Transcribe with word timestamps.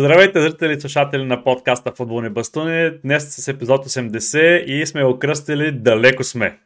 Здравейте, 0.00 0.40
зрители 0.40 0.72
и 0.72 0.80
слушатели 0.80 1.24
на 1.24 1.44
подкаста 1.44 1.92
Футболни 1.96 2.28
бастуни. 2.28 2.90
Днес 3.04 3.36
с 3.36 3.48
епизод 3.48 3.86
80 3.86 4.64
и 4.64 4.86
сме 4.86 5.04
окръстили 5.04 5.72
Далеко 5.72 6.24
сме. 6.24 6.58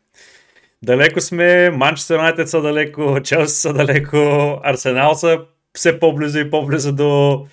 Далеко 0.83 1.21
сме, 1.21 1.70
Манчестър 1.70 2.15
Юнайтед 2.15 2.48
са 2.48 2.62
далеко, 2.62 3.20
Челси 3.25 3.57
са 3.57 3.73
далеко, 3.73 4.16
Арсенал 4.65 5.15
са 5.15 5.41
все 5.75 6.01
по-близо 6.01 6.39
и 6.39 6.51
по-близо 6.51 6.93
до, 6.93 7.47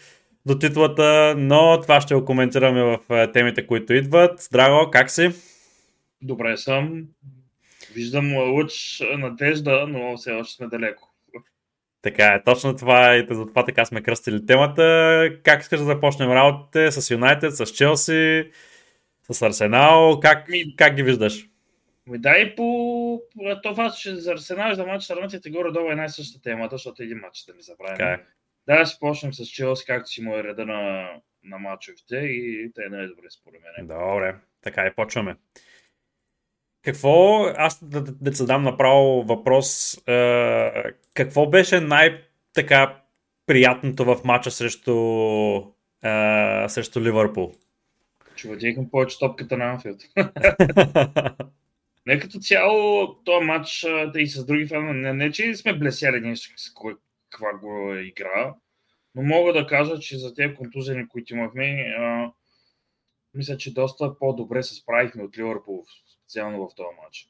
до 0.45 0.59
титлата, 0.59 1.35
но 1.37 1.81
това 1.81 2.01
ще 2.01 2.15
го 2.15 2.25
коментираме 2.25 2.83
в 2.83 2.99
е, 3.09 3.31
темите, 3.31 3.67
които 3.67 3.93
идват. 3.93 4.41
Здраво, 4.41 4.91
как 4.91 5.11
си? 5.11 5.29
Добре 6.21 6.57
съм. 6.57 7.03
Виждам 7.95 8.35
лъч 8.35 9.01
надежда, 9.17 9.85
но 9.87 10.17
все 10.17 10.31
още 10.31 10.55
сме 10.55 10.67
далеко. 10.67 11.10
Така 12.01 12.25
е, 12.25 12.43
точно 12.43 12.75
това 12.75 13.15
и 13.15 13.27
за 13.29 13.45
това 13.45 13.65
така 13.65 13.85
сме 13.85 14.03
кръстили 14.03 14.45
темата. 14.45 15.29
Как 15.43 15.61
искаш 15.61 15.79
да 15.79 15.85
започнем 15.85 16.31
работите 16.31 16.91
с 16.91 17.11
Юнайтед, 17.11 17.55
с 17.55 17.65
Челси, 17.65 18.51
с 19.31 19.41
Арсенал? 19.41 20.19
Как, 20.19 20.47
как 20.77 20.95
ги 20.95 21.03
виждаш? 21.03 21.47
Ми 22.07 22.17
дай 22.17 22.55
по 22.55 23.21
това, 23.63 23.91
че 23.91 24.15
за 24.15 24.31
Арсенал 24.31 24.71
и 24.71 24.75
за 24.75 24.85
матч 24.85 25.03
Сърнатите 25.03 25.49
горе-долу 25.49 25.91
е 25.91 25.95
най-същата 25.95 26.43
тема, 26.43 26.67
защото 26.71 27.03
един 27.03 27.17
матч 27.17 27.45
да 27.45 27.53
не 27.53 27.61
забравим. 27.61 27.97
Така 27.97 28.11
е. 28.11 28.19
Да, 28.67 28.85
ще 28.85 28.99
почнем 28.99 29.33
с 29.33 29.45
Челси, 29.45 29.85
както 29.87 30.09
си 30.09 30.21
му 30.21 30.35
е 30.35 30.43
реда 30.43 30.65
на, 30.65 31.09
на 31.43 31.57
матчовете 31.57 32.15
и 32.15 32.71
те 32.75 32.81
е 32.85 32.89
най-добре 32.89 33.25
според 33.29 33.61
мен. 33.61 33.87
Добре, 33.87 34.35
така 34.61 34.85
и 34.85 34.95
почваме. 34.95 35.35
Какво, 36.83 37.45
аз 37.55 37.83
да, 37.83 38.03
да, 38.03 38.11
да 38.11 38.31
задам 38.31 38.63
направо 38.63 39.23
въпрос, 39.23 39.97
е, 40.07 40.71
какво 41.13 41.49
беше 41.49 41.79
най-така 41.79 43.01
приятното 43.45 44.05
в 44.05 44.23
матча 44.25 44.51
срещу, 44.51 44.91
е, 46.03 46.69
срещу 46.69 47.01
Ливърпул? 47.01 47.53
Владеехме 48.45 48.89
повече 48.91 49.19
топката 49.19 49.57
на 49.57 49.65
Анфилд. 49.65 50.01
не 52.05 52.19
като 52.19 52.39
цяло 52.39 53.07
този 53.23 53.45
матч 53.45 53.85
да 54.13 54.21
и 54.21 54.27
с 54.27 54.45
други 54.45 54.67
фенове, 54.67 54.93
не, 54.93 55.13
не 55.13 55.31
че 55.31 55.55
сме 55.55 55.77
блесяли 55.77 56.19
нещо 56.19 56.53
с 56.57 56.73
кой, 56.73 56.95
каква 57.29 57.53
го 57.53 57.93
игра, 57.95 58.55
но 59.15 59.21
мога 59.21 59.53
да 59.53 59.67
кажа, 59.67 59.99
че 59.99 60.17
за 60.17 60.33
тези 60.33 60.55
контузени, 60.55 61.07
които 61.07 61.33
имахме, 61.33 61.95
а, 61.99 62.31
мисля, 63.33 63.57
че 63.57 63.73
доста 63.73 64.19
по-добре 64.19 64.63
се 64.63 64.75
справихме 64.75 65.23
от 65.23 65.37
Ливърпул 65.37 65.85
специално 66.31 66.69
в 66.69 66.75
този 66.75 66.95
матч. 67.03 67.29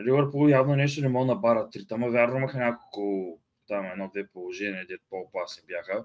Ливърпул 0.00 0.48
явно 0.48 0.76
нещо 0.76 1.02
не 1.02 1.08
мога 1.08 1.26
да 1.26 1.34
набарат 1.34 1.72
три. 1.72 1.86
Там 1.86 2.10
вярно 2.10 2.36
имаха 2.36 2.58
няколко, 2.58 3.38
там 3.68 3.86
едно-две 3.86 4.26
положения, 4.26 4.86
дето 4.88 5.04
по-опасни 5.10 5.62
бяха. 5.66 6.04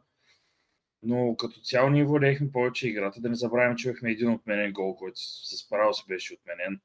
Но 1.04 1.36
като 1.36 1.60
цяло 1.60 1.90
ние 1.90 2.06
владеехме 2.06 2.52
повече 2.52 2.88
играта. 2.88 3.22
Да 3.22 3.30
не 3.30 3.36
забравим, 3.36 3.76
че 3.76 3.88
имахме 3.88 4.12
един 4.12 4.34
отменен 4.34 4.72
гол, 4.72 4.96
който 4.96 5.20
с 5.20 5.70
право 5.70 5.94
си 5.94 6.04
беше 6.08 6.34
отменен. 6.34 6.80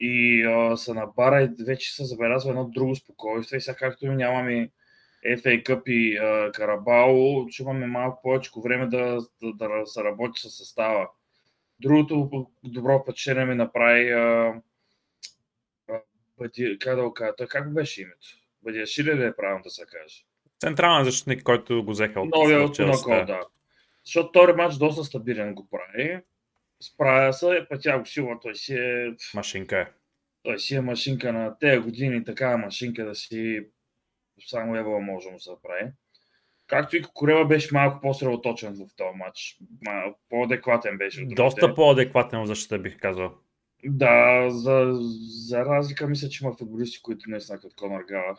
И 0.00 0.44
а, 0.44 0.76
се 0.76 0.94
набара 0.94 1.42
и 1.42 1.64
вече 1.64 1.94
се 1.94 2.04
забелязва 2.04 2.50
едно 2.50 2.64
друго 2.68 2.96
спокойствие. 2.96 3.56
И 3.56 3.60
сега 3.60 3.76
както 3.76 4.06
нямаме 4.06 4.70
FA 5.26 5.62
Cup 5.62 5.90
и 5.90 6.16
а, 6.16 6.52
Карабао, 6.52 7.48
ще 7.50 7.62
имаме 7.62 7.86
малко 7.86 8.22
повече 8.22 8.50
време 8.64 8.86
да, 8.86 9.18
да, 9.42 9.68
да 9.68 9.86
се 9.86 10.04
работи 10.04 10.40
с 10.40 10.50
състава. 10.50 11.08
Другото 11.80 12.46
добро 12.64 13.02
впечатление 13.02 13.44
ми 13.44 13.54
направи 13.54 14.10
а, 14.10 14.54
а, 15.88 16.00
бъди, 16.38 16.78
как 16.80 16.96
да 16.96 17.02
го 17.02 17.14
кажа, 17.14 17.32
как 17.48 17.74
беше 17.74 18.02
името? 18.02 18.28
Бъди 18.62 18.86
Шиле 18.86 19.16
ли 19.16 19.24
е 19.24 19.36
правилно 19.36 19.62
да 19.62 19.70
се 19.70 19.84
каже? 19.86 20.24
Централен 20.60 21.04
защитник, 21.04 21.42
който 21.42 21.84
го 21.84 21.90
взеха 21.90 22.20
от 22.20 22.30
Новия 22.34 22.62
от 22.62 22.78
Монако, 22.78 23.26
да. 23.26 23.40
Защото 24.04 24.32
този 24.32 24.52
матч 24.52 24.76
доста 24.76 25.04
стабилен 25.04 25.54
го 25.54 25.68
прави. 25.70 26.20
Справя 26.80 27.32
се, 27.32 27.66
пътя 27.68 27.98
го 27.98 28.06
сила, 28.06 28.38
той 28.42 28.54
си 28.54 28.74
е... 28.74 29.14
Машинка 29.34 29.78
е. 29.78 29.86
Той 30.42 30.58
си 30.58 30.74
е 30.74 30.80
машинка 30.80 31.32
на 31.32 31.58
тези 31.58 31.78
години, 31.78 32.24
такава 32.24 32.58
машинка 32.58 33.04
да 33.04 33.14
си 33.14 33.60
само 34.46 34.76
Ева 34.76 35.00
може 35.00 35.26
да 35.26 35.32
му 35.32 35.40
се 35.40 35.50
прави. 35.62 35.92
Както 36.68 36.96
и 36.96 37.02
Корева 37.02 37.44
беше 37.44 37.74
малко 37.74 38.00
по-средоточен 38.00 38.74
в 38.74 38.96
този 38.96 39.18
матч. 39.18 39.58
По-адекватен 40.28 40.98
беше. 40.98 41.24
Доста 41.24 41.74
по-адекватен 41.74 42.42
в 42.42 42.46
защита, 42.46 42.78
бих 42.78 42.98
казал. 42.98 43.34
Да, 43.84 44.46
за, 44.50 44.92
за 45.46 45.64
разлика 45.64 46.06
мисля, 46.06 46.28
че 46.28 46.44
има 46.44 46.56
футболисти, 46.56 47.02
които 47.02 47.30
не 47.30 47.40
са 47.40 47.58
като 47.58 47.74
Конор 47.78 48.04
Галах. 48.08 48.38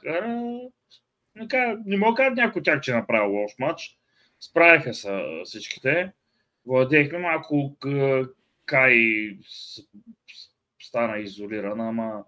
Не, 1.35 1.78
не 1.85 1.97
мога 1.97 2.12
да 2.12 2.16
кажа 2.16 2.35
някой 2.35 2.59
от 2.59 2.66
тях, 2.66 2.81
че 2.81 2.91
е 2.91 2.95
направил 2.95 3.31
лош 3.31 3.51
матч. 3.59 3.97
Справяха 4.39 4.94
се 4.94 5.22
всичките. 5.44 6.12
Владеехме 6.66 7.18
малко 7.18 7.78
Кай 8.66 8.97
стана 10.81 11.18
изолирана, 11.18 11.89
ама 11.89 12.23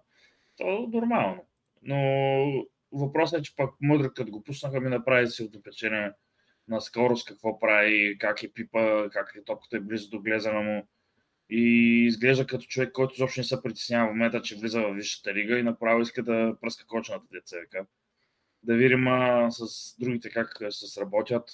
то 0.56 0.66
е 0.66 0.96
нормално. 0.96 1.44
Но 1.82 2.66
Въпросът 2.92 3.40
е, 3.40 3.42
че 3.42 3.56
пък 3.56 3.70
Мъдрък, 3.80 4.14
като 4.14 4.30
го 4.30 4.42
пуснаха, 4.42 4.80
ми 4.80 4.88
направи 4.88 5.28
си 5.28 5.50
впечатление 5.60 6.12
на 6.68 6.80
скорост, 6.80 7.28
какво 7.28 7.58
прави, 7.58 8.16
как 8.18 8.42
е 8.42 8.52
пипа, 8.52 9.10
как 9.10 9.32
е 9.36 9.44
топката 9.44 9.76
е 9.76 9.80
близо 9.80 10.10
до 10.10 10.20
глезена 10.20 10.60
му. 10.60 10.88
И 11.50 11.62
изглежда 12.06 12.46
като 12.46 12.64
човек, 12.64 12.92
който 12.92 13.14
изобщо 13.14 13.40
не 13.40 13.44
се 13.44 13.62
притеснява 13.62 14.08
в 14.08 14.12
момента, 14.12 14.42
че 14.42 14.56
влиза 14.56 14.80
в 14.80 14.94
Висшата 14.94 15.34
лига 15.34 15.58
и 15.58 15.62
направо 15.62 16.00
иска 16.00 16.22
да 16.22 16.56
пръска 16.60 16.86
кочната 16.86 17.26
деца. 17.32 17.56
Да 18.62 18.74
видим 18.74 19.08
а, 19.08 19.50
с 19.50 19.94
другите 19.98 20.30
как 20.30 20.58
се 20.70 20.86
сработят. 20.86 21.48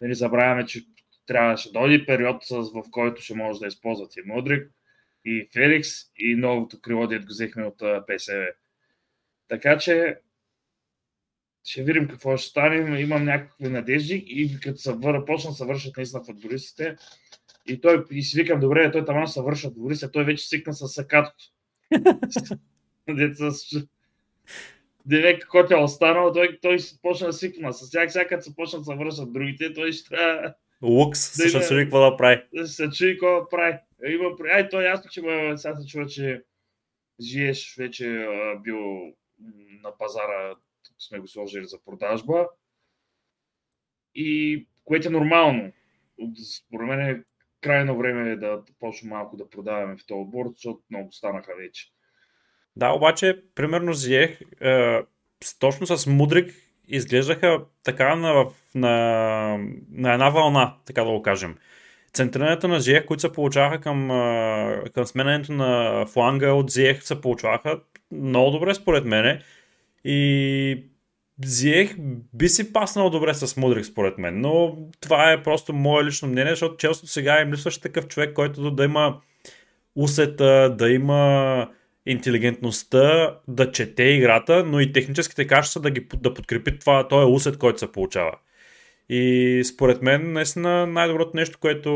Да 0.00 0.08
не 0.08 0.14
забравяме, 0.14 0.66
че 0.66 0.86
трябваше 1.26 1.72
да 1.72 1.80
дойде 1.80 2.06
период, 2.06 2.44
в 2.50 2.90
който 2.90 3.22
ще 3.22 3.34
може 3.34 3.60
да 3.60 3.66
използват 3.66 4.16
и 4.16 4.22
Мудрик, 4.24 4.70
и 5.24 5.48
Феликс, 5.52 5.88
и 6.16 6.34
новото 6.34 6.80
крило, 6.80 7.06
дето 7.06 7.26
го 7.26 7.30
взехме 7.30 7.64
от 7.64 7.78
ПСВ. 7.78 8.46
Така 9.48 9.78
че 9.78 10.18
ще 11.64 11.82
видим 11.82 12.08
какво 12.08 12.36
ще 12.36 12.50
стане. 12.50 13.00
Имам 13.00 13.24
някакви 13.24 13.68
надежди 13.68 14.24
и 14.26 14.60
като 14.60 14.78
се 14.78 14.92
вър... 14.92 15.24
почна 15.24 15.50
да 15.58 15.64
вършат 15.64 15.96
наистина 15.96 16.24
футболистите, 16.24 16.96
и 17.66 17.80
той 17.80 18.04
и 18.10 18.22
си 18.22 18.42
викам, 18.42 18.60
добре, 18.60 18.92
той 18.92 19.04
там 19.04 19.26
се 19.26 19.42
вършат 19.42 19.74
футболистите, 19.74 20.12
той 20.12 20.24
вече 20.24 20.48
свикна 20.48 20.74
с 20.74 20.88
сакатото. 20.88 21.44
Деца. 23.08 23.48
Директ 25.06 25.46
който 25.46 25.74
е 25.74 25.82
останал, 25.82 26.32
той, 26.32 26.58
той 26.62 26.76
почна 27.02 27.26
да 27.26 27.32
свикна. 27.32 27.72
С 27.72 27.90
тях 27.90 28.12
сега 28.12 28.26
като 28.26 28.42
се 28.42 28.54
почнат 28.54 28.84
да 28.84 28.94
вършат 28.94 29.32
другите, 29.32 29.74
той 29.74 29.92
ще 29.92 30.08
трябва 30.08 30.54
Лукс, 30.82 31.36
да, 31.36 31.68
чуи 31.68 31.84
какво 31.84 32.10
да 32.10 32.16
прави. 32.16 32.42
Се 32.64 32.90
чуи 32.90 33.12
какво 33.12 33.40
да 33.40 33.48
прави. 33.48 33.78
Има, 34.08 34.30
ай, 34.52 34.68
то 34.68 34.80
е 34.80 34.84
ясно, 34.84 35.10
че 35.10 35.20
сега 35.56 35.76
се 35.76 35.86
чува, 35.86 36.06
че 36.06 36.42
Жиеш 37.20 37.74
вече 37.78 38.08
а, 38.08 38.60
бил 38.60 38.78
на 39.82 39.98
пазара 39.98 40.54
сме 40.98 41.18
го 41.18 41.28
сложили 41.28 41.66
за 41.66 41.78
продажба. 41.84 42.48
И 44.14 44.66
което 44.84 45.08
е 45.08 45.10
нормално. 45.10 45.72
Според 46.58 46.86
мен 46.88 47.00
е 47.00 47.22
крайно 47.60 47.98
време 47.98 48.30
е 48.30 48.36
да 48.36 48.62
почнем 48.78 49.10
малко 49.10 49.36
да 49.36 49.50
продаваме 49.50 49.96
в 49.96 50.06
този 50.06 50.18
отбор, 50.20 50.46
защото 50.54 50.82
много 50.90 51.12
станаха 51.12 51.52
вече. 51.56 51.92
Да, 52.76 52.90
обаче, 52.90 53.42
примерно 53.54 53.92
Зиех, 53.92 54.40
е, 54.60 55.00
точно 55.58 55.86
с 55.86 56.06
Мудрик 56.06 56.54
изглеждаха 56.88 57.64
така 57.82 58.16
на, 58.16 58.46
на, 58.74 58.90
на 59.90 60.12
една 60.12 60.30
вълна, 60.30 60.76
така 60.86 61.04
да 61.04 61.10
го 61.10 61.22
кажем. 61.22 61.56
Центрирането 62.12 62.68
на 62.68 62.80
Зиех, 62.80 63.06
които 63.06 63.20
се 63.20 63.32
получаваха 63.32 63.80
към, 63.80 64.08
към 64.94 65.06
сменянето 65.06 65.52
на 65.52 66.04
фланга 66.06 66.52
от 66.52 66.70
Зиех, 66.70 67.02
се 67.02 67.20
получаваха 67.20 67.80
много 68.12 68.50
добре 68.50 68.74
според 68.74 69.04
мене. 69.04 69.42
И 70.04 70.92
Зиех 71.44 71.96
би 72.34 72.48
си 72.48 72.72
паснал 72.72 73.10
добре 73.10 73.34
с 73.34 73.56
Мудрик, 73.56 73.86
според 73.86 74.18
мен, 74.18 74.40
но 74.40 74.78
това 75.00 75.32
е 75.32 75.42
просто 75.42 75.72
мое 75.72 76.04
лично 76.04 76.28
мнение, 76.28 76.52
защото 76.52 76.76
често 76.76 77.06
сега 77.06 77.40
им 77.40 77.52
липсваше 77.52 77.80
такъв 77.80 78.08
човек, 78.08 78.32
който 78.32 78.70
да 78.70 78.84
има 78.84 79.20
усета, 79.96 80.74
да 80.78 80.90
има 80.90 81.68
интелигентността 82.06 83.36
да 83.48 83.72
чете 83.72 84.02
играта, 84.02 84.64
но 84.64 84.80
и 84.80 84.92
техническите 84.92 85.46
качества 85.46 85.80
да, 85.80 85.90
ги, 85.90 86.06
да 86.16 86.34
подкрепи 86.34 86.78
това, 86.78 87.08
този 87.08 87.32
усет, 87.32 87.58
който 87.58 87.78
се 87.78 87.92
получава. 87.92 88.32
И 89.08 89.62
според 89.64 90.02
мен, 90.02 90.32
наистина 90.32 90.86
най-доброто 90.86 91.36
нещо, 91.36 91.58
което 91.60 91.90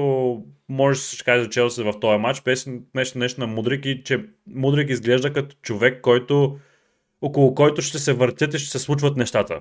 може 0.68 0.98
да 0.98 1.04
се 1.04 1.24
каже 1.24 1.42
за 1.42 1.50
Челси 1.50 1.82
в 1.82 2.00
този 2.00 2.18
матч, 2.18 2.42
беше 2.42 2.70
нещо, 2.94 3.18
нещо 3.18 3.40
на 3.40 3.46
Мудрик 3.46 3.86
и 3.86 4.02
че 4.04 4.24
Мудрик 4.46 4.90
изглежда 4.90 5.32
като 5.32 5.56
човек, 5.62 6.00
който 6.00 6.58
около 7.20 7.54
който 7.54 7.82
ще 7.82 7.98
се 7.98 8.12
въртят 8.12 8.54
и 8.54 8.58
ще 8.58 8.70
се 8.70 8.78
случват 8.78 9.16
нещата. 9.16 9.60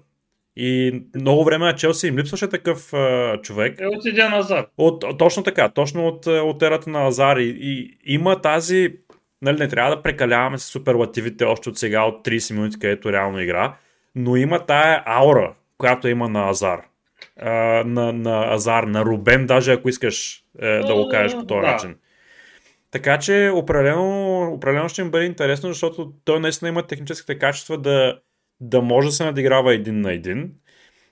И 0.58 1.02
много 1.16 1.44
време 1.44 1.66
на 1.66 1.76
Челси 1.76 2.08
им 2.08 2.18
липсваше 2.18 2.48
такъв 2.50 2.94
а, 2.94 3.38
човек. 3.42 3.80
Е, 3.82 3.88
от 3.88 4.06
Идия 4.06 4.30
Назар. 4.30 4.66
От, 4.78 5.04
точно 5.20 5.44
така, 5.44 5.70
точно 5.70 6.08
от, 6.08 6.26
от 6.28 6.62
ерата 6.64 6.90
на 6.90 7.08
Азар. 7.08 7.38
И, 7.38 7.58
и 7.62 7.98
има 8.14 8.42
тази, 8.42 8.94
нали, 9.42 9.58
не 9.60 9.68
трябва 9.68 9.96
да 9.96 10.02
прекаляваме 10.02 10.58
с 10.58 10.64
суперлативите 10.64 11.44
още 11.46 11.70
от 11.70 11.78
сега, 11.78 12.04
от 12.04 12.28
30 12.28 12.54
минути, 12.54 12.80
където 12.80 13.12
реално 13.14 13.40
игра, 13.42 13.76
но 14.16 14.36
има 14.36 14.66
тая 14.66 15.04
аура, 15.06 15.54
която 15.78 16.08
има 16.08 16.30
на 16.30 16.50
Азар. 16.50 16.82
а, 17.42 17.52
на, 17.86 18.14
на 18.14 18.54
Азар, 18.54 18.84
на 18.84 19.06
Рубен, 19.06 19.48
даже 19.48 19.72
ако 19.74 19.90
искаш 19.90 20.44
е, 20.62 20.78
да 20.80 20.96
го 20.96 21.10
кажеш 21.10 21.38
по 21.38 21.46
този 21.46 21.62
Да. 21.62 21.72
начин. 21.72 21.96
Така 22.96 23.20
че 23.20 23.52
определено, 23.54 24.42
определено 24.54 24.90
ще 24.90 25.02
им 25.02 25.12
бъде 25.12 25.26
интересно, 25.26 25.70
защото 25.70 26.14
той 26.26 26.40
наистина 26.40 26.70
има 26.70 26.88
техническите 26.88 27.40
качества 27.40 27.78
да, 27.78 28.20
да 28.60 28.82
може 28.82 29.08
да 29.08 29.12
се 29.12 29.26
надиграва 29.26 29.74
един 29.74 30.02
на 30.02 30.14
един 30.14 30.52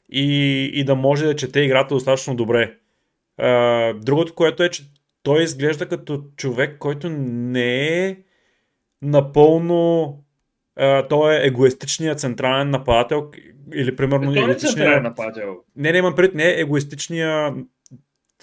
и, 0.09 0.63
и 0.73 0.83
да 0.83 0.95
може 0.95 1.25
да 1.25 1.35
чете 1.35 1.59
играта 1.59 1.93
достатъчно 1.93 2.35
добре. 2.35 2.77
А, 3.37 3.93
другото, 3.93 4.35
което 4.35 4.63
е, 4.63 4.69
че 4.69 4.83
той 5.23 5.43
изглежда 5.43 5.89
като 5.89 6.23
човек, 6.37 6.77
който 6.79 7.09
не 7.09 8.07
е 8.07 8.17
напълно. 9.01 10.19
А, 10.75 11.07
той 11.07 11.35
е 11.35 11.47
егоистичният 11.47 12.19
централен 12.19 12.69
нападател 12.69 13.31
или 13.75 13.95
примерно 13.95 14.33
се 14.33 14.39
егоистичният 14.39 15.03
нападател. 15.03 15.55
не, 15.75 15.91
не 15.91 15.97
имам 15.97 16.15
пред, 16.15 16.33
не 16.33 16.49
е 16.49 16.59
егоистичния 16.59 17.53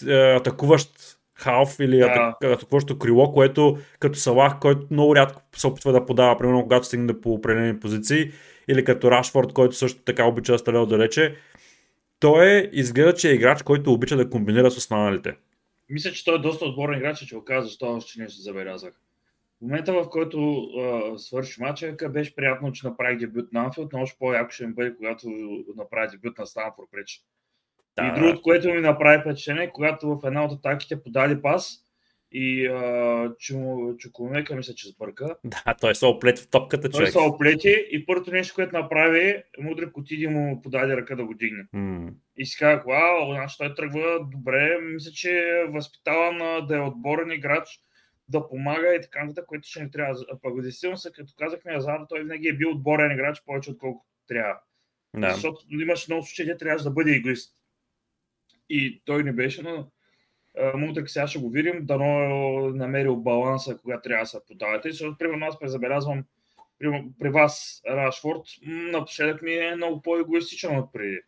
е, 0.07 0.13
атакуващ 0.13 1.20
халф 1.41 1.77
или 1.81 1.99
Да. 1.99 2.05
атак, 2.05 2.45
атакуващо 2.45 2.99
крило, 2.99 3.33
което 3.33 3.79
като 3.99 4.19
Салах, 4.19 4.59
който 4.61 4.87
много 4.91 5.17
рядко 5.17 5.43
се 5.57 5.67
опитва 5.67 5.93
да 5.93 6.07
подава, 6.07 6.39
примерно 6.39 6.63
когато 6.63 6.87
стигне 6.87 7.21
по 7.21 7.33
определени 7.33 7.81
позиции, 7.81 8.31
или 8.69 8.85
като 8.85 9.11
Рашфорд, 9.11 9.53
който 9.53 9.77
също 9.77 10.03
така 10.03 10.25
обича 10.25 10.53
да 10.53 10.59
стреля 10.59 10.83
отдалече. 10.83 11.37
Той 12.21 12.47
е, 12.47 12.71
изгледа, 12.73 13.15
че 13.15 13.31
е 13.31 13.35
играч, 13.35 13.63
който 13.63 13.93
обича 13.93 14.17
да 14.17 14.31
комбинира 14.31 14.71
с 14.71 14.77
останалите. 14.77 15.37
Мисля, 15.91 16.13
че 16.13 16.25
той 16.25 16.35
е 16.35 16.39
доста 16.39 16.65
отборен 16.65 16.99
играч, 16.99 17.19
че 17.19 17.35
го 17.35 17.45
каза, 17.45 17.67
защо 17.67 17.87
още 17.87 18.21
нещо 18.21 18.41
забелязах. 18.41 18.95
В 19.59 19.63
момента, 19.63 19.93
в 19.93 20.09
който 20.11 20.63
а, 20.63 21.19
свърши 21.19 21.63
матча, 21.63 21.97
ка 21.97 22.09
беше 22.09 22.35
приятно, 22.35 22.73
че 22.73 22.87
направи 22.87 23.17
дебют 23.17 23.53
на 23.53 23.65
Анфилд, 23.65 23.93
но 23.93 24.03
още 24.03 24.17
по-яко 24.19 24.51
ще 24.51 24.67
ми 24.67 24.73
бъде, 24.73 24.97
когато 24.97 25.29
направи 25.77 26.11
дебют 26.11 26.39
на 26.39 26.47
Станфорд 26.47 26.87
Бридж. 26.93 27.25
Да. 27.97 28.07
И 28.07 28.21
другото, 28.21 28.43
което 28.43 28.69
ми 28.69 28.81
направи 28.81 29.21
впечатление, 29.21 29.71
когато 29.73 30.09
в 30.09 30.21
една 30.27 30.45
от 30.45 30.53
атаките 30.53 31.03
подаде 31.03 31.43
пас 31.43 31.85
и 32.33 32.67
а, 32.67 32.75
Чу- 33.39 33.97
Чукумека 33.97 34.57
мисля, 34.57 34.75
че 34.75 34.89
сбърка. 34.89 35.37
Да, 35.45 35.75
той 35.81 35.95
се 35.95 36.07
оплети 36.07 36.43
в 36.43 36.51
топката, 36.51 36.91
Той 36.91 36.99
човек. 36.99 37.13
се 37.13 37.19
оплети 37.19 37.87
и 37.91 38.07
първото 38.07 38.31
нещо, 38.31 38.55
което 38.55 38.79
направи, 38.79 39.43
Мудрик 39.59 39.97
отиде 39.97 40.29
му 40.29 40.63
подаде 40.63 40.97
ръка 40.97 41.17
да 41.17 41.25
го 41.25 41.35
дигне. 41.35 41.65
М. 41.73 42.11
И 42.37 42.47
си 42.47 42.59
казах, 42.59 42.85
вау, 42.85 43.35
значи 43.35 43.57
той 43.59 43.75
тръгва 43.75 44.19
добре, 44.33 44.79
мисля, 44.81 45.11
че 45.11 45.31
е 45.39 45.67
възпитаван 45.71 46.67
да 46.67 46.77
е 46.77 46.81
отборен 46.81 47.31
играч, 47.33 47.69
да 48.29 48.49
помага 48.49 48.95
и 48.95 49.01
така 49.03 49.25
нататък, 49.25 49.47
което 49.47 49.69
ще 49.69 49.83
не 49.83 49.91
трябва. 49.91 50.25
А 50.33 50.39
пък 50.43 50.63
действително, 50.63 50.97
като 51.15 51.33
казахме 51.39 51.77
Азар, 51.77 51.99
той 52.09 52.23
винаги 52.23 52.49
е 52.49 52.57
бил 52.57 52.71
отборен 52.71 53.13
играч 53.13 53.43
повече 53.47 53.71
отколкото 53.71 54.11
трябва. 54.29 54.55
Да. 55.17 55.31
Защото 55.31 55.65
имаш 55.71 56.09
много 56.09 56.23
случаи, 56.23 56.47
де 56.47 56.57
трябваше 56.57 56.85
да 56.85 56.91
бъде 56.91 57.13
егоист. 57.15 57.55
И 58.71 59.03
той 59.05 59.25
не 59.25 59.33
беше, 59.33 59.63
но 59.63 59.87
а, 60.59 60.77
Мудрик 60.77 61.11
сега 61.11 61.27
ще 61.27 61.39
го 61.39 61.51
видим, 61.51 61.87
дано 61.87 62.05
е 62.05 62.73
намерил 62.73 63.17
баланса, 63.17 63.79
кога 63.79 64.01
трябва 64.01 64.23
да 64.23 64.27
се 64.27 64.39
подавате. 64.49 64.91
Защото, 64.91 65.19
примерно, 65.19 65.47
аз 65.47 65.59
презабелязвам 65.59 66.25
при, 66.79 67.05
при 67.19 67.29
вас, 67.29 67.83
Рашфорд, 67.89 68.43
напоследък 68.67 69.43
ми 69.43 69.55
е 69.55 69.77
много 69.77 70.03
по-егоистичен 70.03 70.79
от 70.79 70.93
преди. 70.93 71.21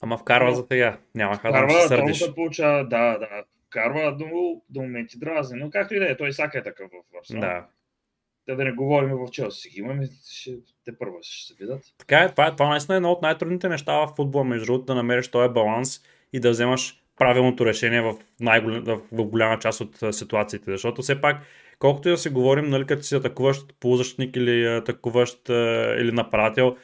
Ама 0.00 0.18
вкарва 0.18 0.54
за 0.54 0.66
сега. 0.72 0.98
Няма 1.14 1.38
как 1.38 1.52
да 1.52 1.70
се 1.70 1.88
сърдиш. 1.88 2.18
се 2.18 2.34
получава, 2.34 2.88
да, 2.88 3.18
да. 3.18 3.44
Карва 3.70 4.16
до, 4.16 4.62
до 4.70 4.82
моменти 4.82 5.18
дразни, 5.18 5.60
но 5.60 5.70
както 5.70 5.94
и 5.94 5.98
да 5.98 6.10
е, 6.10 6.16
той 6.16 6.30
всяка 6.30 6.58
е 6.58 6.62
такъв 6.62 6.90
в 6.90 7.18
Арсенал. 7.18 7.40
Да. 7.40 7.66
Те 8.46 8.54
да 8.54 8.64
не 8.64 8.72
говорим 8.72 9.16
в 9.16 9.30
Челси 9.30 9.70
имаме, 9.76 10.08
ще, 10.30 10.50
те 10.84 10.98
първо 10.98 11.18
ще 11.22 11.46
се 11.46 11.54
видят. 11.60 11.82
Така 11.98 12.18
е, 12.18 12.30
това, 12.30 12.46
е- 12.46 12.52
това 12.52 12.68
наистина 12.68 12.94
е 12.94 12.96
едно 12.96 13.12
от 13.12 13.22
най-трудните 13.22 13.68
неща 13.68 13.92
в 13.92 14.12
футбола, 14.16 14.44
между 14.44 14.66
другото, 14.66 14.84
да 14.84 14.94
намериш 14.94 15.28
този 15.28 15.52
баланс 15.52 16.00
и 16.32 16.40
да 16.40 16.50
вземаш 16.50 17.00
правилното 17.16 17.66
решение 17.66 18.00
в, 18.00 18.14
най-голям, 18.40 18.84
в, 18.84 19.00
голяма 19.12 19.58
част 19.58 19.80
от 19.80 20.14
ситуациите. 20.14 20.70
Защото 20.70 21.02
все 21.02 21.20
пак, 21.20 21.42
колкото 21.78 22.08
и 22.08 22.12
да 22.12 22.18
си 22.18 22.28
говорим, 22.28 22.68
нали, 22.68 22.86
като 22.86 23.02
си 23.02 23.14
атакуващ 23.14 23.74
полузащитник 23.80 24.36
или 24.36 24.66
атакуващ 24.66 25.48
или 25.98 26.10
нападател, 26.12 26.76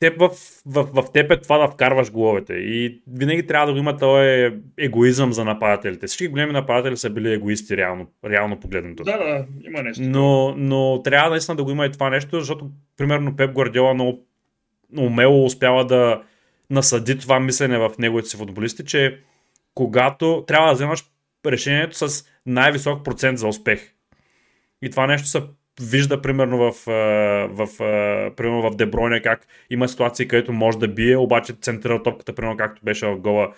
теб 0.00 0.18
в, 0.20 0.30
в, 0.66 0.82
в 0.92 1.12
теб 1.12 1.30
е 1.30 1.40
това 1.40 1.58
да 1.58 1.68
вкарваш 1.68 2.10
головете. 2.12 2.54
И 2.54 3.02
винаги 3.06 3.46
трябва 3.46 3.66
да 3.66 3.72
го 3.72 3.78
има 3.78 3.96
този 3.96 4.50
егоизъм 4.78 5.32
за 5.32 5.44
нападателите. 5.44 6.06
Всички 6.06 6.28
големи 6.28 6.52
нападатели 6.52 6.96
са 6.96 7.10
били 7.10 7.32
егоисти, 7.32 7.76
реално, 7.76 8.06
реално 8.24 8.60
погледнато. 8.60 9.04
Да, 9.04 9.18
да, 9.18 9.46
има 9.64 9.82
нещо. 9.82 10.02
Но, 10.02 10.54
но 10.56 11.02
трябва 11.02 11.30
наистина 11.30 11.56
да 11.56 11.64
го 11.64 11.70
има 11.70 11.86
и 11.86 11.92
това 11.92 12.10
нещо, 12.10 12.38
защото, 12.38 12.70
примерно, 12.96 13.36
Пеп 13.36 13.52
Гвардиола 13.52 13.94
много 13.94 14.26
умело 14.98 15.44
успява 15.44 15.86
да 15.86 16.22
насъди 16.70 17.18
това 17.18 17.40
мислене 17.40 17.78
в 17.78 17.90
неговите 17.98 18.28
си 18.28 18.36
футболисти, 18.36 18.84
че 18.84 19.20
когато 19.74 20.44
трябва 20.46 20.68
да 20.68 20.74
вземаш 20.74 21.04
решението 21.46 22.08
с 22.08 22.24
най-висок 22.46 23.04
процент 23.04 23.38
за 23.38 23.48
успех. 23.48 23.94
И 24.82 24.90
това 24.90 25.06
нещо 25.06 25.28
се 25.28 25.42
вижда 25.80 26.22
примерно 26.22 26.58
в, 26.58 26.72
в, 27.50 27.82
а, 27.82 28.30
примерно 28.36 28.70
в 28.70 28.76
Дебройне 28.76 29.22
как 29.22 29.46
има 29.70 29.88
ситуации, 29.88 30.28
където 30.28 30.52
може 30.52 30.78
да 30.78 30.88
бие, 30.88 31.16
обаче 31.16 31.52
центрира 31.52 32.02
топката, 32.02 32.34
примерно 32.34 32.56
както 32.56 32.84
беше 32.84 33.06
в 33.06 33.16
гола, 33.16 33.52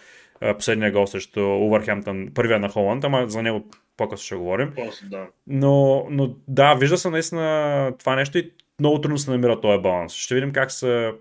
последния 0.55 0.93
гол 0.93 1.06
срещу 1.06 1.40
Увърхемптън, 1.40 2.28
първия 2.34 2.58
на 2.58 2.69
Холанд, 2.69 3.05
ама 3.05 3.28
за 3.28 3.43
него 3.43 3.67
по-късно 3.96 4.25
ще 4.25 4.34
говорим. 4.34 4.72
Да. 5.11 5.26
Но, 5.46 6.06
но 6.11 6.34
да, 6.49 6.75
вижда 6.75 6.99
се 6.99 7.11
наистина 7.11 7.93
това 7.99 8.17
нещо 8.17 8.38
и 8.38 8.52
много 8.81 9.00
трудно 9.00 9.19
се 9.19 9.31
намира 9.31 9.61
този 9.61 9.82
баланс. 9.82 10.12
Ще 10.12 10.34
видим 10.34 10.52
как, 10.52 10.70
са, 10.70 11.12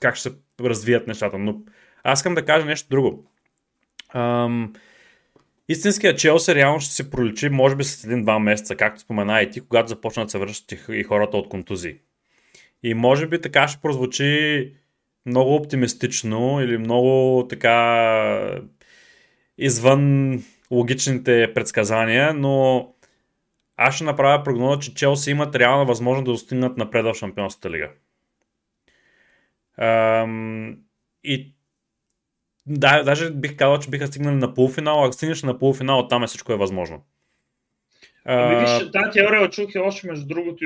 как 0.00 0.16
ще 0.16 0.28
се 0.28 0.36
развият 0.60 1.06
нещата. 1.06 1.38
Но 1.38 1.60
аз 2.04 2.18
искам 2.18 2.34
да 2.34 2.44
кажа 2.44 2.66
нещо 2.66 2.88
друго. 2.90 3.24
Ам, 4.14 4.72
истинският 5.68 6.18
Челси 6.18 6.54
реално 6.54 6.80
ще 6.80 6.94
се 6.94 7.10
проличи, 7.10 7.48
може 7.48 7.76
би 7.76 7.84
след 7.84 8.04
един-два 8.04 8.38
месеца, 8.38 8.76
както 8.76 9.00
спомена 9.00 9.42
и 9.42 9.50
ти, 9.50 9.60
когато 9.60 9.88
започнат 9.88 10.26
да 10.26 10.30
се 10.30 10.38
връщат 10.38 10.88
и- 10.88 11.02
хората 11.02 11.36
от 11.36 11.48
контузии. 11.48 11.96
И 12.82 12.94
може 12.94 13.26
би 13.26 13.40
така 13.40 13.68
ще 13.68 13.80
прозвучи 13.80 14.72
много 15.26 15.54
оптимистично 15.54 16.60
или 16.60 16.78
много 16.78 17.46
така 17.48 18.60
извън 19.58 20.34
логичните 20.70 21.52
предсказания, 21.54 22.34
но 22.34 22.88
аз 23.76 23.94
ще 23.94 24.04
направя 24.04 24.44
прогноза, 24.44 24.80
че 24.80 24.94
Челси 24.94 25.30
имат 25.30 25.54
реална 25.54 25.84
възможност 25.84 26.24
да 26.24 26.30
достигнат 26.30 26.76
напред 26.76 27.04
в 27.04 27.14
Шампионската 27.14 27.70
лига. 27.70 27.90
И 31.24 31.54
да, 32.68 33.02
даже 33.02 33.30
бих 33.30 33.56
казал, 33.56 33.78
че 33.78 33.90
биха 33.90 34.06
стигнали 34.06 34.36
на 34.36 34.54
полуфинал, 34.54 35.04
ако 35.04 35.12
стигнеш 35.12 35.42
на 35.42 35.58
полуфинал, 35.58 36.08
там 36.08 36.22
е 36.22 36.26
всичко 36.26 36.52
е 36.52 36.56
възможно. 36.56 37.02
Ами 38.24 38.60
виж, 38.60 38.90
тази 38.92 39.10
теория 39.12 39.50
чух 39.50 39.74
и 39.74 39.78
още 39.78 40.06
между 40.06 40.26
другото. 40.26 40.64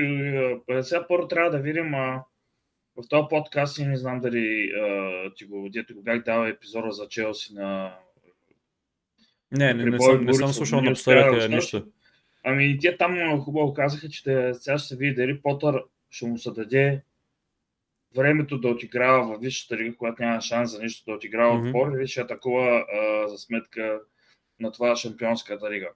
Сега 0.81 1.07
първо 1.07 1.27
трябва 1.27 1.49
да 1.49 1.59
видим 1.59 1.93
а, 1.93 2.23
в 2.97 3.03
този 3.09 3.23
подкаст 3.29 3.77
и 3.77 3.85
не 3.85 3.97
знам 3.97 4.19
дали 4.19 4.71
а, 4.81 5.11
ти 5.35 5.45
го, 5.45 5.69
дето 5.69 5.95
го 5.95 6.01
бях 6.01 6.23
дал 6.23 6.47
епизода 6.47 6.91
за 6.91 7.07
Челси 7.07 7.53
на... 7.53 7.95
не, 9.51 9.73
не, 9.73 9.85
не, 9.85 9.99
съм, 9.99 10.25
не 10.25 10.33
съм 10.33 10.53
слушал 10.53 10.81
да 10.81 10.89
го 10.89 11.55
нищо. 11.55 11.85
Ами 12.43 12.79
те 12.79 12.97
там 12.97 13.41
хубаво 13.41 13.73
казаха, 13.73 14.09
че 14.09 14.21
сега 14.53 14.77
ще 14.77 14.87
се 14.87 14.95
види 14.95 15.13
дали 15.13 15.41
Потър 15.41 15.83
ще 16.09 16.25
му 16.25 16.37
се 16.37 16.51
даде 16.51 17.01
времето 18.15 18.57
да 18.57 18.67
отиграва 18.67 19.27
във 19.27 19.41
Висшата 19.41 19.77
лига, 19.77 19.97
когато 19.97 20.21
няма 20.23 20.41
шанс 20.41 20.71
за 20.71 20.83
нищо 20.83 21.11
да 21.11 21.15
отиграва 21.15 21.53
Мгм. 21.53 21.67
отбор 21.67 21.97
или 21.97 22.07
ще 22.07 22.21
атакува 22.21 22.85
а, 22.93 23.27
за 23.27 23.37
сметка 23.37 23.99
на 24.59 24.71
това 24.71 24.95
Шампионската 24.95 25.71
лига. 25.71 25.89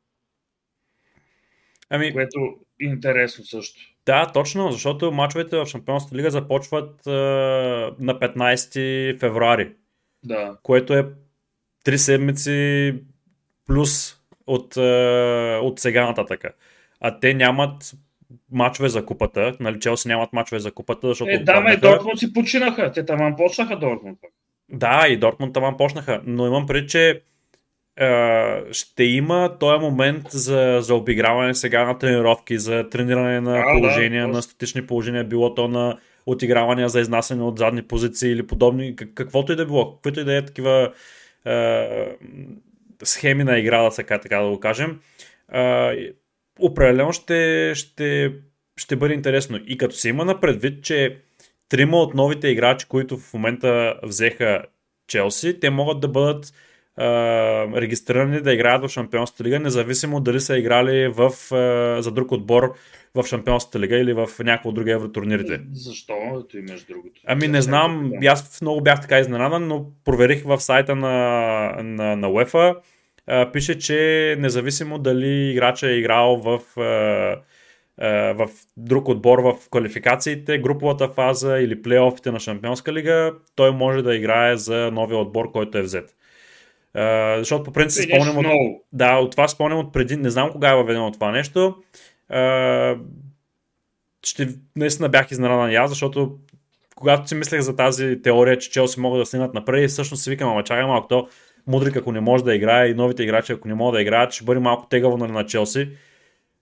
Ами, 1.89 2.13
Което 2.13 2.39
е 2.81 2.85
интересно 2.85 3.43
също. 3.45 3.81
Да, 4.05 4.31
точно, 4.31 4.71
защото 4.71 5.11
мачовете 5.11 5.57
в 5.57 5.65
Шампионската 5.65 6.15
лига 6.15 6.31
започват 6.31 7.07
е, 7.07 7.11
на 7.99 8.19
15 8.19 9.19
февруари, 9.19 9.75
Да. 10.23 10.57
което 10.63 10.93
е 10.93 11.05
3 11.85 11.95
седмици 11.95 12.93
плюс 13.65 14.17
от, 14.47 14.77
е, 14.77 15.59
от 15.61 15.79
сега 15.79 16.05
нататък. 16.05 16.43
А 16.99 17.19
те 17.19 17.33
нямат 17.33 17.91
мачове 18.51 18.89
за 18.89 19.05
купата, 19.05 19.53
нали 19.59 19.79
Челси 19.79 20.07
нямат 20.07 20.33
мачове 20.33 20.59
за 20.59 20.71
купата, 20.71 21.07
защото 21.07 21.31
Е, 21.31 21.37
да, 21.37 21.61
ме. 21.61 21.77
Дортмунд 21.77 22.19
си 22.19 22.33
починаха. 22.33 22.91
Те 22.91 23.05
там 23.05 23.35
почнаха 23.37 23.79
Дортмунд. 23.79 24.19
Да, 24.69 25.05
и 25.09 25.17
Дортмунд 25.17 25.53
там 25.53 25.77
почнаха, 25.77 26.21
но 26.25 26.47
имам 26.47 26.67
преди, 26.67 26.87
че 26.87 27.21
е, 27.99 28.73
ще 28.73 29.03
има 29.03 29.57
този 29.59 29.79
момент 29.81 30.31
за, 30.31 30.77
за 30.81 30.95
обиграване 30.95 31.53
сега 31.53 31.85
на 31.85 31.97
тренировки, 31.97 32.57
за 32.57 32.89
трениране 32.89 33.41
на 33.41 33.53
Да, 33.53 33.63
положения, 33.73 34.27
да, 34.27 34.33
на 34.33 34.41
статични 34.41 34.87
положения, 34.87 35.23
било 35.23 35.53
то 35.55 35.67
на 35.67 35.97
отигравания 36.25 36.89
за 36.89 36.99
изнасяне 36.99 37.43
от 37.43 37.57
задни 37.57 37.81
позиции 37.81 38.31
или 38.31 38.47
подобни, 38.47 38.95
как- 38.95 39.13
каквото 39.13 39.51
и 39.53 39.55
да 39.55 39.65
било, 39.65 39.95
каквито 39.95 40.19
и 40.19 40.23
да 40.23 40.37
е 40.37 40.45
такива 40.45 40.93
е, 41.45 41.87
схеми 43.03 43.43
на 43.43 43.57
игра, 43.57 43.81
да 43.81 43.89
така, 43.89 44.17
така 44.19 44.39
да 44.39 44.49
го 44.49 44.59
кажем. 44.59 44.99
Е, 45.53 45.93
определено 46.59 47.13
ще, 47.13 47.71
ще, 47.75 48.33
ще 48.77 48.95
бъде 48.95 49.13
интересно. 49.13 49.59
И 49.67 49.77
като 49.77 49.95
се 49.95 50.09
има 50.09 50.25
на 50.25 50.39
предвид, 50.39 50.83
че 50.83 51.17
трима 51.69 51.97
от 51.97 52.13
новите 52.13 52.47
играчи, 52.47 52.85
които 52.89 53.17
в 53.17 53.33
момента 53.33 53.95
взеха 54.03 54.63
Челси, 55.07 55.59
те 55.59 55.69
могат 55.69 55.99
да 55.99 56.07
бъдат 56.07 56.53
а, 56.97 57.05
регистрирани 57.81 58.41
да 58.41 58.53
играят 58.53 58.83
в 58.83 58.89
Шампионската 58.89 59.43
лига, 59.43 59.59
независимо 59.59 60.19
дали 60.19 60.39
са 60.39 60.57
играли 60.57 61.07
в, 61.07 61.31
а, 61.55 62.01
за 62.01 62.11
друг 62.11 62.31
отбор 62.31 62.73
в 63.15 63.27
Шампионската 63.27 63.79
лига 63.79 63.97
или 63.97 64.13
в 64.13 64.27
някакво 64.39 64.69
от 64.69 64.75
други 64.75 64.91
евротурнирите. 64.91 65.61
Защо? 65.73 66.45
Той 66.51 66.61
между 66.61 66.93
другото. 66.93 67.21
Ами 67.25 67.47
не 67.47 67.61
знам, 67.61 68.11
аз 68.27 68.61
много 68.61 68.81
бях 68.81 69.01
така 69.01 69.19
изненадан, 69.19 69.67
но 69.67 69.85
проверих 70.05 70.43
в 70.43 70.59
сайта 70.59 70.95
на, 70.95 71.13
на, 71.83 72.15
на 72.15 72.27
UEFA. 72.27 72.75
А, 73.27 73.51
пише, 73.51 73.79
че 73.79 74.35
независимо 74.39 74.99
дали 74.99 75.51
играча 75.51 75.87
е 75.87 75.97
играл 75.97 76.37
в, 76.37 76.79
а, 76.79 77.39
а, 77.97 78.33
в 78.33 78.49
друг 78.77 79.09
отбор 79.09 79.39
в 79.39 79.69
квалификациите, 79.71 80.57
груповата 80.57 81.09
фаза 81.09 81.57
или 81.57 81.81
плейофите 81.81 82.31
на 82.31 82.39
Шампионска 82.39 82.93
лига, 82.93 83.33
той 83.55 83.71
може 83.71 84.01
да 84.01 84.15
играе 84.15 84.57
за 84.57 84.91
новия 84.91 85.17
отбор, 85.19 85.51
който 85.51 85.77
е 85.77 85.81
взет. 85.81 86.15
Uh, 86.95 87.37
защото 87.37 87.63
по 87.63 87.71
принцип 87.71 88.09
спомням 88.09 88.37
от, 88.37 88.45
да, 88.93 89.17
от 89.17 89.31
това 89.31 89.47
спомням 89.47 89.79
от 89.79 89.93
преди, 89.93 90.15
не 90.15 90.29
знам 90.29 90.51
кога 90.51 90.69
е 90.69 90.75
въведено 90.75 91.11
това 91.11 91.31
нещо. 91.31 91.75
Uh, 92.33 92.99
ще 94.23 94.47
наистина 94.75 95.09
бях 95.09 95.31
изненадан 95.31 95.75
аз, 95.75 95.89
защото 95.89 96.37
когато 96.95 97.27
си 97.27 97.35
мислех 97.35 97.61
за 97.61 97.75
тази 97.75 98.21
теория, 98.21 98.57
че 98.57 98.71
Челси 98.71 98.99
могат 98.99 99.21
да 99.21 99.25
снемат 99.25 99.53
напред, 99.53 99.89
всъщност 99.89 100.23
си 100.23 100.29
викам, 100.29 100.49
ама 100.49 100.63
чакай 100.63 100.85
малко, 100.85 101.07
то 101.07 101.27
Мудрик 101.67 101.95
ако 101.95 102.11
не 102.11 102.19
може 102.19 102.43
да 102.43 102.55
играе 102.55 102.87
и 102.87 102.93
новите 102.93 103.23
играчи 103.23 103.51
ако 103.51 103.67
не 103.67 103.73
могат 103.73 103.93
да 103.93 104.01
играят, 104.01 104.33
ще 104.33 104.45
бъде 104.45 104.59
малко 104.59 104.87
тегаво 104.87 105.17
нали, 105.17 105.31
на 105.31 105.45
Челси. 105.45 105.89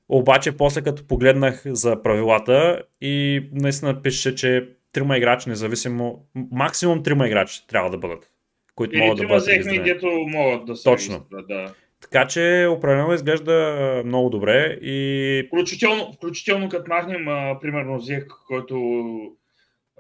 Обаче 0.10 0.58
после 0.58 0.82
като 0.82 1.08
погледнах 1.08 1.62
за 1.66 2.02
правилата 2.04 2.82
и 3.02 3.44
наистина 3.54 4.02
пише, 4.02 4.36
че 4.36 4.70
трима 4.92 5.18
играчи, 5.18 5.50
независимо, 5.50 6.26
максимум 6.52 7.04
трима 7.04 7.28
играчи 7.28 7.68
трябва 7.68 7.90
да 7.90 7.98
бъдат 7.98 8.30
които 8.76 8.98
могат 8.98 9.18
да 9.18 9.28
бъдат 9.28 9.44
взехме, 9.44 9.80
дето 9.80 10.08
могат 10.08 10.66
да 10.66 10.76
се 10.76 10.84
Точно. 10.84 11.26
Да. 11.48 11.74
Така 12.02 12.28
че 12.28 12.68
определено 12.70 13.14
изглежда 13.14 14.02
много 14.06 14.30
добре 14.30 14.78
и... 14.82 15.44
Включително, 15.48 16.14
включително 16.14 16.70
като 16.70 16.92
махнем, 16.92 17.28
а, 17.28 17.60
примерно, 17.62 18.00
Зех, 18.00 18.26
който 18.48 18.78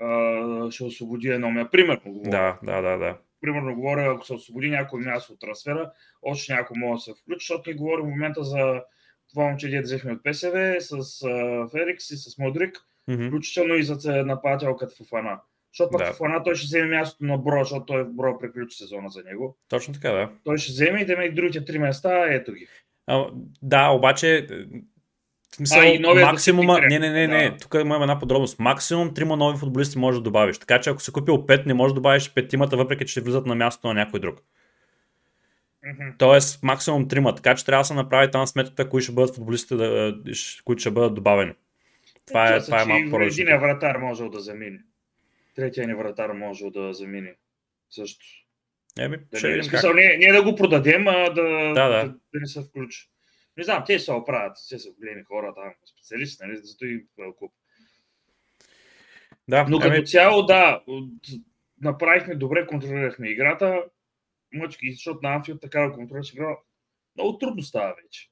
а, 0.01 0.71
ще 0.71 0.83
освободи 0.83 1.27
едно 1.27 1.51
място. 1.51 1.71
Примерно 1.71 2.01
говоря. 2.05 2.29
Да, 2.29 2.57
да, 2.63 2.81
да, 2.81 2.97
да. 2.97 3.17
Примерно 3.45 3.75
говоря, 3.75 4.13
ако 4.13 4.25
се 4.25 4.33
освободи 4.33 4.69
някой 4.69 5.01
място 5.01 5.33
от 5.33 5.39
трансфера, 5.39 5.91
още 6.21 6.53
някой 6.53 6.77
може 6.79 6.99
да 6.99 7.01
се 7.01 7.21
включи, 7.21 7.45
защото 7.45 7.69
ни 7.69 7.75
говорим 7.75 8.05
в 8.05 8.09
момента 8.09 8.43
за 8.43 8.81
това 9.29 9.43
момче, 9.43 9.67
дете 9.67 9.81
взехме 9.81 10.11
от 10.11 10.23
ПСВ, 10.23 10.75
с 10.79 11.23
а, 11.23 11.67
Ферикс 11.71 12.11
и 12.11 12.17
с 12.17 12.37
Модрик, 12.37 12.77
mm-hmm. 13.09 13.27
включително 13.27 13.75
и 13.75 13.83
за 13.83 14.25
нападателката 14.25 14.95
в 15.03 15.07
Фана. 15.09 15.39
Защото 15.73 15.91
пък 15.91 16.07
да. 16.07 16.13
в 16.13 16.17
Фана 16.17 16.43
той 16.43 16.55
ще 16.55 16.65
вземе 16.65 16.97
мястото 16.97 17.25
на 17.25 17.37
Бро, 17.37 17.63
защото 17.63 17.85
той 17.85 18.03
Бро 18.03 18.39
приключи 18.39 18.77
сезона 18.77 19.09
за 19.09 19.23
него. 19.23 19.57
Точно 19.69 19.93
така, 19.93 20.11
да. 20.11 20.29
Той 20.43 20.57
ще 20.57 20.71
вземе 20.71 21.01
и 21.01 21.05
да 21.05 21.13
и 21.13 21.33
другите 21.33 21.65
три 21.65 21.79
места, 21.79 22.33
ето 22.33 22.53
ги. 22.53 22.67
А, 23.07 23.27
да, 23.61 23.89
обаче 23.89 24.47
смисъл, 25.55 25.81
а, 25.81 25.85
и 25.85 25.99
максимума... 25.99 26.73
Да 26.73 26.87
не, 26.87 26.99
не, 26.99 27.09
не, 27.09 27.27
не. 27.27 27.49
Да. 27.49 27.57
Тук 27.57 27.75
имам 27.81 28.01
една 28.01 28.19
подробност. 28.19 28.59
Максимум 28.59 29.13
трима 29.13 29.37
нови 29.37 29.57
футболисти 29.57 29.97
може 29.97 30.17
да 30.17 30.23
добавиш. 30.23 30.57
Така 30.57 30.81
че 30.81 30.89
ако 30.89 31.01
си 31.01 31.11
купил 31.11 31.45
пет, 31.45 31.65
не 31.65 31.73
можеш 31.73 31.93
да 31.93 31.95
добавиш 31.95 32.33
петимата, 32.33 32.77
въпреки 32.77 33.05
че 33.05 33.11
ще 33.11 33.21
влизат 33.21 33.45
на 33.45 33.55
мястото 33.55 33.87
на 33.87 33.93
някой 33.93 34.19
друг. 34.19 34.39
Mm-hmm. 34.39 36.13
Тоест 36.17 36.63
максимум 36.63 37.07
трима. 37.07 37.35
Така 37.35 37.55
че 37.55 37.65
трябва 37.65 37.81
да 37.81 37.85
се 37.85 37.93
направи 37.93 38.31
там 38.31 38.47
сметката, 38.47 38.89
кои 38.89 39.01
ще 39.01 39.11
бъдат 39.11 39.35
футболистите, 39.35 39.75
да, 39.75 40.15
които 40.65 40.79
ще 40.79 40.91
бъдат 40.91 41.15
добавени. 41.15 41.53
Това 42.27 42.55
е, 42.55 42.59
това 42.59 42.81
е 42.81 42.85
малко 42.85 43.09
по-различно. 43.09 43.43
Един 43.43 43.59
вратар 43.59 43.97
може 43.97 44.23
да 44.23 44.39
замине 44.39 44.79
третия 45.55 45.87
ни 45.87 45.93
вратар 45.93 46.31
може 46.31 46.65
да 46.65 46.93
замине 46.93 47.35
също. 47.89 48.25
Еми, 48.99 49.17
да 49.31 49.37
ще 49.37 49.47
не, 49.47 49.63
смисъл, 49.63 49.93
не, 49.93 50.17
не 50.17 50.31
да 50.31 50.43
го 50.43 50.55
продадем, 50.55 51.07
а 51.07 51.29
да, 51.29 51.43
да, 51.43 51.73
да. 51.73 51.89
да, 51.89 52.03
да 52.07 52.39
не 52.39 52.47
се 52.47 52.61
включи. 52.61 53.09
Не 53.57 53.63
знам, 53.63 53.83
те 53.87 53.99
се 53.99 54.11
оправят, 54.11 54.57
те 54.69 54.79
са 54.79 54.91
големи 54.91 55.23
хора 55.23 55.53
там, 55.55 55.73
специалисти, 55.85 56.45
нали, 56.45 56.57
зато 56.57 56.85
и 56.85 57.05
клуб. 57.37 57.51
Да, 59.47 59.65
Но 59.69 59.79
като 59.79 59.95
ами... 59.95 60.05
цяло, 60.05 60.43
да, 60.43 60.83
направихме 61.81 62.35
добре, 62.35 62.67
контролирахме 62.67 63.29
играта, 63.29 63.83
мъчки, 64.53 64.91
защото 64.91 65.19
на 65.23 65.35
Анфилд 65.35 65.61
така 65.61 65.81
да 65.81 65.93
контролираш 65.93 66.33
игра, 66.33 66.57
много 67.15 67.37
трудно 67.37 67.61
става 67.61 67.95
вече. 68.03 68.29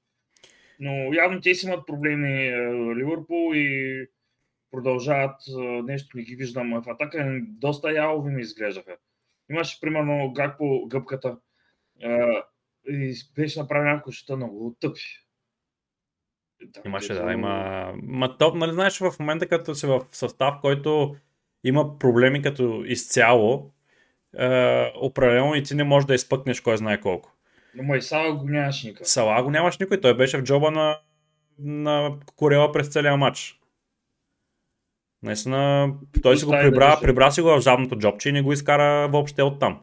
Но 0.80 1.14
явно 1.14 1.42
те 1.42 1.56
си 1.56 1.66
имат 1.66 1.88
проблеми 1.88 2.52
Ливърпул 2.96 3.56
и 3.56 4.08
продължават, 4.72 5.42
нещо 5.84 6.18
не 6.18 6.24
ги 6.24 6.36
виждам 6.36 6.82
в 6.86 6.90
атака, 6.90 7.42
доста 7.42 7.94
ялови 7.94 8.32
ми 8.32 8.42
изглеждаха. 8.42 8.98
Имаше 9.50 9.82
примерно 9.82 10.34
гак 10.34 10.58
по 10.58 10.88
гъбката 10.88 11.38
и 12.88 13.16
беше 13.36 13.60
направен 13.60 13.88
някакво 13.88 14.12
шута 14.12 14.36
много 14.36 14.76
тъпи. 14.80 15.02
Имаше, 16.86 17.14
да, 17.14 17.32
има... 17.32 17.94
Ма 18.04 18.38
топ, 18.38 18.56
нали 18.56 18.74
знаеш, 18.74 19.00
в 19.00 19.14
момента 19.20 19.48
като 19.48 19.76
си 19.76 19.88
в 19.88 20.02
състав, 20.12 20.56
който 20.62 21.16
има 21.64 22.00
проблеми 22.00 22.42
като 22.42 22.84
изцяло, 22.86 23.72
е, 24.38 24.92
определено 24.96 25.56
и 25.56 25.64
ти 25.64 25.76
не 25.76 25.84
можеш 25.84 26.08
да 26.08 26.16
изпъкнеш 26.16 26.62
кой 26.62 26.78
знае 26.78 27.00
колко. 27.02 27.34
Но 27.76 27.96
и 27.96 28.02
Сала 28.02 28.36
го 28.36 28.50
нямаш 28.50 28.84
никой. 28.84 29.06
Сала 29.06 29.44
го 29.44 29.52
нямаш 29.52 29.78
никой, 29.78 30.02
той 30.02 30.18
беше 30.18 30.38
в 30.38 30.44
джоба 30.44 30.72
на, 30.72 31.00
на 31.60 32.18
Корела 32.36 32.72
през 32.72 32.88
целия 32.88 33.18
матч. 33.18 33.60
Наистина, 35.24 35.94
той 36.22 36.38
си 36.38 36.46
го 36.46 36.52
прибра, 36.52 36.98
прибра 37.02 37.32
си 37.32 37.42
го 37.42 37.48
в 37.48 37.62
задното 37.62 37.98
джобче 37.98 38.30
и 38.30 38.32
не 38.32 38.42
го 38.42 38.54
изкара 38.54 39.08
въобще 39.08 39.44
от 39.44 39.60
там. 39.60 39.82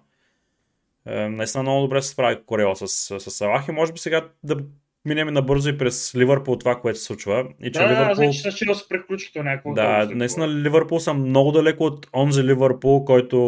Е, 1.10 1.28
наистина 1.28 1.62
много 1.62 1.82
добре 1.82 2.02
се 2.02 2.08
справи 2.08 2.42
Корела 2.46 2.76
с, 2.76 2.88
с 3.20 3.30
Салах 3.30 3.68
и 3.68 3.72
може 3.72 3.92
би 3.92 3.98
сега 3.98 4.28
да 4.42 4.56
минем 5.04 5.34
набързо 5.34 5.68
и 5.68 5.78
през 5.78 6.14
Ливърпул 6.14 6.56
това, 6.56 6.80
което 6.80 6.98
се 6.98 7.04
случва. 7.04 7.48
И, 7.62 7.72
че 7.72 7.78
да, 7.78 7.88
Ливърпул... 7.88 8.14
да, 8.14 8.26
вече 8.26 8.50
ще 8.50 8.74
се 8.74 8.88
приключи 8.88 9.32
някакво. 9.36 9.72
Да, 9.72 10.08
наистина 10.14 10.48
Ливърпул 10.48 11.00
съм 11.00 11.22
много 11.22 11.52
далеко 11.52 11.84
от 11.84 12.06
онзи 12.14 12.44
Ливърпул, 12.44 13.04
който 13.04 13.38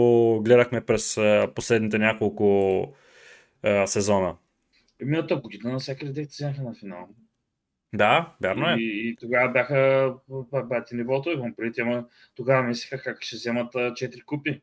гледахме 0.44 0.80
през 0.80 1.18
последните 1.54 1.98
няколко 1.98 2.46
е, 3.62 3.86
сезона. 3.86 4.36
Миналата 5.00 5.36
година 5.36 5.72
навсякъде 5.72 6.12
дете 6.12 6.54
на 6.62 6.74
финал. 6.74 7.08
Да, 7.94 8.34
вярно 8.42 8.66
е. 8.66 8.74
И, 8.78 9.08
и 9.08 9.16
тогава 9.16 9.52
бяха 9.52 10.12
бати 10.64 10.94
нивото, 10.94 11.30
имам 11.30 11.54
преди 11.56 11.72
тема. 11.72 12.04
Тогава 12.34 12.62
мислеха 12.62 13.02
как 13.02 13.22
ще 13.22 13.36
вземат 13.36 13.74
4 13.74 14.24
купи. 14.24 14.60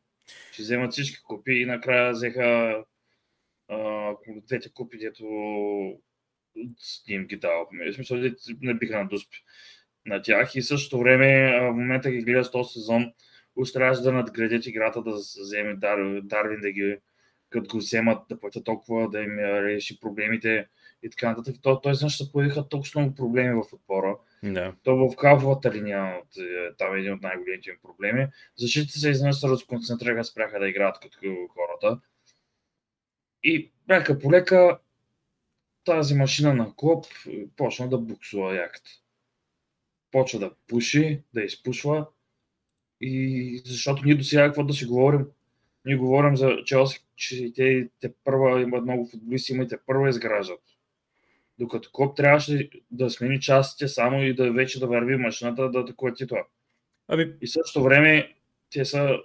Ще 0.52 0.62
вземат 0.62 0.92
всички 0.92 1.24
купи 1.24 1.52
и 1.52 1.66
накрая 1.66 2.12
взеха 2.12 2.78
а, 3.68 4.14
двете 4.28 4.74
купи, 4.74 4.98
дето 4.98 5.26
им 7.08 7.26
ги 7.26 7.38
дал. 7.38 7.68
В 7.72 7.94
смисъл, 7.94 8.18
не 8.62 8.74
биха 8.74 8.98
на 8.98 9.08
дуспи 9.08 9.38
на 10.06 10.22
тях. 10.22 10.56
И 10.56 10.62
същото 10.62 11.00
време, 11.00 11.60
в 11.60 11.74
момента 11.74 12.12
ги 12.12 12.22
гледа 12.22 12.44
с 12.44 12.52
този 12.52 12.74
сезон, 12.74 13.14
уж 13.56 13.72
трябваше 13.72 14.02
да 14.02 14.12
надградят 14.12 14.66
играта, 14.66 15.02
да 15.02 15.12
вземе 15.14 15.76
Дар, 15.76 16.22
Дарвин, 16.24 16.62
да 16.62 16.72
ги 16.72 16.98
като 17.50 17.70
го 17.70 17.78
вземат, 17.78 18.24
да 18.30 18.40
платят 18.40 18.66
толкова, 18.66 19.10
да 19.10 19.22
им 19.22 19.40
реши 19.40 20.00
проблемите 20.00 20.68
и 21.04 21.10
така 21.10 21.30
нататък. 21.30 21.56
То, 21.62 21.82
той 21.82 21.96
знаеш, 21.96 22.18
се 22.18 22.32
появиха 22.32 22.70
толкова 22.70 23.02
много 23.02 23.16
проблеми 23.16 23.62
в 23.62 23.74
отбора. 23.74 24.18
Да. 24.44 24.74
То 24.84 24.96
в 24.96 25.16
кавовата 25.16 25.72
линия 25.72 26.22
е, 26.40 26.76
там 26.78 26.96
е 26.96 27.00
един 27.00 27.14
от 27.14 27.22
най-големите 27.22 27.70
им 27.70 27.76
проблеми. 27.84 28.28
Защитите 28.58 29.00
се 29.00 29.10
изведнъж 29.10 29.40
се 29.40 29.48
разконцентрираха, 29.48 30.24
спряха 30.24 30.60
да 30.60 30.70
играят 30.70 31.00
като 31.00 31.20
хората. 31.50 32.00
И 33.44 33.72
бяха 33.88 34.20
полека 34.20 34.80
тази 35.86 36.16
машина 36.16 36.54
на 36.54 36.74
Клоп 36.76 37.06
почна 37.58 37.90
да 37.90 37.98
буксува 37.98 38.56
яката. 38.56 38.90
Почва 40.12 40.40
да 40.40 40.52
пуши, 40.68 41.24
да 41.34 41.42
изпушва. 41.42 42.08
И 43.02 43.62
защото 43.66 44.06
ние 44.06 44.16
до 44.16 44.24
сега 44.24 44.46
какво 44.46 44.64
да 44.64 44.74
си 44.74 44.86
говорим? 44.86 45.26
Ние 45.86 45.96
говорим 45.96 46.38
за 46.38 46.58
Челси, 46.66 47.06
че 47.16 47.54
те, 47.56 47.90
те 48.00 48.14
първа 48.24 48.62
имат 48.62 48.84
много 48.84 49.06
футболисти, 49.06 49.54
има 49.54 49.64
и 49.64 49.68
те 49.68 49.78
първа 49.86 50.10
изграждат. 50.10 50.62
Докато 51.60 51.90
Клоп 51.92 52.18
трябваше 52.18 52.70
да 52.92 53.10
смени 53.10 53.40
частите 53.40 53.88
само 53.88 54.24
и 54.24 54.34
да 54.34 54.52
вече 54.52 54.80
да 54.80 54.88
върви 54.88 55.16
машината 55.16 55.70
да 55.70 55.80
атакува 55.80 56.14
титла. 56.14 56.40
Ами... 57.08 57.34
И 57.42 57.48
в 57.48 57.52
същото 57.52 57.84
време 57.84 58.34
те 58.72 58.86
са... 58.86 59.18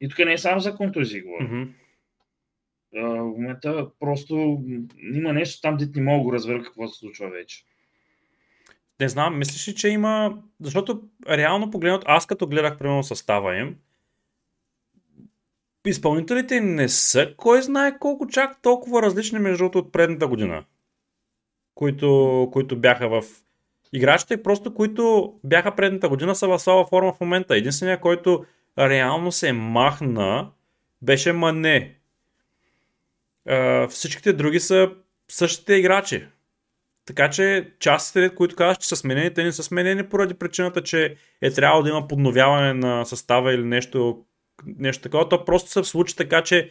И 0.00 0.08
тук 0.08 0.18
не 0.18 0.32
е 0.32 0.38
само 0.38 0.60
за 0.60 0.76
контузии, 0.76 1.22
говоря. 1.22 1.44
Mm-hmm. 1.44 1.68
в 2.92 3.24
момента 3.24 3.90
просто 4.00 4.62
има 5.14 5.32
нещо 5.32 5.60
там, 5.60 5.76
дете 5.76 6.00
не 6.00 6.04
мога 6.04 6.18
да 6.18 6.22
го 6.22 6.32
разбера 6.32 6.62
какво 6.62 6.88
се 6.88 6.98
случва 6.98 7.30
вече. 7.30 7.64
Не 9.00 9.08
знам, 9.08 9.38
мислиш 9.38 9.68
ли, 9.68 9.74
че 9.74 9.88
има... 9.88 10.42
Защото 10.60 11.02
реално 11.28 11.70
погледнато, 11.70 12.04
аз 12.08 12.26
като 12.26 12.46
гледах 12.46 12.78
примерно 12.78 13.02
състава 13.02 13.56
им, 13.56 13.76
изпълнителите 15.86 16.60
не 16.60 16.88
са 16.88 17.34
кой 17.36 17.62
знае 17.62 17.98
колко 17.98 18.26
чак 18.26 18.62
толкова 18.62 19.02
различни 19.02 19.38
между 19.38 19.64
от 19.64 19.92
предната 19.92 20.28
година 20.28 20.64
които, 21.74 22.48
които 22.52 22.76
бяха 22.76 23.08
в 23.08 23.24
играчите, 23.92 24.42
просто 24.42 24.74
които 24.74 25.34
бяха 25.44 25.76
предната 25.76 26.08
година 26.08 26.34
са 26.34 26.48
в 26.48 26.58
слаба 26.58 26.86
форма 26.86 27.12
в 27.12 27.20
момента. 27.20 27.56
Единственият, 27.56 28.00
който 28.00 28.44
реално 28.78 29.32
се 29.32 29.52
махна, 29.52 30.50
беше 31.02 31.32
Мане. 31.32 31.94
всичките 33.88 34.32
други 34.32 34.60
са 34.60 34.90
същите 35.28 35.74
играчи. 35.74 36.26
Така 37.06 37.30
че 37.30 37.72
частите, 37.78 38.34
които 38.34 38.56
казваш, 38.56 38.78
че 38.78 38.88
са 38.88 38.96
сменени, 38.96 39.34
те 39.34 39.44
не 39.44 39.52
са 39.52 39.62
сменени 39.62 40.08
поради 40.08 40.34
причината, 40.34 40.82
че 40.82 41.16
е 41.40 41.50
трябвало 41.50 41.82
да 41.82 41.88
има 41.88 42.08
подновяване 42.08 42.74
на 42.74 43.04
състава 43.04 43.54
или 43.54 43.64
нещо, 43.64 44.24
нещо 44.66 45.02
такова. 45.02 45.28
То 45.28 45.44
просто 45.44 45.70
се 45.70 45.84
случи 45.84 46.16
така, 46.16 46.42
че 46.42 46.70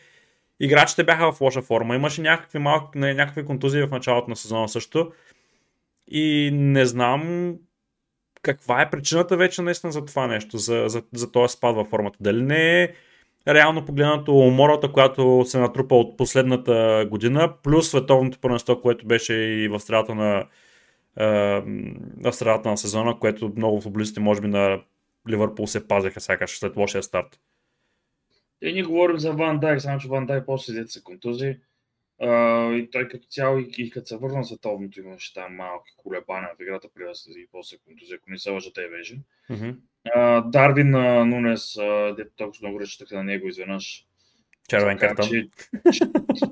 играчите 0.59 1.03
бяха 1.03 1.31
в 1.31 1.41
лоша 1.41 1.61
форма. 1.61 1.95
Имаше 1.95 2.21
някакви, 2.21 2.59
малки, 2.59 2.97
някакви 2.97 3.45
контузии 3.45 3.83
в 3.83 3.91
началото 3.91 4.29
на 4.29 4.35
сезона 4.35 4.69
също. 4.69 5.11
И 6.07 6.49
не 6.53 6.85
знам 6.85 7.53
каква 8.41 8.81
е 8.81 8.89
причината 8.89 9.37
вече 9.37 9.61
наистина 9.61 9.91
за 9.91 10.05
това 10.05 10.27
нещо, 10.27 10.57
за, 10.57 10.83
за, 10.87 11.03
за 11.13 11.31
този 11.31 11.53
спад 11.53 11.75
във 11.75 11.87
формата. 11.87 12.17
Дали 12.21 12.41
не 12.41 12.83
е 12.83 12.89
реално 13.47 13.85
погледнато 13.85 14.37
умората, 14.37 14.91
която 14.91 15.43
се 15.45 15.59
натрупа 15.59 15.95
от 15.95 16.17
последната 16.17 17.05
година, 17.09 17.53
плюс 17.63 17.89
световното 17.89 18.39
първенство, 18.39 18.81
което 18.81 19.07
беше 19.07 19.33
и 19.33 19.67
в 19.67 19.79
средата 19.79 20.15
на, 20.15 20.47
в 22.17 22.33
средата 22.33 22.69
на 22.69 22.77
сезона, 22.77 23.19
което 23.19 23.53
много 23.55 23.81
футболисти, 23.81 24.19
може 24.19 24.41
би, 24.41 24.47
на 24.47 24.81
Ливърпул 25.29 25.67
се 25.67 25.87
пазеха 25.87 26.21
сякаш 26.21 26.59
след 26.59 26.77
лошия 26.77 27.03
старт. 27.03 27.39
И 28.61 28.73
ние 28.73 28.83
говорим 28.83 29.19
за 29.19 29.33
Ван 29.33 29.59
Дайк, 29.59 29.81
само 29.81 29.99
че 29.99 30.07
Ван 30.07 30.25
Дайк 30.25 30.43
после 30.45 30.73
дете 30.73 30.91
се 30.91 31.03
контузи. 31.03 31.57
Uh, 32.21 32.75
и 32.75 32.91
той 32.91 33.07
като 33.07 33.27
цяло 33.27 33.59
и, 33.59 33.71
и 33.77 33.89
като 33.89 34.07
се 34.07 34.17
върна 34.17 34.45
световното 34.45 34.99
имаше 34.99 35.33
там 35.33 35.55
малки 35.55 35.91
колебания 35.97 36.49
в 36.59 36.63
играта 36.63 36.87
при 36.93 37.03
да 37.03 37.15
се 37.15 37.31
и 37.31 37.47
после 37.51 37.77
контузия, 37.77 38.17
ако 38.17 38.31
не 38.31 38.37
се 38.37 38.49
лъжа, 38.49 38.73
те 38.73 38.87
беше. 38.87 39.19
Mm-hmm. 39.49 39.75
Uh, 40.15 40.49
Дарвин 40.49 40.91
uh, 40.91 41.23
Нунес, 41.23 41.73
uh, 41.73 42.15
дето 42.15 42.31
толкова 42.35 42.67
много 42.67 42.81
речетаха 42.81 43.15
на 43.15 43.23
него 43.23 43.47
изведнъж. 43.47 44.05
Червен 44.69 44.97
картон. 44.97 45.29
Че, 45.29 45.47
че, 45.93 46.05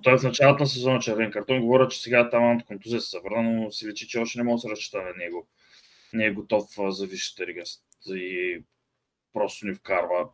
той 0.03 0.13
е 0.13 0.17
в 0.17 0.23
началото 0.23 0.63
на 0.63 0.67
сезона 0.67 0.99
червен 0.99 1.31
картон. 1.31 1.61
Говоря, 1.61 1.87
че 1.87 2.01
сега 2.01 2.29
там 2.29 2.61
контузия 2.61 3.01
се 3.01 3.19
върна, 3.19 3.41
но 3.43 3.71
си 3.71 3.87
лечи, 3.87 4.07
че 4.07 4.19
още 4.19 4.39
не 4.39 4.43
може 4.43 4.55
да 4.55 4.61
се 4.61 4.69
разчита 4.69 4.97
на 4.97 5.13
него. 5.17 5.47
Не 6.13 6.25
е 6.25 6.31
готов 6.31 6.63
uh, 6.63 6.89
за 6.89 7.05
висшата 7.05 7.45
рига 7.45 7.63
и 8.09 8.63
просто 9.33 9.67
ни 9.67 9.73
вкарва. 9.73 10.29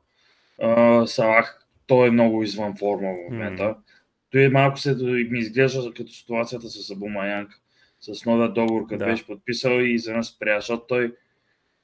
Uh, 0.61 1.05
Салах, 1.05 1.62
той 1.87 2.07
е 2.07 2.11
много 2.11 2.43
извън 2.43 2.77
форма 2.77 3.09
в 3.13 3.31
момента. 3.31 3.63
Mm-hmm 3.63 3.93
той 4.33 4.49
малко 4.49 4.79
се 4.79 4.95
ми 5.29 5.39
изглежда 5.39 5.93
като 5.93 6.11
ситуацията 6.11 6.69
с 6.69 6.91
Абума 6.91 7.27
Янг, 7.27 7.61
с 7.99 8.25
новия 8.25 8.49
договор, 8.49 8.87
като 8.87 8.99
да. 8.99 9.05
беше 9.05 9.25
подписал 9.25 9.79
и 9.79 9.93
изведнъж 9.93 10.25
спря, 10.25 10.59
защото 10.59 10.85
той 10.87 11.15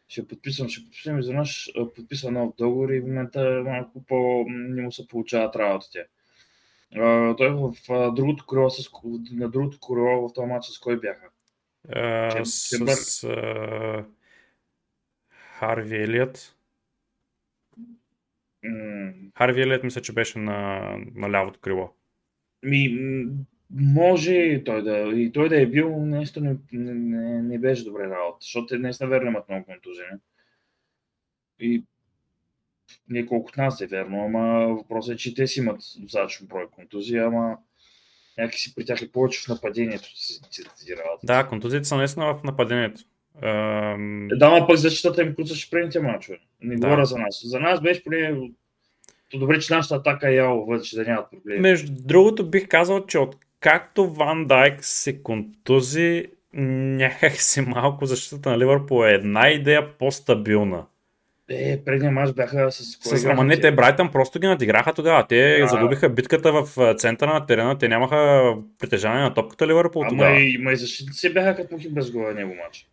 ще 0.08 0.28
подписвам, 0.28 0.70
ще 0.70 0.84
подписвам 0.84 1.20
изведнъж 1.20 1.72
подписва 1.96 2.32
нов 2.32 2.54
договор 2.58 2.90
и 2.90 3.00
в 3.00 3.08
момента 3.08 3.64
малко 3.66 4.06
по 4.06 4.46
не 4.50 4.82
му 4.82 4.92
се 4.92 5.08
получават 5.08 5.56
работите. 5.56 6.06
той 7.38 7.48
е 7.48 7.52
в 7.52 7.74
другото 8.16 8.46
крило, 8.46 8.70
с, 8.70 8.90
на 9.32 9.50
другото 9.50 9.80
крило 9.80 10.30
в 10.30 10.34
този 10.34 10.48
матч 10.48 10.66
с 10.66 10.80
кой 10.80 11.00
бяха? 11.00 11.30
Uh, 11.88 12.44
с, 12.44 12.52
с 12.52 13.22
uh, 13.28 14.06
Харви 15.60 15.96
Елият. 15.96 16.59
Mm. 18.66 19.32
Харви 19.38 19.62
Елият 19.62 19.84
мисля, 19.84 20.02
че 20.02 20.14
беше 20.14 20.40
на, 20.40 20.82
на 21.16 21.32
лявото 21.32 21.60
крило. 21.60 21.94
Ми, 22.64 22.98
може 23.72 24.64
той 24.66 24.84
да, 24.84 24.98
и 25.16 25.32
той 25.32 25.50
да 25.50 25.62
е 25.62 25.66
бил, 25.66 26.06
нещо 26.06 26.42
не, 26.42 26.56
не, 26.72 27.42
не 27.42 27.60
беше 27.60 27.86
добре 27.86 28.04
работа, 28.04 28.38
защото 28.42 28.78
днес 28.78 29.00
наверно 29.00 29.28
имат 29.28 29.50
много 29.50 29.66
контузии. 29.66 30.06
И 31.60 31.84
не 33.10 33.26
колкото 33.26 33.62
нас 33.62 33.82
е 33.82 33.88
верно, 33.88 34.26
ама 34.26 34.68
въпросът 34.68 35.14
е, 35.14 35.18
че 35.18 35.36
те 35.36 35.48
си 35.48 35.60
имат 35.60 35.82
достатъчно 36.00 36.48
брой 36.48 36.70
контузии, 36.70 37.18
ама 37.18 37.58
някакси 38.38 38.76
при 38.76 38.86
тях 38.86 39.02
е 39.02 39.12
повече 39.12 39.42
в 39.42 39.48
нападението 39.48 40.04
си, 40.04 40.40
си, 40.52 40.64
си 40.76 40.96
работа. 40.96 41.20
Да, 41.24 41.48
контузиите 41.48 41.88
са 41.88 41.98
наистина 41.98 42.34
в 42.34 42.44
нападението. 42.44 43.02
Ам... 43.42 44.32
Е, 44.32 44.36
да, 44.36 44.50
ма 44.50 44.68
пък 44.68 44.78
защитата 44.78 45.22
им 45.22 45.36
куцаше 45.36 45.70
предните 45.70 46.00
мачове. 46.00 46.38
Не 46.62 46.76
да. 46.76 46.88
говоря 46.88 47.06
за 47.06 47.18
нас. 47.18 47.42
За 47.44 47.60
нас 47.60 47.82
беше 47.82 48.04
поне 48.04 48.36
добре, 49.34 49.60
че 49.60 49.74
нашата 49.74 49.96
атака 49.96 50.30
е 50.30 50.36
яла 50.36 50.66
вътре, 50.66 50.88
да 50.96 51.10
нямат 51.10 51.32
проблеми. 51.32 51.60
Между 51.60 51.92
другото 51.92 52.50
бих 52.50 52.68
казал, 52.68 53.06
че 53.06 53.20
откакто 53.20 54.10
Ван 54.10 54.46
Дайк 54.46 54.86
се 54.86 55.24
контузи, 55.24 56.26
някак 56.54 57.36
си 57.42 57.62
малко 57.62 58.06
защитата 58.06 58.50
на 58.50 58.60
Ливърпул 58.60 59.06
е 59.06 59.14
една 59.14 59.50
идея 59.50 59.98
по-стабилна. 59.98 60.86
Е, 61.52 61.84
предния 61.86 62.12
мач 62.12 62.34
бяха 62.34 62.72
с... 62.72 62.98
С 63.20 63.26
ама 63.26 63.44
не, 63.44 63.60
те 63.60 63.72
Брайтън 63.72 64.12
просто 64.12 64.40
ги 64.40 64.48
надиграха 64.48 64.94
тогава. 64.94 65.28
Те 65.28 65.58
да. 65.60 65.68
загубиха 65.68 66.10
битката 66.10 66.52
в 66.52 66.96
центъра 66.96 67.34
на 67.34 67.46
терена, 67.46 67.78
те 67.78 67.88
нямаха 67.88 68.54
притежание 68.80 69.22
на 69.22 69.34
топката 69.34 69.68
Ливърпул 69.68 70.04
тогава. 70.10 70.32
Ама 70.32 70.40
и, 70.40 70.74
и 70.74 70.76
защитници 70.76 71.34
бяха 71.34 71.56
като 71.56 71.74
мухи 71.76 71.90
без 71.90 72.12
гола 72.12 72.34
него 72.34 72.56
мач 72.66 72.88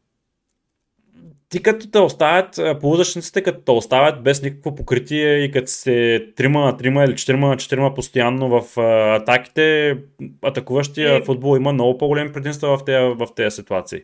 ти 1.48 1.62
като 1.62 1.90
те 1.90 1.98
оставят, 1.98 2.80
полузащитниците 2.80 3.42
като 3.42 3.60
те 3.60 3.70
оставят 3.70 4.22
без 4.22 4.42
никакво 4.42 4.74
покритие 4.74 5.38
и 5.38 5.50
като 5.50 5.70
се 5.70 6.26
трима 6.36 6.60
на 6.60 6.76
трима 6.76 7.04
или 7.04 7.16
четирима 7.16 7.48
на 7.48 7.56
четирима 7.56 7.94
постоянно 7.94 8.60
в 8.60 8.80
атаките, 9.16 9.96
атакуващия 10.42 11.18
и... 11.18 11.22
футбол 11.22 11.56
има 11.56 11.72
много 11.72 11.98
по-големи 11.98 12.32
предимства 12.32 12.78
в 12.78 12.84
тези, 12.84 13.14
в 13.18 13.28
тези 13.36 13.54
ситуации. 13.54 14.02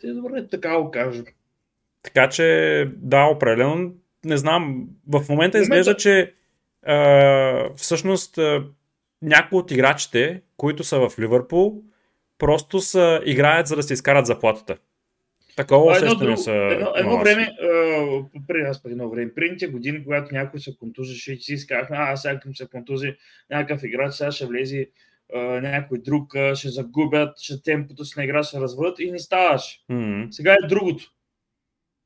Те 0.00 0.06
добре, 0.06 0.48
така 0.48 0.80
го 0.80 0.90
кажем. 0.90 1.24
Така 2.02 2.28
че, 2.28 2.88
да, 2.96 3.24
определено, 3.24 3.92
не 4.24 4.36
знам, 4.36 4.84
в 5.08 5.28
момента 5.28 5.58
изглежда, 5.58 5.96
че 5.96 6.34
а, 6.86 7.74
всъщност 7.76 8.38
а, 8.38 8.64
някои 9.22 9.58
от 9.58 9.70
играчите, 9.70 10.42
които 10.56 10.84
са 10.84 11.08
в 11.08 11.18
Ливърпул, 11.18 11.82
просто 12.38 12.80
са, 12.80 13.20
играят 13.24 13.66
за 13.66 13.76
да 13.76 13.82
се 13.82 13.94
изкарат 13.94 14.26
заплатата. 14.26 14.76
Такова 15.60 15.92
усещане 15.92 16.36
са. 16.36 16.52
Едно, 16.52 16.92
едно 16.96 17.18
време, 17.18 17.56
при 18.48 18.60
аз 18.60 18.82
пък 18.82 18.92
едно 18.92 19.10
време, 19.10 19.34
предните 19.34 19.66
години, 19.66 20.04
когато 20.04 20.34
някой 20.34 20.60
се 20.60 20.76
контузише, 20.76 21.38
че 21.38 21.44
си 21.44 21.52
изказахме, 21.52 21.96
а, 22.00 22.16
сега 22.16 22.40
към 22.40 22.56
се 22.56 22.66
контузи 22.66 23.16
някакъв 23.50 23.82
играч, 23.84 24.14
сега 24.14 24.32
ще 24.32 24.46
влезе 24.46 24.88
някой 25.62 25.98
друг, 25.98 26.32
ще 26.54 26.68
загубят, 26.68 27.38
ще 27.38 27.62
темпото 27.62 28.04
си 28.04 28.14
на 28.16 28.24
игра 28.24 28.42
ще 28.42 28.60
развъдат 28.60 28.98
и 28.98 29.10
не 29.10 29.18
ставаш. 29.18 29.84
Mm-hmm. 29.90 30.30
Сега 30.30 30.52
е 30.52 30.68
другото. 30.68 31.12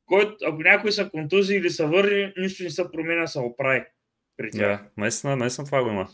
Който, 0.07 0.37
ако 0.47 0.63
някой 0.63 0.93
са 0.93 1.11
контузи 1.11 1.55
или 1.55 1.71
са 1.71 1.87
върни, 1.87 2.33
нищо 2.37 2.63
не 2.63 2.71
се 2.71 2.91
променя, 2.93 3.27
се 3.27 3.39
оправи. 3.39 3.85
При 4.37 4.51
тях. 4.51 4.81
Yeah, 4.81 4.85
наистина, 4.97 5.37
наистина 5.37 5.67
това 5.67 5.83
го 5.83 5.89
има. 5.89 6.09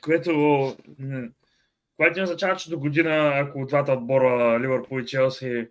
Което, 0.00 0.76
което 1.96 2.22
означава, 2.22 2.56
че 2.56 2.70
до 2.70 2.78
година, 2.78 3.32
ако 3.34 3.66
двата 3.66 3.92
отбора, 3.92 4.60
Ливърпул 4.60 5.00
и 5.00 5.06
Челси, 5.06 5.68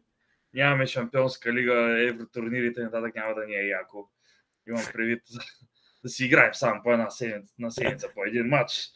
нямаме 0.54 0.86
шампионска 0.86 1.54
лига, 1.54 2.04
евротурнирите, 2.10 2.82
нататък 2.82 3.16
няма 3.16 3.36
да 3.36 3.46
ни 3.46 3.56
е 3.56 3.68
яко. 3.68 4.10
Имам 4.68 4.84
предвид 4.94 5.22
да 6.04 6.10
си 6.10 6.26
играем 6.26 6.54
само 6.54 6.84
по 6.84 6.94
една 6.94 7.10
седмица, 7.10 7.54
на 7.60 7.72
седмица 7.72 8.08
по 8.16 8.26
един 8.26 8.48
матч. 8.48 8.90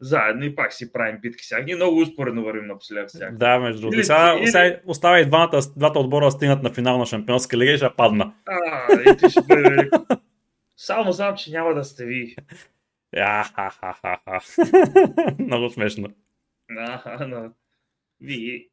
Заедно 0.00 0.44
и 0.44 0.54
пак 0.54 0.72
си 0.72 0.92
правим 0.92 1.18
битки 1.20 1.44
сега. 1.44 1.62
Ние 1.62 1.74
много 1.74 2.00
успоредно 2.00 2.44
вървим 2.44 2.66
напоследък. 2.66 3.10
Сега. 3.10 3.30
Да, 3.30 3.58
между 3.58 3.80
другото. 3.80 4.04
Сега, 4.04 4.36
или... 4.38 4.46
сега 4.46 4.80
остава 4.86 5.20
и 5.20 5.26
двата, 5.26 5.60
двата 5.76 5.98
отбора 5.98 6.24
да 6.24 6.30
стигнат 6.30 6.62
на 6.62 6.74
финал 6.74 6.98
на 6.98 7.06
Шампионска 7.06 7.56
лига 7.56 7.72
и 7.72 7.76
ще 7.76 7.90
падна. 7.96 8.34
А, 8.46 8.92
и 8.92 9.16
ти 9.16 9.30
ще 9.30 9.40
бъде 9.48 9.90
Само 10.76 11.12
знам, 11.12 11.36
че 11.36 11.50
няма 11.50 11.74
да 11.74 11.84
сте 11.84 12.04
ви. 12.04 12.36
Много 15.38 15.70
смешно. 15.70 16.08
А, 16.78 17.26
но... 17.26 17.52
Ви 18.20 18.68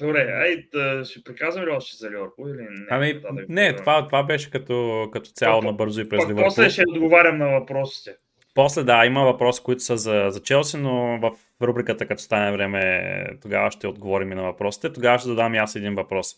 Добре, 0.00 0.20
ай, 0.20 0.68
да, 0.72 1.04
ще 1.04 1.22
приказвам 1.24 1.64
ли 1.64 1.70
още 1.70 1.96
за 1.96 2.10
Ливърпул 2.10 2.48
или 2.48 2.62
не? 2.62 2.86
Ами, 2.90 3.14
да, 3.14 3.20
да 3.20 3.44
не, 3.48 3.76
това, 3.76 4.06
това 4.06 4.22
беше 4.22 4.50
като, 4.50 5.08
като 5.12 5.30
цяло 5.30 5.62
на 5.62 5.70
набързо 5.70 6.00
и 6.00 6.08
през 6.08 6.28
Ливърпул. 6.28 6.44
После 6.44 6.70
ще 6.70 6.82
отговарям 6.88 7.38
на 7.38 7.48
въпросите. 7.48 8.16
После 8.54 8.84
да, 8.84 9.06
има 9.06 9.24
въпроси, 9.24 9.62
които 9.64 9.82
са 9.82 9.96
за, 9.96 10.26
за 10.28 10.42
Челси, 10.42 10.76
но 10.76 11.18
в 11.20 11.30
рубриката, 11.62 12.06
като 12.06 12.22
стане 12.22 12.52
време, 12.52 13.24
тогава 13.42 13.70
ще 13.70 13.86
отговорим 13.86 14.32
и 14.32 14.34
на 14.34 14.42
въпросите. 14.42 14.92
Тогава 14.92 15.18
ще 15.18 15.28
задам 15.28 15.54
и 15.54 15.58
аз 15.58 15.76
един 15.76 15.94
въпрос. 15.94 16.36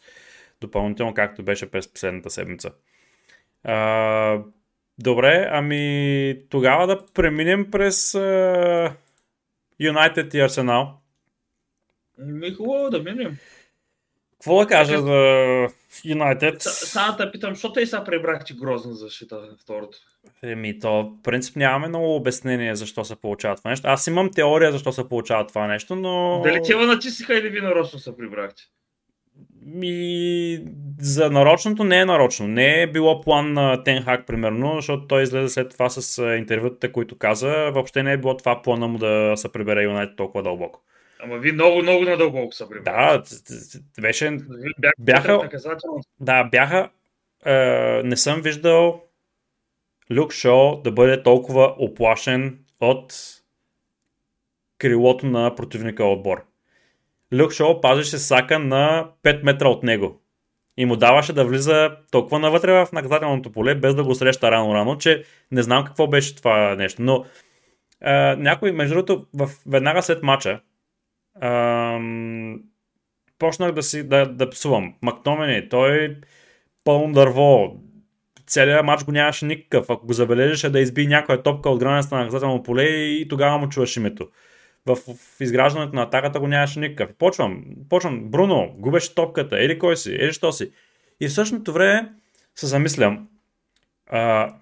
Допълнително, 0.60 1.14
както 1.14 1.42
беше 1.42 1.70
през 1.70 1.92
последната 1.92 2.30
седмица. 2.30 2.70
А, 3.64 4.38
добре, 4.98 5.48
ами 5.50 6.36
тогава 6.50 6.86
да 6.86 7.06
преминем 7.14 7.70
през 7.70 8.14
Юнайтед 9.80 10.34
и 10.34 10.40
Арсенал. 10.40 11.00
Ми 12.18 12.50
хубаво 12.50 12.90
да 12.90 13.02
минем. 13.02 13.36
Какво 14.32 14.58
да 14.58 14.66
кажа 14.66 15.00
за 15.00 15.68
Юнайтед? 16.04 16.62
Само 16.62 17.16
те 17.16 17.30
питам, 17.30 17.54
защо 17.54 17.72
те 17.72 17.86
са 17.86 18.04
пребрахте 18.04 18.54
грозна 18.54 18.94
защита 18.94 19.40
второто? 19.62 19.98
Еми, 20.42 20.78
то 20.78 21.02
в 21.02 21.22
принцип 21.22 21.56
нямаме 21.56 21.88
много 21.88 22.16
обяснение 22.16 22.74
защо 22.74 23.04
се 23.04 23.16
получава 23.16 23.56
това 23.56 23.70
нещо. 23.70 23.88
Аз 23.88 24.06
имам 24.06 24.30
теория 24.30 24.72
защо 24.72 24.92
се 24.92 25.08
получава 25.08 25.46
това 25.46 25.66
нещо, 25.66 25.96
но... 25.96 26.40
Дали 26.44 26.60
те 26.66 26.76
натисиха 26.76 27.34
или 27.34 27.48
ви 27.48 27.60
нарочно 27.60 27.98
се 27.98 28.16
прибрахте? 28.16 28.62
И 29.82 30.64
за 31.00 31.30
нарочното 31.30 31.84
не 31.84 32.00
е 32.00 32.04
нарочно. 32.04 32.48
Не 32.48 32.82
е 32.82 32.86
било 32.86 33.20
план 33.20 33.52
на 33.52 33.82
Тенхак, 33.84 34.26
примерно, 34.26 34.74
защото 34.74 35.06
той 35.06 35.22
излезе 35.22 35.48
след 35.48 35.70
това 35.70 35.90
с 35.90 36.22
интервютата, 36.38 36.92
които 36.92 37.18
каза. 37.18 37.70
Въобще 37.72 38.02
не 38.02 38.12
е 38.12 38.16
било 38.16 38.36
това 38.36 38.62
плана 38.62 38.88
му 38.88 38.98
да 38.98 39.32
се 39.36 39.52
прибере 39.52 39.82
Юнайтед 39.82 40.16
толкова 40.16 40.42
дълбоко. 40.42 40.80
Ама 41.20 41.38
ви 41.38 41.52
много, 41.52 41.82
много 41.82 42.04
надълбоко 42.04 42.52
са 42.52 42.68
прибрали. 42.68 42.84
Да, 42.84 43.22
беше... 44.00 44.38
Бяха... 44.98 45.48
Да, 46.20 46.44
бяха... 46.44 46.90
Е, 47.46 48.00
не 48.04 48.16
съм 48.16 48.40
виждал 48.40 49.02
Люк 50.10 50.32
Шоу 50.32 50.82
да 50.82 50.92
бъде 50.92 51.22
толкова 51.22 51.74
оплашен 51.78 52.58
от 52.80 53.14
крилото 54.78 55.26
на 55.26 55.54
противника 55.54 56.04
отбор. 56.04 56.44
Люк 57.32 57.52
Шоу 57.52 57.80
пазеше 57.80 58.18
Сака 58.18 58.58
на 58.58 59.08
5 59.22 59.42
метра 59.42 59.68
от 59.68 59.82
него. 59.82 60.20
И 60.76 60.84
му 60.84 60.96
даваше 60.96 61.32
да 61.32 61.44
влиза 61.44 61.96
толкова 62.10 62.38
навътре 62.38 62.72
в 62.72 62.88
наказателното 62.92 63.52
поле, 63.52 63.74
без 63.74 63.94
да 63.94 64.04
го 64.04 64.14
среща 64.14 64.50
рано-рано, 64.50 64.98
че 64.98 65.24
не 65.50 65.62
знам 65.62 65.84
какво 65.84 66.06
беше 66.06 66.36
това 66.36 66.74
нещо. 66.74 67.02
Но 67.02 67.24
а, 68.00 68.36
някой, 68.36 68.72
между 68.72 68.94
другото, 68.94 69.26
в, 69.34 69.50
веднага 69.66 70.02
след 70.02 70.22
мача, 70.22 70.60
ам, 71.40 72.60
почнах 73.38 73.72
да, 73.72 73.82
си, 73.82 74.08
да, 74.08 74.26
да 74.26 74.50
псувам. 74.50 74.94
Мактомени, 75.02 75.68
той 75.68 76.16
пълно 76.84 77.12
дърво. 77.12 77.76
Целият 78.46 78.84
матч 78.84 79.04
го 79.04 79.12
нямаше 79.12 79.46
никакъв. 79.46 79.90
Ако 79.90 80.06
го 80.06 80.12
забележеше 80.12 80.70
да 80.70 80.80
изби 80.80 81.06
някоя 81.06 81.42
топка 81.42 81.70
от 81.70 81.78
границата 81.78 82.14
на 82.14 82.20
наказателно 82.20 82.62
поле 82.62 82.84
и 82.84 83.28
тогава 83.28 83.58
му 83.58 83.68
чуваш 83.68 83.96
името 83.96 84.28
в, 84.86 84.96
в 84.96 85.40
изграждането 85.40 85.96
на 85.96 86.02
атаката 86.02 86.40
го 86.40 86.46
нямаше 86.46 86.80
никакъв. 86.80 87.16
Почвам, 87.16 87.64
почвам, 87.88 88.30
Бруно, 88.30 88.74
губеше 88.78 89.14
топката, 89.14 89.64
или 89.64 89.78
кой 89.78 89.96
си, 89.96 90.12
или 90.12 90.32
що 90.32 90.52
си. 90.52 90.72
И 91.20 91.28
в 91.28 91.32
същото 91.32 91.72
време 91.72 92.12
се 92.56 92.66
замислям, 92.66 93.28
а, 94.06 94.54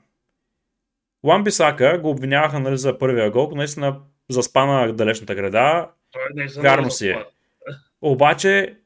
Ламби 1.24 1.50
Сака 1.50 1.98
го 1.98 2.10
обвиняваха 2.10 2.60
нали, 2.60 2.76
за 2.78 2.98
първия 2.98 3.30
гол, 3.30 3.50
наистина 3.54 4.00
заспа 4.30 4.66
на 4.66 4.92
далечната 4.92 5.34
града. 5.34 5.90
Вярно 6.56 6.90
си 6.90 7.08
е. 7.08 7.24
Обаче 8.02 8.76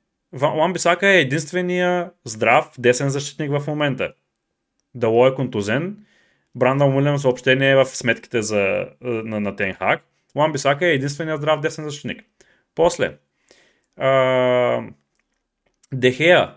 Ламби 0.42 0.78
Сака 0.78 1.08
е 1.08 1.20
единствения 1.20 2.10
здрав 2.24 2.70
десен 2.78 3.08
защитник 3.08 3.50
в 3.50 3.66
момента. 3.66 4.12
Дало 4.94 5.26
е 5.26 5.34
контузен. 5.34 6.06
Бранда 6.54 6.86
Мулен 6.86 7.18
съобщение 7.18 7.70
е 7.70 7.76
в 7.76 7.84
сметките 7.86 8.42
за, 8.42 8.88
на, 9.00 9.40
на 9.40 9.56
Тенхак. 9.56 10.02
Уан 10.34 10.52
Бисака 10.52 10.86
е 10.86 10.92
единственият 10.92 11.40
здрав 11.40 11.60
десен 11.60 11.84
защитник. 11.84 12.24
После, 12.74 13.16
а, 13.96 14.82
Дехея 15.92 16.54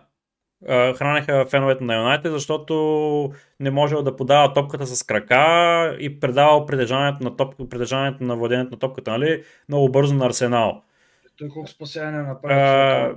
хранеха 0.68 1.46
феновете 1.46 1.84
на 1.84 1.96
Юнайтед, 1.96 2.32
защото 2.32 3.32
не 3.60 3.72
можел 3.72 4.04
да 4.04 4.16
подава 4.16 4.54
топката 4.54 4.88
с 4.88 5.04
крака 5.04 5.98
и 6.00 6.20
предавал 6.20 6.66
притежанието 6.66 7.24
на, 7.24 7.36
топ, 7.36 7.70
притежанието 7.70 8.24
на 8.24 8.36
владението 8.36 8.72
на 8.72 8.80
топката, 8.80 9.12
нали? 9.12 9.44
Много 9.70 9.90
бързо 9.92 10.16
на 10.16 10.26
Арсенал. 10.26 10.82
Той 11.38 11.50
колко 11.50 11.70
спасяване 11.70 12.24
направи? 12.24 13.16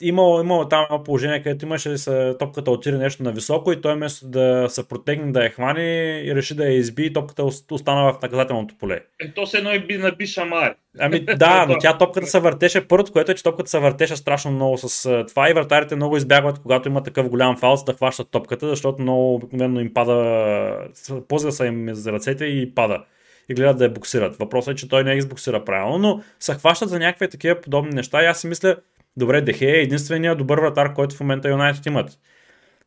Имало, 0.00 0.40
имало 0.40 0.68
там 0.68 0.84
едно 0.84 1.02
положение, 1.02 1.42
където 1.42 1.64
имаше 1.64 1.98
с 1.98 2.36
топката 2.38 2.70
отиде 2.70 2.98
нещо 2.98 3.22
на 3.22 3.32
високо 3.32 3.72
и 3.72 3.80
той 3.80 3.94
вместо 3.94 4.26
да 4.26 4.66
се 4.68 4.88
протегне 4.88 5.32
да 5.32 5.44
я 5.44 5.50
хване 5.50 5.82
и 6.24 6.34
реши 6.34 6.54
да 6.54 6.64
я 6.64 6.72
изби 6.72 7.06
и 7.06 7.12
топката 7.12 7.44
остана 7.70 8.12
в 8.12 8.22
наказателното 8.22 8.74
поле. 8.78 9.00
Е, 9.20 9.32
то 9.32 9.46
се 9.46 9.58
едно 9.58 9.72
и 9.72 9.78
би 9.78 9.98
наби 9.98 10.26
шамар. 10.26 10.74
Ами 10.98 11.20
да, 11.20 11.66
но 11.68 11.78
тя 11.78 11.98
топката 11.98 12.26
се 12.26 12.40
въртеше. 12.40 12.88
Първото, 12.88 13.12
което 13.12 13.32
е, 13.32 13.34
че 13.34 13.42
топката 13.42 13.70
се 13.70 13.78
въртеше 13.78 14.16
страшно 14.16 14.50
много 14.50 14.78
с 14.78 15.24
това 15.28 15.50
и 15.50 15.52
вратарите 15.52 15.96
много 15.96 16.16
избягват, 16.16 16.58
когато 16.58 16.88
има 16.88 17.02
такъв 17.02 17.28
голям 17.28 17.56
фаус 17.56 17.84
да 17.84 17.92
хващат 17.92 18.30
топката, 18.30 18.68
защото 18.68 19.02
много 19.02 19.34
обикновено 19.34 19.80
им 19.80 19.94
пада, 19.94 20.88
позга 21.28 21.50
са 21.50 21.66
им 21.66 21.88
за 21.92 22.12
ръцете 22.12 22.44
и 22.44 22.74
пада 22.74 23.04
и 23.48 23.54
гледат 23.54 23.78
да 23.78 23.84
я 23.84 23.90
буксират. 23.90 24.36
Въпросът 24.36 24.72
е, 24.72 24.76
че 24.76 24.88
той 24.88 25.04
не 25.04 25.14
избуксира 25.14 25.64
правилно, 25.64 25.98
но 25.98 26.22
се 26.40 26.54
хващат 26.54 26.88
за 26.88 26.98
някакви 26.98 27.28
такива 27.28 27.60
подобни 27.60 27.90
неща 27.94 28.22
и 28.22 28.26
аз 28.26 28.40
си 28.40 28.46
мисля, 28.46 28.76
Добре, 29.16 29.40
Дехе 29.40 29.66
е 29.66 29.82
единствения 29.82 30.36
добър 30.36 30.58
вратар, 30.58 30.94
който 30.94 31.16
в 31.16 31.20
момента 31.20 31.48
Юнайтед 31.48 31.86
имат. 31.86 32.18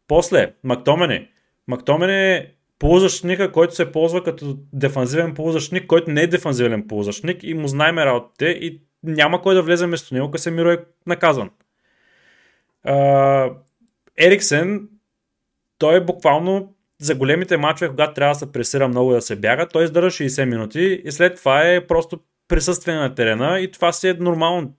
После, 0.07 0.53
Мактомени. 0.63 1.27
Мактомени 1.67 2.34
е 2.34 2.53
полузащитника, 2.79 3.51
който 3.51 3.75
се 3.75 3.91
ползва 3.91 4.23
като 4.23 4.57
дефанзивен 4.73 5.34
полузащитник, 5.34 5.88
който 5.88 6.12
не 6.12 6.21
е 6.21 6.27
дефанзивен 6.27 6.88
полузащитник 6.88 7.43
и 7.43 7.53
му 7.53 7.67
знаем 7.67 7.97
работите 7.97 8.45
и 8.45 8.81
няма 9.03 9.41
кой 9.41 9.55
да 9.55 9.62
влезе 9.62 9.86
вместо 9.86 10.13
него, 10.13 10.31
Касемиро 10.31 10.69
е 10.71 10.86
наказан. 11.07 11.49
Uh, 12.88 13.53
Ериксен, 14.17 14.89
той 15.77 15.97
е 15.97 16.05
буквално 16.05 16.75
за 17.01 17.15
големите 17.15 17.57
мачове, 17.57 17.89
когато 17.89 18.13
трябва 18.13 18.34
да 18.34 18.39
се 18.39 18.51
пресира 18.51 18.88
много 18.88 19.12
да 19.12 19.21
се 19.21 19.36
бяга, 19.36 19.67
той 19.67 19.84
издържа 19.84 20.23
60 20.23 20.45
минути 20.45 21.01
и 21.05 21.12
след 21.12 21.36
това 21.36 21.62
е 21.62 21.88
просто 21.88 22.19
присъствие 22.47 22.95
на 22.95 23.15
терена 23.15 23.60
и 23.60 23.71
това 23.71 23.91
си 23.91 24.07
е 24.07 24.13
нормално. 24.13 24.73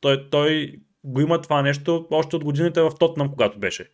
Той, 0.00 0.30
той 0.30 0.76
го 1.08 1.20
има 1.20 1.40
това 1.40 1.62
нещо 1.62 2.06
още 2.10 2.36
от 2.36 2.44
годините 2.44 2.80
в 2.80 2.90
Тотнам, 2.98 3.30
когато 3.30 3.58
беше. 3.58 3.90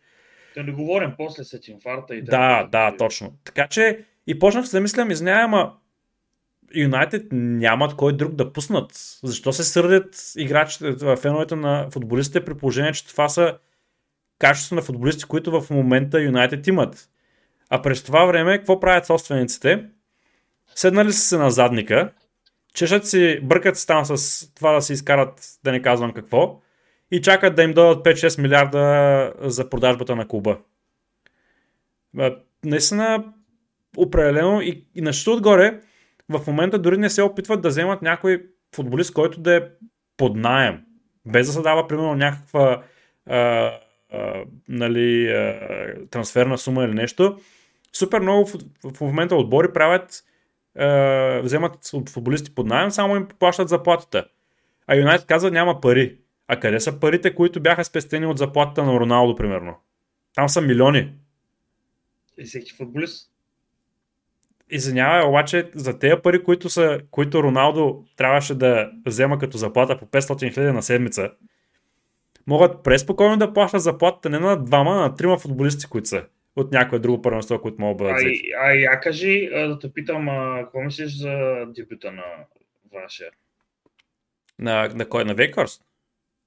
Да 0.55 0.63
не 0.63 0.71
говорим 0.71 1.13
после 1.17 1.43
след 1.43 1.67
инфаркта 1.67 2.15
и 2.15 2.21
да. 2.21 2.31
Да, 2.31 2.67
да, 2.71 2.97
точно. 2.97 3.33
Така 3.43 3.67
че 3.67 4.05
и 4.27 4.39
почнах 4.39 4.65
да 4.65 4.81
мисля, 4.81 5.07
извинявай, 5.09 5.43
ама 5.43 5.73
Юнайтед 6.75 7.25
нямат 7.31 7.95
кой 7.95 8.17
друг 8.17 8.35
да 8.35 8.53
пуснат. 8.53 8.91
Защо 9.23 9.53
се 9.53 9.63
сърдят 9.63 10.33
играчите, 10.37 10.95
феновете 11.21 11.55
на 11.55 11.87
футболистите 11.91 12.45
при 12.45 12.53
положение, 12.53 12.91
че 12.91 13.07
това 13.07 13.29
са 13.29 13.57
качество 14.39 14.75
на 14.75 14.81
футболисти, 14.81 15.23
които 15.23 15.61
в 15.61 15.69
момента 15.69 16.21
Юнайтед 16.21 16.67
имат. 16.67 17.09
А 17.69 17.81
през 17.81 18.03
това 18.03 18.25
време, 18.25 18.57
какво 18.57 18.79
правят 18.79 19.05
собствениците? 19.05 19.85
Седнали 20.75 21.13
са 21.13 21.19
се 21.19 21.37
на 21.37 21.51
задника, 21.51 22.11
чешат 22.73 23.07
си, 23.07 23.39
бъркат 23.43 23.77
се 23.77 23.87
там 23.87 24.05
с 24.05 24.53
това 24.53 24.71
да 24.71 24.81
се 24.81 24.93
изкарат, 24.93 25.59
да 25.63 25.71
не 25.71 25.81
казвам 25.81 26.13
какво, 26.13 26.61
и 27.11 27.21
чакат 27.21 27.55
да 27.55 27.63
им 27.63 27.73
дадат 27.73 28.05
5-6 28.05 28.41
милиарда 28.41 29.33
за 29.39 29.69
продажбата 29.69 30.15
на 30.15 30.27
клуба. 30.27 30.57
Наистина, 32.65 33.33
определено 33.97 34.61
и, 34.61 34.87
и 34.95 35.01
на 35.01 35.11
отгоре, 35.27 35.79
в 36.29 36.47
момента 36.47 36.79
дори 36.79 36.97
не 36.97 37.09
се 37.09 37.21
опитват 37.21 37.61
да 37.61 37.69
вземат 37.69 38.01
някой 38.01 38.45
футболист, 38.75 39.13
който 39.13 39.39
да 39.39 39.55
е 39.55 39.61
под 40.17 40.35
найем, 40.35 40.81
без 41.25 41.47
да 41.47 41.53
се 41.53 41.61
дава 41.61 41.87
примерно 41.87 42.15
някаква 42.15 42.83
а, 43.25 43.71
а, 44.11 44.43
нали, 44.69 45.27
а, 45.27 46.07
трансферна 46.09 46.57
сума 46.57 46.83
или 46.83 46.93
нещо. 46.93 47.37
Супер 47.93 48.19
много 48.19 48.45
в, 48.45 48.59
в 48.83 49.01
момента 49.01 49.35
отбори 49.35 49.73
правят, 49.73 50.23
а, 50.79 51.41
вземат 51.43 51.91
футболисти 52.09 52.55
под 52.55 52.67
найем, 52.67 52.91
само 52.91 53.15
им 53.15 53.27
плащат 53.39 53.69
заплатата. 53.69 54.25
А 54.87 54.95
Юнайтед 54.95 55.27
казва 55.27 55.51
няма 55.51 55.81
пари. 55.81 56.17
А 56.47 56.59
къде 56.59 56.79
са 56.79 56.99
парите, 56.99 57.35
които 57.35 57.61
бяха 57.61 57.85
спестени 57.85 58.25
от 58.25 58.37
заплатата 58.37 58.83
на 58.83 58.99
Роналдо, 58.99 59.35
примерно? 59.35 59.75
Там 60.35 60.49
са 60.49 60.61
милиони. 60.61 61.13
И 62.37 62.43
всеки 62.43 62.73
футболист. 62.73 63.31
Извинявай, 64.69 65.23
обаче 65.23 65.71
за 65.75 65.99
тези 65.99 66.15
пари, 66.23 66.43
които, 66.43 66.69
са, 66.69 66.99
които 67.11 67.43
Роналдо 67.43 68.05
трябваше 68.17 68.55
да 68.55 68.91
взема 69.05 69.39
като 69.39 69.57
заплата 69.57 69.97
по 69.99 70.05
500 70.05 70.53
хиляди 70.53 70.71
на 70.71 70.83
седмица, 70.83 71.31
могат 72.47 72.83
преспокойно 72.83 73.37
да 73.37 73.53
плащат 73.53 73.81
заплатата 73.81 74.29
не 74.29 74.39
на 74.39 74.63
двама, 74.63 74.91
а 74.91 74.95
на 74.95 75.15
трима 75.15 75.37
футболисти, 75.37 75.87
които 75.87 76.07
са 76.07 76.25
от 76.55 76.71
някое 76.71 76.99
друго 76.99 77.21
първенство, 77.21 77.61
които 77.61 77.81
могат 77.81 77.97
да 77.97 78.03
бъдат 78.03 78.17
взети. 78.17 78.51
А, 78.59 78.69
а 78.69 78.73
я 78.73 78.99
кажи, 78.99 79.49
да 79.49 79.79
те 79.79 79.93
питам, 79.93 80.29
а, 80.29 80.61
какво 80.63 80.81
мислиш 80.81 81.17
за 81.17 81.65
дебюта 81.67 82.11
на 82.11 82.23
вашия? 82.93 83.31
На, 84.59 84.87
на 84.95 85.09
кой? 85.09 85.25
На 85.25 85.33
Вейкърст? 85.33 85.83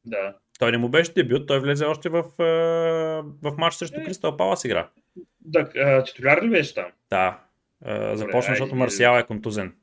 Да. 0.08 0.34
Той 0.58 0.72
не 0.72 0.78
му 0.78 0.88
беше 0.88 1.12
дебют, 1.12 1.46
той 1.46 1.60
влезе 1.60 1.84
още 1.84 2.08
в, 2.08 2.24
в 3.42 3.54
матч 3.58 3.74
срещу 3.74 4.00
е. 4.00 4.04
Кристал 4.04 4.36
Палас 4.36 4.64
игра. 4.64 4.88
Да, 5.40 6.02
титуляр 6.04 6.42
ли 6.42 6.50
беше 6.50 6.74
там? 6.74 6.86
Да. 7.10 7.40
Започна, 8.14 8.54
защото 8.54 8.74
Марсиал 8.74 9.18
е 9.18 9.26
контузен. 9.26 9.74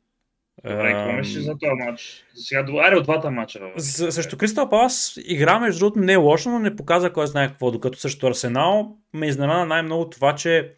Добре, 0.63 0.91
какво 0.91 1.11
мислиш 1.11 1.43
за 1.43 1.57
този 1.57 1.71
матч? 1.85 2.25
Сега, 2.35 2.65
аре 2.83 2.95
от 2.95 3.03
двата 3.03 3.31
матча. 3.31 3.59
Също 3.77 4.37
Кристал 4.37 4.69
Палас 4.69 5.19
игра, 5.25 5.59
между 5.59 5.79
другото, 5.79 5.99
не 5.99 6.13
е 6.13 6.15
лошо, 6.15 6.49
но 6.49 6.59
не 6.59 6.75
показа 6.75 7.13
кой 7.13 7.27
знае 7.27 7.47
какво. 7.47 7.71
Докато 7.71 7.99
също 7.99 8.27
Арсенал 8.27 8.97
ме 9.13 9.27
изненада 9.27 9.65
най-много 9.65 10.09
това, 10.09 10.35
че 10.35 10.73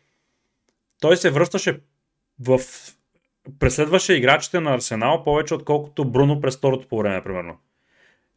той 1.01 1.17
се 1.17 1.29
връщаше 1.29 1.79
в 2.39 2.60
преследваше 3.60 4.13
играчите 4.13 4.60
на 4.60 4.73
Арсенал 4.73 5.23
повече 5.23 5.53
отколкото 5.53 6.05
Бруно 6.05 6.41
през 6.41 6.57
второто 6.57 6.88
по 6.88 6.97
време, 6.97 7.23
примерно 7.23 7.57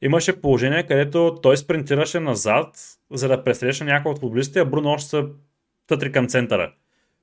имаше 0.02 0.40
положение, 0.40 0.86
където 0.86 1.38
той 1.42 1.56
спринтираше 1.56 2.20
назад, 2.20 2.76
за 3.12 3.28
да 3.28 3.44
пресреща 3.44 3.84
някой 3.84 4.12
от 4.12 4.18
футболистите, 4.18 4.60
а 4.60 4.64
Бруно 4.64 4.90
още 4.90 5.08
са 5.08 5.26
тътри 5.86 6.12
към 6.12 6.28
центъра. 6.28 6.72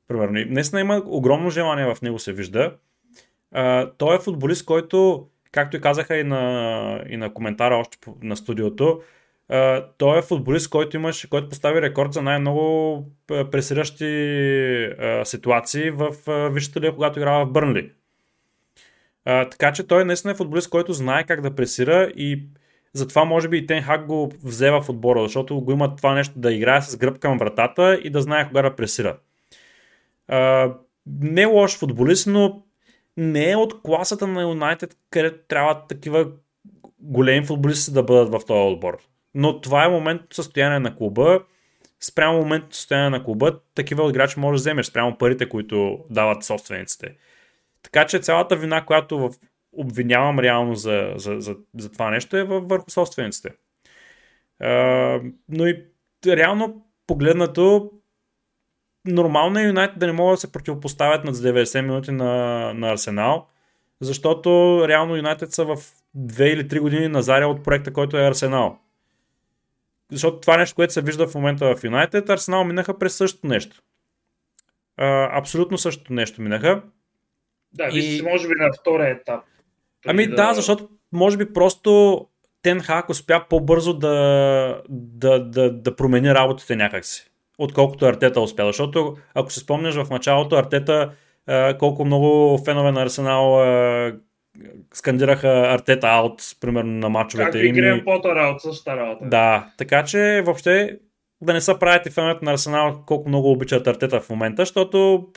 Примерно. 0.08 0.46
Наистина 0.48 0.82
има 0.82 1.04
огромно 1.06 1.50
желание 1.50 1.96
в 1.96 2.02
него 2.02 2.20
се 2.20 2.34
вижда. 2.34 2.74
А, 3.52 3.92
той 3.98 4.16
е 4.16 4.20
футболист, 4.20 4.66
който, 4.66 5.28
както 5.52 5.78
и 5.78 5.82
казаха 5.82 6.18
и 6.18 6.24
на, 6.24 7.04
и 7.10 7.18
на 7.18 7.34
коментара 7.34 7.76
още 7.76 7.98
на 8.22 8.38
студиото, 8.38 9.02
Uh, 9.52 9.86
той 9.98 10.20
е 10.20 10.22
футболист, 10.22 10.70
който 10.70 10.96
имаше, 10.96 11.30
който 11.30 11.50
постави 11.50 11.82
рекорд 11.82 12.14
за 12.14 12.22
най-много 12.22 13.04
пресиращи 13.28 14.06
ситуации 15.24 15.90
в 15.90 16.12
Висшата 16.52 16.82
лига, 16.82 16.94
когато 16.94 17.20
играва 17.20 17.46
в 17.46 17.52
Бърнли. 17.52 17.92
Uh, 19.28 19.52
така 19.52 19.74
че 19.74 19.88
той 19.88 20.06
наистина 20.06 20.32
е 20.32 20.36
футболист, 20.36 20.70
който 20.70 20.94
знае 20.94 21.24
как 21.24 21.42
да 21.42 21.56
пресира 21.56 22.12
и 22.16 22.44
затова 22.94 23.26
може 23.26 23.48
би 23.48 23.58
и 23.58 23.66
Тен 23.66 23.84
Хак 23.84 24.06
го 24.06 24.32
взе 24.44 24.72
в 24.72 24.86
отбора, 24.90 25.24
защото 25.24 25.62
го 25.62 25.72
има 25.72 25.96
това 25.96 26.14
нещо 26.14 26.40
да 26.40 26.54
играе 26.54 26.82
с 26.82 26.98
гръб 26.98 27.20
към 27.20 27.38
вратата 27.38 28.00
и 28.04 28.10
да 28.10 28.22
знае 28.22 28.48
кога 28.48 28.62
да 28.62 28.76
пресира. 28.76 29.18
Uh, 30.32 30.74
не 31.22 31.42
е 31.42 31.46
лош 31.46 31.78
футболист, 31.78 32.28
но 32.28 32.64
не 33.18 33.52
е 33.52 33.56
от 33.56 33.82
класата 33.82 34.28
на 34.28 34.42
Юнайтед, 34.42 34.98
където 35.10 35.40
трябва 35.48 35.88
такива 35.88 36.28
големи 37.00 37.46
футболисти 37.46 37.94
да 37.94 38.04
бъдат 38.04 38.30
в 38.30 38.46
този 38.48 38.74
отбор. 38.74 38.98
Но 39.36 39.62
това 39.62 39.86
е 39.86 39.90
моментното 39.90 40.36
състояние 40.36 40.80
на 40.80 40.96
клуба. 40.96 41.40
Спрямо 42.00 42.38
моментното 42.38 42.76
състояние 42.76 43.10
на 43.10 43.24
клуба, 43.24 43.60
такива 43.76 44.10
играчи 44.10 44.40
можеш 44.40 44.60
да 44.60 44.62
вземеш, 44.62 44.86
спрямо 44.86 45.18
парите, 45.18 45.50
които 45.50 46.00
дават 46.10 46.44
собствениците. 46.44 47.16
Така 47.84 48.06
че 48.06 48.20
цялата 48.20 48.56
вина, 48.56 48.86
която 48.86 49.32
обвинявам 49.78 50.40
реално 50.40 50.76
за, 50.76 51.14
за, 51.16 51.36
за, 51.40 51.56
за 51.78 51.92
това 51.92 52.10
нещо 52.10 52.38
е 52.38 52.44
върху 52.44 52.90
собствениците. 52.90 53.50
А, 54.60 54.70
но 55.50 55.68
и 55.68 55.86
реално 56.28 56.86
погледнато, 57.08 57.92
нормално 59.06 59.60
е 59.60 59.64
Юнайтед 59.64 60.00
да 60.00 60.08
не 60.08 60.12
могат 60.12 60.34
да 60.34 60.42
се 60.42 60.52
противопоставят 60.52 61.24
над 61.24 61.36
90 61.36 61.82
минути 61.82 62.12
на, 62.12 62.74
на 62.74 62.92
Арсенал, 62.92 63.48
защото 64.02 64.82
реално 64.88 65.16
Юнайтед 65.16 65.52
са 65.52 65.66
в 65.66 65.76
2 66.18 66.44
или 66.44 66.68
3 66.68 66.80
години 66.80 67.08
назаря 67.08 67.48
от 67.48 67.64
проекта, 67.64 67.94
който 67.94 68.18
е 68.18 68.28
Арсенал. 68.28 68.80
Защото 70.12 70.40
това 70.40 70.58
нещо, 70.58 70.76
което 70.76 70.94
се 70.94 71.02
вижда 71.02 71.28
в 71.28 71.36
момента 71.36 71.76
в 71.76 71.84
Юнайтед, 71.84 72.30
Арсенал 72.30 72.64
минаха 72.64 73.00
през 73.00 73.16
същото 73.16 73.48
нещо. 73.48 73.82
А, 74.98 75.38
абсолютно 75.38 75.78
същото 75.78 76.14
нещо 76.14 76.42
минаха. 76.42 76.82
Да, 77.74 77.90
и... 77.94 78.22
може 78.24 78.48
би 78.48 78.54
на 78.58 78.70
втория 78.82 79.10
етап. 79.10 79.44
Ами 80.08 80.28
да... 80.28 80.36
да, 80.36 80.54
защото 80.54 80.88
може 81.14 81.38
би 81.38 81.54
просто 81.54 82.22
Тен 82.62 82.80
Хак 82.80 83.10
успя 83.10 83.46
по-бързо 83.50 83.94
да, 83.94 84.82
да, 84.90 85.40
да, 85.40 85.72
да 85.72 85.96
промени 85.96 86.34
работите 86.34 86.76
някакси, 86.76 87.32
отколкото 87.58 88.06
Артета 88.06 88.42
успя. 88.42 88.66
Защото 88.66 89.18
ако 89.34 89.52
се 89.52 89.60
спомняш 89.60 89.96
в 89.96 90.10
началото, 90.10 90.56
Артета 90.56 91.12
колко 91.80 92.06
много 92.06 92.58
фенове 92.66 92.92
на 92.92 93.02
Арсенал 93.02 93.62
скандираха 94.94 95.50
Артета 95.50 96.08
аут, 96.08 96.42
примерно 96.62 96.92
на 96.92 97.10
мачовете. 97.10 97.52
Как 97.52 97.64
и 97.64 97.72
Грем 97.72 98.02
Потър 98.06 98.36
аут, 98.36 98.62
същата 98.62 98.98
работа. 98.98 99.26
Да, 99.26 99.68
така 99.78 100.04
че 100.04 100.42
въобще 100.46 101.00
да 101.42 101.54
не 101.54 101.62
са 101.62 101.80
правите 101.80 102.10
феновете 102.10 102.46
на 102.46 102.52
Арсенал 102.52 103.04
колко 103.06 103.30
много 103.30 103.52
обичат 103.52 103.88
Артета 103.88 104.22
в 104.22 104.30
момента, 104.30 104.62
защото 104.62 105.28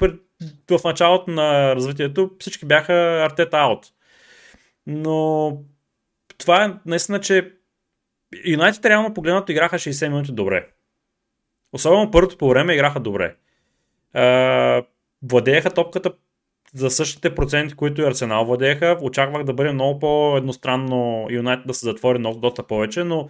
в 0.70 0.80
началото 0.84 1.30
на 1.30 1.76
развитието 1.76 2.30
всички 2.38 2.66
бяха 2.66 3.22
Артета 3.24 3.56
аут. 3.56 3.86
Но 4.86 5.56
това 6.38 6.64
е 6.64 6.74
наистина, 6.86 7.20
че 7.20 7.52
Юнайтед 8.46 8.86
реално 8.86 9.14
погледнато 9.14 9.52
играха 9.52 9.76
60 9.76 10.08
минути 10.08 10.32
добре. 10.32 10.68
Особено 11.72 12.10
първото 12.10 12.38
по 12.38 12.48
време 12.48 12.74
играха 12.74 13.00
добре. 13.00 13.36
Владееха 15.22 15.70
топката 15.70 16.12
за 16.74 16.90
същите 16.90 17.34
проценти, 17.34 17.74
които 17.74 18.00
и 18.00 18.04
Арсенал 18.04 18.44
владееха. 18.44 18.98
Очаквах 19.02 19.44
да 19.44 19.54
бъде 19.54 19.72
много 19.72 19.98
по-едностранно 19.98 21.26
Юнайтед 21.30 21.66
да 21.66 21.74
се 21.74 21.86
затвори 21.86 22.18
много, 22.18 22.40
доста 22.40 22.62
повече, 22.62 23.04
но 23.04 23.28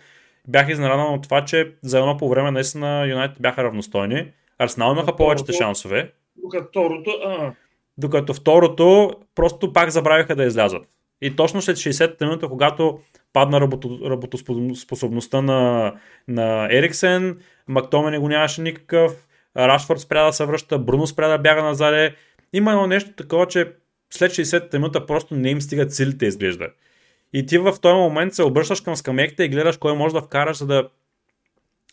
бях 0.49 0.69
изненадан 0.69 1.15
от 1.15 1.23
това, 1.23 1.45
че 1.45 1.75
за 1.83 1.99
едно 1.99 2.17
по 2.17 2.29
време 2.29 2.51
наистина 2.51 3.07
Юнайтед 3.09 3.43
бяха 3.43 3.65
равностойни. 3.65 4.33
Арсенал 4.59 4.93
имаха 4.93 5.17
повечето 5.17 5.53
шансове. 5.53 6.13
Докато 6.37 6.69
второто, 6.69 7.11
а... 7.25 7.53
Докато 7.99 8.35
второто 8.35 9.11
просто 9.35 9.73
пак 9.73 9.91
забравиха 9.91 10.37
да 10.37 10.45
излязат. 10.45 10.83
И 11.23 11.37
точно 11.37 11.63
след 11.63 11.77
60-та 11.77 12.25
минута, 12.25 12.49
когато 12.49 13.01
падна 13.33 13.61
работо, 13.61 13.99
работоспособността 14.11 15.43
на, 15.43 15.93
на 16.29 16.69
Ериксен, 16.71 17.39
Мактомене 17.69 18.19
го 18.19 18.29
нямаше 18.29 18.63
никакъв, 18.63 19.27
Рашфорд 19.57 20.01
спря 20.01 20.27
да 20.27 20.33
се 20.33 20.45
връща, 20.45 20.79
Бруно 20.79 21.07
спря 21.07 21.29
да 21.29 21.39
бяга 21.39 21.63
назаде. 21.63 22.15
Има 22.53 22.71
едно 22.71 22.87
нещо 22.87 23.13
такова, 23.13 23.47
че 23.47 23.73
след 24.11 24.33
60-та 24.33 24.79
минута 24.79 25.07
просто 25.07 25.35
не 25.35 25.51
им 25.51 25.61
стигат 25.61 25.95
силите, 25.95 26.27
изглежда. 26.27 26.69
И 27.33 27.47
ти 27.47 27.59
в 27.59 27.77
този 27.83 27.95
момент 27.95 28.35
се 28.35 28.43
обръщаш 28.43 28.81
към 28.81 28.97
скамейката 28.97 29.45
и 29.45 29.49
гледаш 29.49 29.77
кой 29.77 29.97
може 29.97 30.15
да 30.15 30.23
вкараш, 30.23 30.57
за 30.57 30.67
да 30.67 30.89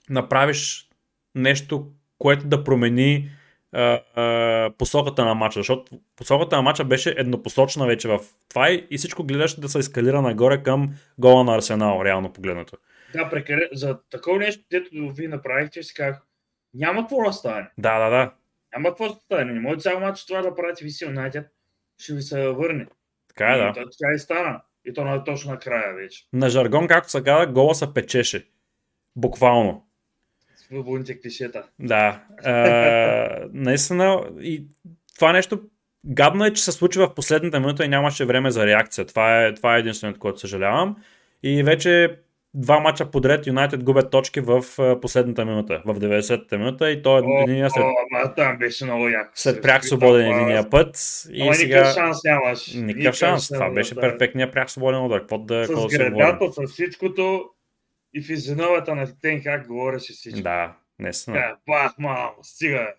направиш 0.10 0.88
нещо, 1.36 1.88
което 2.20 2.48
да 2.48 2.64
промени 2.64 3.30
а, 3.72 4.02
а, 4.16 4.72
посоката 4.78 5.26
на 5.26 5.34
матча, 5.34 5.60
защото 5.60 6.00
посоката 6.16 6.56
на 6.56 6.62
матча 6.62 6.86
беше 6.86 7.16
еднопосочна 7.18 7.88
вече 7.88 8.08
в 8.08 8.20
това 8.50 8.72
и 8.72 8.98
всичко 8.98 9.24
гледаш 9.24 9.60
да 9.60 9.70
се 9.70 9.80
ескалира 9.80 10.22
нагоре 10.22 10.64
към 10.64 10.90
гола 11.18 11.44
на 11.44 11.56
Арсенал, 11.56 12.02
реално 12.06 12.34
погледнато. 12.34 12.78
Да, 13.14 13.30
прекаре... 13.30 13.70
за 13.74 14.00
такова 14.10 14.38
нещо, 14.38 14.64
дето 14.72 14.90
ви 15.14 15.28
направихте, 15.28 15.84
си 15.84 15.94
казах, 15.94 16.22
няма 16.74 17.02
какво 17.02 17.24
да 17.24 17.34
стане. 17.34 17.70
Да, 17.78 18.00
да, 18.00 18.10
да. 18.10 18.34
Няма 18.74 18.90
какво 18.90 19.08
да 19.08 19.14
стане. 19.14 19.54
Не 19.54 19.60
може 19.60 19.80
цял 19.80 20.00
матч 20.00 20.26
това 20.26 20.42
да 20.42 20.56
правите 20.56 20.84
ви 20.84 20.90
си 20.90 21.06
ще 21.98 22.14
ви 22.14 22.22
се 22.22 22.48
върне. 22.48 22.88
Така 23.28 23.54
е, 23.54 23.58
да. 23.58 23.74
Така 23.74 24.14
и 24.16 24.20
стана. 24.20 24.62
И 24.86 24.94
то 24.94 25.06
на 25.06 25.24
точно 25.24 25.52
накрая 25.52 25.96
вече. 25.96 26.28
На 26.34 26.50
жаргон, 26.50 26.88
както 26.88 27.12
се 27.12 27.24
казва, 27.24 27.48
гола 27.48 27.76
се 27.76 27.94
печеше. 27.94 28.48
Буквално. 29.16 29.88
Свободните 30.68 31.22
клишета. 31.22 31.64
Да. 31.80 32.24
А, 32.44 33.48
наистина, 33.54 34.22
и 34.42 34.66
това 35.16 35.32
нещо 35.32 35.62
гадно 36.06 36.46
е, 36.46 36.54
че 36.54 36.64
се 36.64 36.72
случи 36.72 37.00
в 37.00 37.14
последната 37.16 37.60
минута 37.60 37.86
и 37.86 37.88
нямаше 37.88 38.26
време 38.26 38.52
за 38.52 38.66
реакция. 38.66 39.06
Това 39.06 39.46
е, 39.46 39.54
това 39.54 39.76
е 39.76 39.80
единственото, 39.80 40.20
което 40.20 40.40
съжалявам. 40.40 40.96
И 41.44 41.64
вече 41.64 42.18
два 42.54 42.80
мача 42.80 43.12
подред 43.12 43.48
Юнайтед 43.48 43.84
губят 43.84 44.12
точки 44.12 44.40
в 44.40 44.64
последната 45.02 45.46
минута, 45.46 45.82
в 45.86 45.96
90-та 45.96 46.58
минута 46.58 46.92
и 46.92 47.02
то 47.02 47.18
е 47.18 47.22
единия 47.42 47.70
след... 47.70 47.84
О, 47.84 48.34
там 48.36 48.58
беше 48.58 48.86
много 48.86 49.10
яко. 49.10 49.32
След 49.36 49.62
пряк 49.62 49.86
свободен 49.86 50.32
единия 50.32 50.70
път. 50.70 50.98
И 51.32 51.42
Ама 51.42 51.54
сега... 51.54 51.76
никакъв 51.76 51.94
шанс 51.94 52.18
нямаш. 52.24 52.74
Никакъв 52.76 53.16
шанс. 53.16 53.48
Това 53.48 53.70
беше 53.70 53.96
да. 53.96 54.02
перфектният 54.02 54.54
пряк 54.54 54.70
свободен 54.70 55.06
удар. 55.06 55.20
Какво 55.20 55.38
да, 55.38 55.66
с 55.66 55.70
да 55.70 55.88
гредата, 55.88 56.46
с 56.52 56.72
всичкото 56.72 57.50
и 58.14 58.22
физиономията 58.22 58.96
на 58.96 59.20
Тенхак 59.22 59.68
говореше 59.68 60.14
всичко. 60.14 60.42
Да, 60.42 60.78
наистина. 61.00 61.36
Да, 61.36 61.58
бах, 61.68 61.98
мамо, 62.00 62.32
стига. 62.42 62.94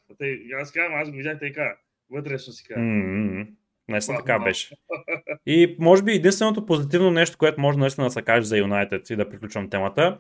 Аз 0.61 0.73
казвам, 0.73 1.01
аз 1.01 1.11
го 1.11 1.16
видях 1.16 1.38
така. 1.38 1.77
Вътрешно 2.11 2.53
си 2.53 2.64
казвам. 2.64 2.85
Mm-hmm. 2.85 3.49
Наистина 3.88 4.18
така 4.18 4.38
беше. 4.38 4.75
И 5.47 5.77
може 5.79 6.03
би 6.03 6.12
единственото 6.12 6.66
позитивно 6.66 7.11
нещо, 7.11 7.38
което 7.38 7.61
може 7.61 7.79
наистина 7.79 8.07
да 8.07 8.11
се 8.11 8.23
каже 8.23 8.47
за 8.47 8.59
Юнайтед 8.59 9.11
и 9.11 9.16
да 9.16 9.29
приключвам 9.29 9.71
темата, 9.71 10.18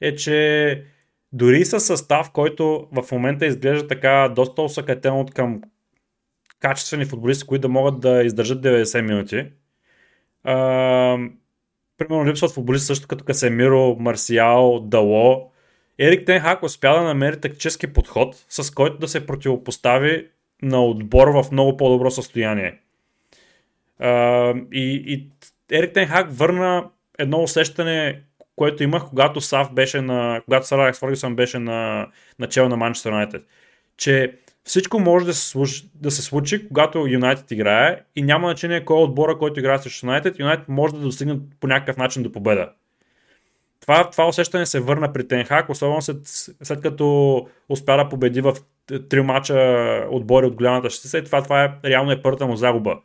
е, 0.00 0.14
че 0.14 0.84
дори 1.32 1.64
с 1.64 1.80
състав, 1.80 2.30
който 2.32 2.88
в 2.92 3.12
момента 3.12 3.46
изглежда 3.46 3.88
така 3.88 4.32
доста 4.36 4.62
усъкатен 4.62 5.12
от 5.12 5.34
към 5.34 5.62
качествени 6.60 7.04
футболисти, 7.04 7.46
които 7.46 7.62
да 7.62 7.68
могат 7.68 8.00
да 8.00 8.22
издържат 8.22 8.64
90 8.64 9.00
минути. 9.00 9.46
Примерно 11.98 12.26
липсват 12.26 12.52
футболисти 12.52 12.86
също 12.86 13.08
като 13.08 13.24
Касемиро, 13.24 13.96
Марсиал, 13.98 14.80
Дало. 14.80 15.50
Ерик 15.98 16.26
Тенхак 16.26 16.62
успя 16.62 16.94
да 16.94 17.02
намери 17.02 17.40
тактически 17.40 17.86
подход, 17.86 18.44
с 18.48 18.70
който 18.70 18.98
да 18.98 19.08
се 19.08 19.26
противопостави 19.26 20.28
на 20.62 20.84
отбор 20.84 21.28
в 21.28 21.44
много 21.52 21.76
по-добро 21.76 22.10
състояние. 22.10 22.78
И, 24.72 25.04
и 25.06 25.28
Ерик 25.72 25.92
Тенхак 25.92 26.26
върна 26.30 26.84
едно 27.18 27.42
усещане, 27.42 28.22
което 28.56 28.82
имах, 28.82 29.08
когато 29.08 29.40
Сав 29.40 29.72
беше 29.72 30.00
на. 30.00 30.42
когато 30.44 30.66
Сар 30.66 30.78
Алекс 30.78 30.98
Фъргюсън 30.98 31.36
беше 31.36 31.58
на 31.58 32.06
начало 32.38 32.68
на 32.68 32.76
Манчестър 32.76 33.10
Юнайтед. 33.10 33.42
Че 33.96 34.38
всичко 34.68 34.98
може 34.98 35.26
да 35.26 35.34
се, 35.34 35.48
случи, 35.48 35.90
да 35.94 36.10
се 36.10 36.22
случи, 36.22 36.68
когато 36.68 37.06
Юнайтед 37.08 37.50
играе 37.50 38.00
и 38.16 38.22
няма 38.22 38.48
значение 38.48 38.84
кой 38.84 39.00
е 39.00 39.04
отбора, 39.04 39.38
който 39.38 39.60
играе 39.60 39.78
срещу 39.78 40.06
Юнайтед. 40.06 40.38
Юнайтед 40.38 40.68
може 40.68 40.94
да 40.94 41.00
достигне 41.00 41.38
по 41.60 41.66
някакъв 41.66 41.96
начин 41.96 42.22
до 42.22 42.32
победа. 42.32 42.70
Това, 43.80 44.10
това 44.10 44.28
усещане 44.28 44.66
се 44.66 44.80
върна 44.80 45.12
при 45.12 45.28
Тенхак, 45.28 45.68
особено 45.68 46.02
след, 46.02 46.18
след 46.62 46.80
като 46.80 47.46
успя 47.68 47.96
да 47.96 48.08
победи 48.08 48.40
в 48.40 48.56
три 49.08 49.20
мача 49.20 50.06
отбори 50.10 50.46
от 50.46 50.54
голямата 50.54 50.90
шестица 50.90 51.18
и 51.18 51.24
това, 51.24 51.42
това 51.42 51.64
е 51.64 51.70
реално 51.84 52.10
е 52.10 52.22
първата 52.22 52.46
му 52.46 52.56
загуба 52.56 52.98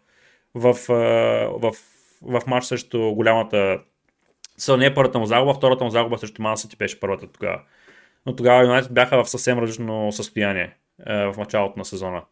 в, 0.55 0.73
в, 1.59 1.71
в, 2.21 2.41
матч 2.47 2.65
срещу 2.65 3.11
голямата 3.11 3.79
са 4.57 4.77
не 4.77 4.85
е 4.85 4.93
първата 4.93 5.19
му 5.19 5.25
загуба, 5.25 5.53
втората 5.53 5.83
му 5.83 5.89
загуба 5.89 6.17
срещу 6.17 6.41
Ман 6.41 6.57
Сити 6.57 6.75
беше 6.75 6.99
първата 6.99 7.27
тогава. 7.27 7.61
Но 8.25 8.35
тогава 8.35 8.63
Юнайтед 8.63 8.93
бяха 8.93 9.23
в 9.23 9.29
съвсем 9.29 9.59
различно 9.59 10.11
състояние 10.11 10.75
в 11.07 11.35
началото 11.37 11.79
на 11.79 11.85
сезона. 11.85 12.23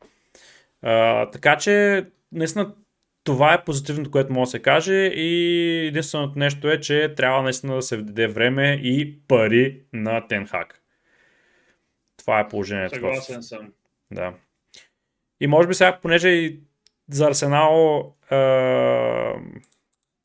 Така 1.32 1.58
че, 1.58 2.06
наистина, 2.32 2.76
това 3.24 3.54
е 3.54 3.64
позитивното, 3.64 4.12
което 4.12 4.34
може 4.34 4.48
да 4.48 4.52
се 4.52 4.62
каже 4.62 4.96
и 5.16 5.88
единственото 5.88 6.40
нещо 6.40 6.70
е, 6.70 6.80
че 6.80 7.14
трябва 7.16 7.42
наистина 7.42 7.76
да 7.76 7.82
се 7.82 7.98
даде 7.98 8.28
време 8.28 8.74
и 8.84 9.20
пари 9.28 9.82
на 9.94 10.28
Тенхак. 10.28 10.82
Това 12.18 12.40
е 12.40 12.48
положението. 12.48 12.96
Съгласен 12.96 13.44
съм. 13.44 13.74
Да. 14.12 14.34
И 15.40 15.48
може 15.48 15.68
би 15.68 15.74
сега, 15.74 16.00
понеже 16.02 16.30
и 16.30 16.60
за 17.10 17.28
Арсенал 17.28 18.06
е, 18.32 18.36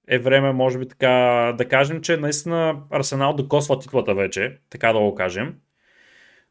е 0.08 0.18
време, 0.18 0.52
може 0.52 0.78
би 0.78 0.88
така 0.88 1.54
да 1.58 1.68
кажем, 1.68 2.00
че 2.00 2.16
наистина 2.16 2.82
Арсенал 2.90 3.32
докосва 3.32 3.78
титлата 3.78 4.14
вече, 4.14 4.58
така 4.70 4.92
да 4.92 4.98
го 4.98 5.14
кажем. 5.14 5.54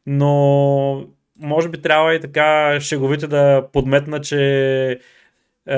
Но 0.06 1.08
може 1.38 1.68
би 1.68 1.82
трябва 1.82 2.14
и 2.14 2.20
така 2.20 2.80
шеговите 2.80 3.26
да 3.26 3.68
подметна, 3.72 4.20
че 4.20 4.40
е, 5.66 5.76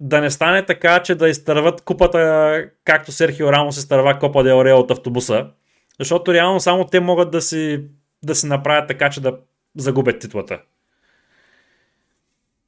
да 0.00 0.20
не 0.20 0.30
стане 0.30 0.66
така, 0.66 1.02
че 1.02 1.14
да 1.14 1.28
изтърват 1.28 1.80
купата, 1.80 2.70
както 2.84 3.12
Серхио 3.12 3.52
Рамос 3.52 3.76
изтърва 3.76 4.18
Копа 4.18 4.42
де 4.42 4.52
Орео 4.52 4.78
от 4.78 4.90
автобуса. 4.90 5.50
Защото 5.98 6.34
реално 6.34 6.60
само 6.60 6.86
те 6.86 7.00
могат 7.00 7.30
да 7.30 7.42
си, 7.42 7.84
да 8.22 8.34
си 8.34 8.46
направят 8.46 8.88
така, 8.88 9.10
че 9.10 9.20
да 9.20 9.38
загубят 9.76 10.20
титлата. 10.20 10.62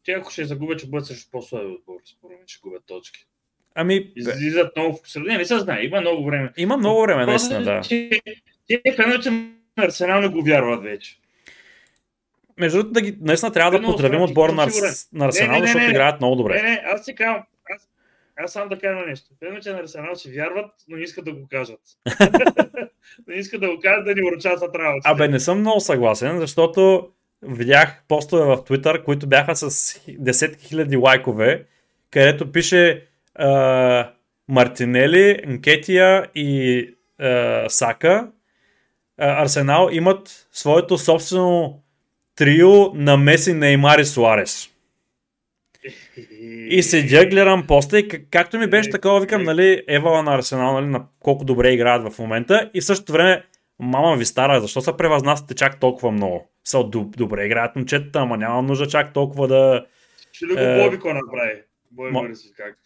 Те 0.05 0.13
ако 0.13 0.31
ще 0.31 0.45
загубят, 0.45 0.79
че 0.79 0.87
бъдат 0.87 1.07
също 1.07 1.31
по-слаби 1.31 1.67
отбор, 1.67 2.01
според 2.05 2.39
мен, 2.39 2.47
ще 2.47 2.61
губят 2.63 2.83
точки. 2.87 3.27
Ами... 3.75 4.13
Излизат 4.17 4.77
много 4.77 5.01
в 5.05 5.11
средне, 5.11 5.39
не 5.39 5.45
се 5.45 5.59
знае, 5.59 5.83
има 5.83 6.01
много 6.01 6.25
време. 6.25 6.53
Има 6.57 6.77
много 6.77 7.03
време, 7.03 7.27
наистина, 7.27 7.63
да. 7.63 7.81
Те 8.69 8.93
феновете 8.97 9.31
на 9.31 9.51
Арсенал 9.79 10.21
не 10.21 10.29
го 10.29 10.43
вярват 10.43 10.83
вече. 10.83 11.20
Между 12.61 12.79
другото, 12.79 12.93
да 12.93 13.01
ги, 13.01 13.17
наистина 13.21 13.53
трябва 13.53 13.79
да 13.79 13.87
поздравим 13.87 14.23
отбора 14.23 14.53
на, 14.53 14.69
на 15.13 15.27
Арсенал, 15.27 15.61
защото 15.61 15.85
играят 15.85 16.21
много 16.21 16.37
добре. 16.37 16.63
Не, 16.63 16.71
не, 16.71 16.83
аз 16.85 17.05
си 17.05 17.15
казвам, 17.15 17.43
аз, 17.75 17.89
аз 18.37 18.53
само 18.53 18.69
да 18.69 18.79
кажа 18.79 19.07
нещо. 19.07 19.27
Феновете 19.39 19.73
на 19.73 19.79
Арсенал 19.79 20.15
си 20.15 20.33
вярват, 20.33 20.71
но 20.89 20.97
не 20.97 21.03
искат 21.03 21.25
да 21.25 21.33
го 21.33 21.49
кажат. 21.51 21.81
не 23.29 23.35
искат 23.35 23.61
да 23.61 23.69
го 23.69 23.81
кажат, 23.83 24.05
да 24.05 24.15
ни 24.15 24.23
урочат 24.23 24.59
за 24.59 24.67
работа. 24.67 25.11
Абе, 25.11 25.29
не 25.29 25.41
съм 25.41 25.61
много 25.61 25.81
съгласен, 25.81 26.39
защото 26.39 27.09
видях 27.43 28.03
постове 28.09 28.45
в 28.45 28.57
Twitter, 28.57 29.05
които 29.05 29.27
бяха 29.27 29.57
с 29.57 29.95
десетки 30.09 30.67
хиляди 30.67 30.97
лайкове, 30.97 31.65
където 32.11 32.53
пише 32.53 33.07
uh, 33.41 34.11
Мартинели, 34.49 35.41
Нкетия 35.47 36.27
и 36.35 36.89
uh, 37.21 37.69
Сака, 37.69 38.29
Арсенал 39.19 39.89
имат 39.93 40.49
своето 40.53 40.99
собствено 40.99 41.83
трио 42.41 42.95
на 42.95 43.17
Меси, 43.17 43.53
Неймар 43.53 43.99
и 43.99 44.05
Суарес. 44.05 44.71
И 46.71 46.83
седя, 46.83 47.27
гледам 47.27 47.67
поста 47.67 47.99
и 47.99 48.09
както 48.31 48.59
ми 48.59 48.67
беше 48.67 48.91
такова, 48.91 49.21
викам, 49.21 49.43
нали, 49.43 49.83
Евала 49.89 50.23
на 50.23 50.35
Арсенал, 50.35 50.73
нали, 50.73 50.87
на 50.87 51.05
колко 51.21 51.45
добре 51.45 51.73
играят 51.73 52.13
в 52.13 52.19
момента 52.19 52.71
и 52.75 52.81
в 52.81 52.85
същото 52.85 53.13
време, 53.13 53.45
мама 53.79 54.17
ви 54.17 54.25
стара, 54.25 54.61
защо 54.61 54.81
се 54.81 54.97
превъзнасяте 54.97 55.55
чак 55.55 55.81
толкова 55.81 56.11
много? 56.11 56.51
Са 56.65 56.85
добре 57.17 57.47
играят 57.47 57.77
момчетата, 57.77 58.19
ама 58.19 58.37
няма 58.37 58.63
нужда 58.63 58.87
чак 58.87 59.13
толкова 59.13 59.49
да... 59.49 59.87
Ще 60.33 60.47
ли 60.47 60.53
го 60.55 60.61
е... 60.61 60.85
Бобико 60.85 61.09
направи? 61.09 61.63
Мо... 61.97 62.21
Борисов 62.21 62.51
как 62.57 62.79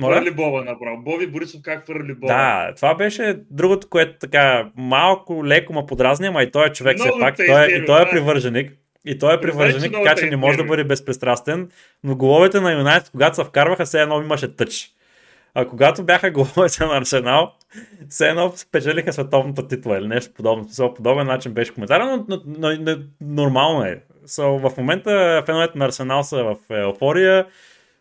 фърли. 0.00 0.14
Фърли 0.14 0.30
Боба 0.30 0.64
направо. 0.64 1.02
Боби 1.02 1.26
Борисов 1.26 1.60
как 1.62 1.86
фърли 1.86 2.14
Боба. 2.14 2.26
Да, 2.26 2.72
това 2.76 2.94
беше 2.94 3.36
другото, 3.50 3.88
което 3.88 4.18
така 4.18 4.70
малко 4.76 5.46
леко 5.46 5.72
ма 5.72 5.86
подразни, 5.86 6.26
ама 6.26 6.42
и 6.42 6.50
той 6.50 6.66
е 6.66 6.72
човек 6.72 6.98
все 6.98 7.10
пак. 7.20 7.36
Той, 7.36 7.64
е, 7.64 7.76
и 7.76 7.86
той 7.86 8.02
е 8.02 8.10
привърженик. 8.10 8.72
И 9.04 9.18
той 9.18 9.34
е 9.34 9.40
привърженик, 9.40 9.92
така 9.92 10.14
че 10.14 10.26
не 10.26 10.36
може 10.36 10.58
да 10.58 10.64
бъде 10.64 10.84
безпристрастен. 10.84 11.68
Но 12.04 12.16
головете 12.16 12.60
на 12.60 12.72
Юнайтед, 12.72 13.10
когато 13.10 13.36
се 13.36 13.44
вкарваха, 13.44 13.84
все 13.84 14.02
едно 14.02 14.22
имаше 14.22 14.56
тъч. 14.56 14.90
А 15.54 15.64
когато 15.64 16.02
бяха 16.02 16.30
головете 16.30 16.84
на 16.84 16.96
Арсенал, 16.96 17.52
все 18.08 18.28
едно 18.28 18.52
спечелиха 18.56 19.12
световната 19.12 19.68
титла 19.68 19.98
или 19.98 20.06
нещо 20.06 20.34
подобно. 20.34 20.68
По 20.76 20.94
подобен 20.94 21.26
начин 21.26 21.52
беше 21.52 21.74
коментар, 21.74 22.00
но, 22.00 22.24
но, 22.28 22.42
но, 22.46 22.76
но 22.80 22.96
нормално 23.20 23.84
е. 23.84 24.00
So, 24.26 24.68
в 24.68 24.76
момента 24.76 25.42
феновете 25.46 25.78
на 25.78 25.84
Арсенал 25.84 26.22
са 26.22 26.44
в 26.44 26.56
еуфория, 26.70 27.46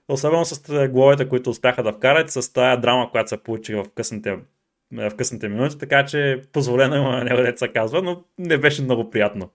особено 0.10 0.46
с 0.46 0.88
головете, 0.88 1.30
които 1.30 1.50
успяха 1.50 1.84
да 1.84 1.94
вкарат, 1.94 2.32
с 2.32 2.54
тази 2.54 2.82
драма, 2.82 3.12
която 3.12 3.30
се 3.30 3.44
получи 3.44 3.76
в 3.76 3.86
късните, 3.96 4.38
в 4.92 5.12
късните 5.18 5.50
минути, 5.50 5.78
така 5.78 6.06
че 6.06 6.42
позволено 6.54 6.96
има 6.96 7.24
него 7.24 7.42
деца 7.42 7.68
казва, 7.68 8.02
но 8.02 8.24
не 8.38 8.58
беше 8.58 8.82
много 8.82 9.10
приятно. 9.10 9.50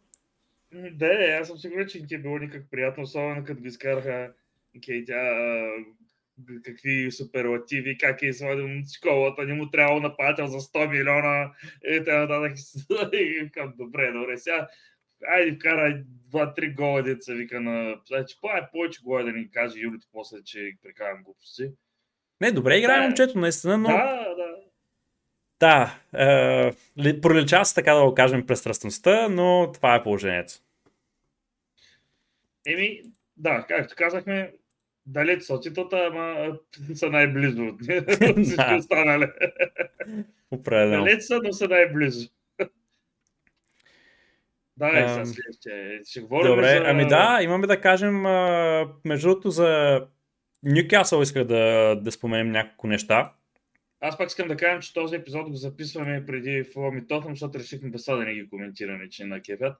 Да, 0.92 1.38
аз 1.40 1.48
съм 1.48 1.56
сигурен, 1.56 1.88
че 1.88 1.98
не 2.00 2.06
е 2.12 2.18
било 2.18 2.38
никак 2.38 2.64
приятно, 2.70 3.02
особено 3.02 3.44
като 3.44 3.62
ги 3.62 3.68
изкараха 3.68 4.32
Кейтя 4.86 5.14
какви 6.64 7.12
суперлативи, 7.12 7.98
как 7.98 8.22
е 8.22 8.26
извадил 8.26 8.68
школата, 8.96 9.44
не 9.44 9.54
му 9.54 9.70
трябва 9.70 10.00
нападател 10.00 10.46
за 10.46 10.58
100 10.58 10.90
милиона 10.90 11.50
и 11.84 12.00
И 13.16 13.50
към 13.50 13.74
добре, 13.78 14.12
добре, 14.12 14.38
сега 14.38 14.68
айде 15.28 15.56
вкарай 15.56 16.04
2-3 16.32 16.74
гола, 16.74 17.02
деца 17.02 17.32
вика 17.32 17.60
на... 17.60 17.96
Значи, 18.06 18.36
по 18.40 18.48
е 18.48 18.68
повече 18.72 19.00
гола 19.02 19.24
да 19.24 19.32
ни 19.32 19.50
каже 19.50 19.78
Юлито 19.78 20.06
после, 20.12 20.36
че 20.44 20.72
прекарам 20.82 21.22
глупости. 21.22 21.70
Не, 22.40 22.52
добре 22.52 22.78
играе 22.78 23.00
да, 23.00 23.02
момчето, 23.02 23.38
наистина, 23.38 23.78
но... 23.78 23.88
Да, 23.88 24.34
да. 24.36 24.54
Да, 25.60 25.98
е, 26.98 27.20
пролича 27.20 27.64
се 27.64 27.74
така 27.74 27.94
да 27.94 28.04
го 28.04 28.14
кажем 28.14 28.46
престрастността, 28.46 29.28
но 29.28 29.72
това 29.74 29.94
е 29.94 30.02
положението. 30.02 30.54
Еми, 32.66 33.02
да, 33.36 33.64
както 33.68 33.94
казахме, 33.96 34.52
далеч 35.06 35.42
са 35.42 35.60
титлата, 35.60 36.08
ама 36.12 36.56
са 36.94 37.10
най-близо 37.10 37.62
от 37.62 37.80
всички 38.44 38.74
останали. 38.78 39.26
Определено. 40.50 41.04
Далеч 41.04 41.22
са, 41.22 41.40
но 41.44 41.52
са 41.52 41.68
най-близо. 41.68 42.28
Да, 44.76 44.88
е, 44.88 45.08
сега 45.08 45.24
следващия. 45.24 46.00
Ще 46.04 46.20
говорим 46.20 46.50
Добре, 46.50 46.68
за... 46.68 46.84
ами 46.86 47.08
да, 47.08 47.38
имаме 47.42 47.66
да 47.66 47.80
кажем, 47.80 48.20
между 49.04 49.28
другото, 49.28 49.50
за 49.50 50.00
Ньюкасъл 50.62 51.22
исках 51.22 51.44
да, 51.44 51.94
да 52.02 52.12
споменем 52.12 52.50
няколко 52.50 52.86
неща. 52.86 53.32
Аз 54.00 54.18
пак 54.18 54.28
искам 54.28 54.48
да 54.48 54.56
кажем, 54.56 54.80
че 54.80 54.94
този 54.94 55.16
епизод 55.16 55.50
го 55.50 55.56
записваме 55.56 56.26
преди 56.26 56.64
Фулъм 56.64 56.98
и 56.98 57.06
Тотъм, 57.06 57.32
защото 57.32 57.58
решихме 57.58 57.90
без 57.90 58.04
да 58.04 58.16
не 58.16 58.34
ги 58.34 58.48
коментираме, 58.48 59.08
че 59.08 59.24
на 59.24 59.40
кефят. 59.40 59.76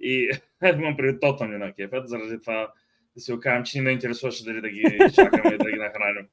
И 0.00 0.30
имам 0.78 0.96
преди 0.96 1.20
Тотъм 1.20 1.52
и 1.52 1.56
на 1.56 1.72
кефят, 1.72 2.08
заради 2.08 2.40
това 2.40 2.72
да 3.16 3.20
си 3.20 3.32
окажем, 3.32 3.64
че 3.64 3.78
ни 3.78 3.84
не 3.84 3.90
интересуваше 3.90 4.44
дали 4.44 4.60
да 4.60 4.68
ги 4.68 4.98
чакаме 5.14 5.58
да 5.58 5.70
ги 5.70 5.78
нахраним. 5.78 6.26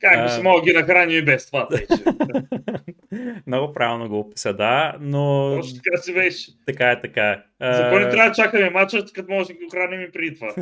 Как 0.00 0.24
би 0.24 0.30
се 0.30 0.42
мога 0.42 0.62
ги 0.62 0.72
нахраним 0.72 1.18
и 1.18 1.24
без 1.24 1.46
това, 1.46 1.68
вече. 1.70 1.86
Много 3.46 3.72
правилно 3.72 4.08
го 4.08 4.18
описа, 4.18 4.54
да, 4.54 4.96
но... 5.00 5.54
Точно 5.56 5.80
така 5.84 6.02
си 6.02 6.14
беше. 6.14 6.50
Така 6.66 6.90
е, 6.90 7.00
така 7.00 7.30
е. 7.30 7.42
За 7.60 7.82
какво 7.82 7.98
не 7.98 8.08
трябва 8.08 8.28
да 8.28 8.34
чакаме 8.34 8.70
мача, 8.70 9.04
като 9.14 9.32
може 9.32 9.46
да 9.46 9.54
ги 9.54 9.64
охраним 9.64 10.00
и 10.00 10.12
преди 10.12 10.34
това? 10.34 10.54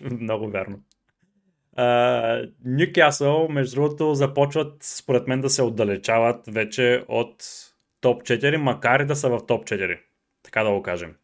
Много 0.20 0.50
вярно. 0.50 0.78
Нюкасъл, 2.64 3.48
между 3.48 3.74
другото, 3.74 4.14
започват 4.14 4.74
според 4.82 5.28
мен 5.28 5.40
да 5.40 5.50
се 5.50 5.62
отдалечават 5.62 6.46
вече 6.48 7.04
от 7.08 7.44
топ 8.00 8.22
4, 8.22 8.56
макар 8.56 9.00
и 9.00 9.04
да 9.04 9.16
са 9.16 9.28
в 9.28 9.46
топ 9.46 9.64
4. 9.64 9.98
Така 10.42 10.62
да 10.62 10.70
го 10.70 10.82
кажем. 10.82 11.14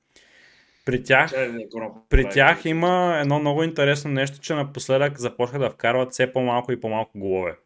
При 0.85 1.03
тях, 1.05 1.33
при 2.09 2.29
тях 2.29 2.65
има 2.65 3.19
едно 3.21 3.41
много 3.41 3.63
интересно 3.63 4.11
нещо, 4.11 4.41
че 4.41 4.55
напоследък 4.55 5.19
започнаха 5.19 5.59
да 5.59 5.71
вкарват 5.71 6.13
все 6.13 6.33
по-малко 6.33 6.73
и 6.73 6.81
по-малко 6.81 7.19
голове. 7.19 7.57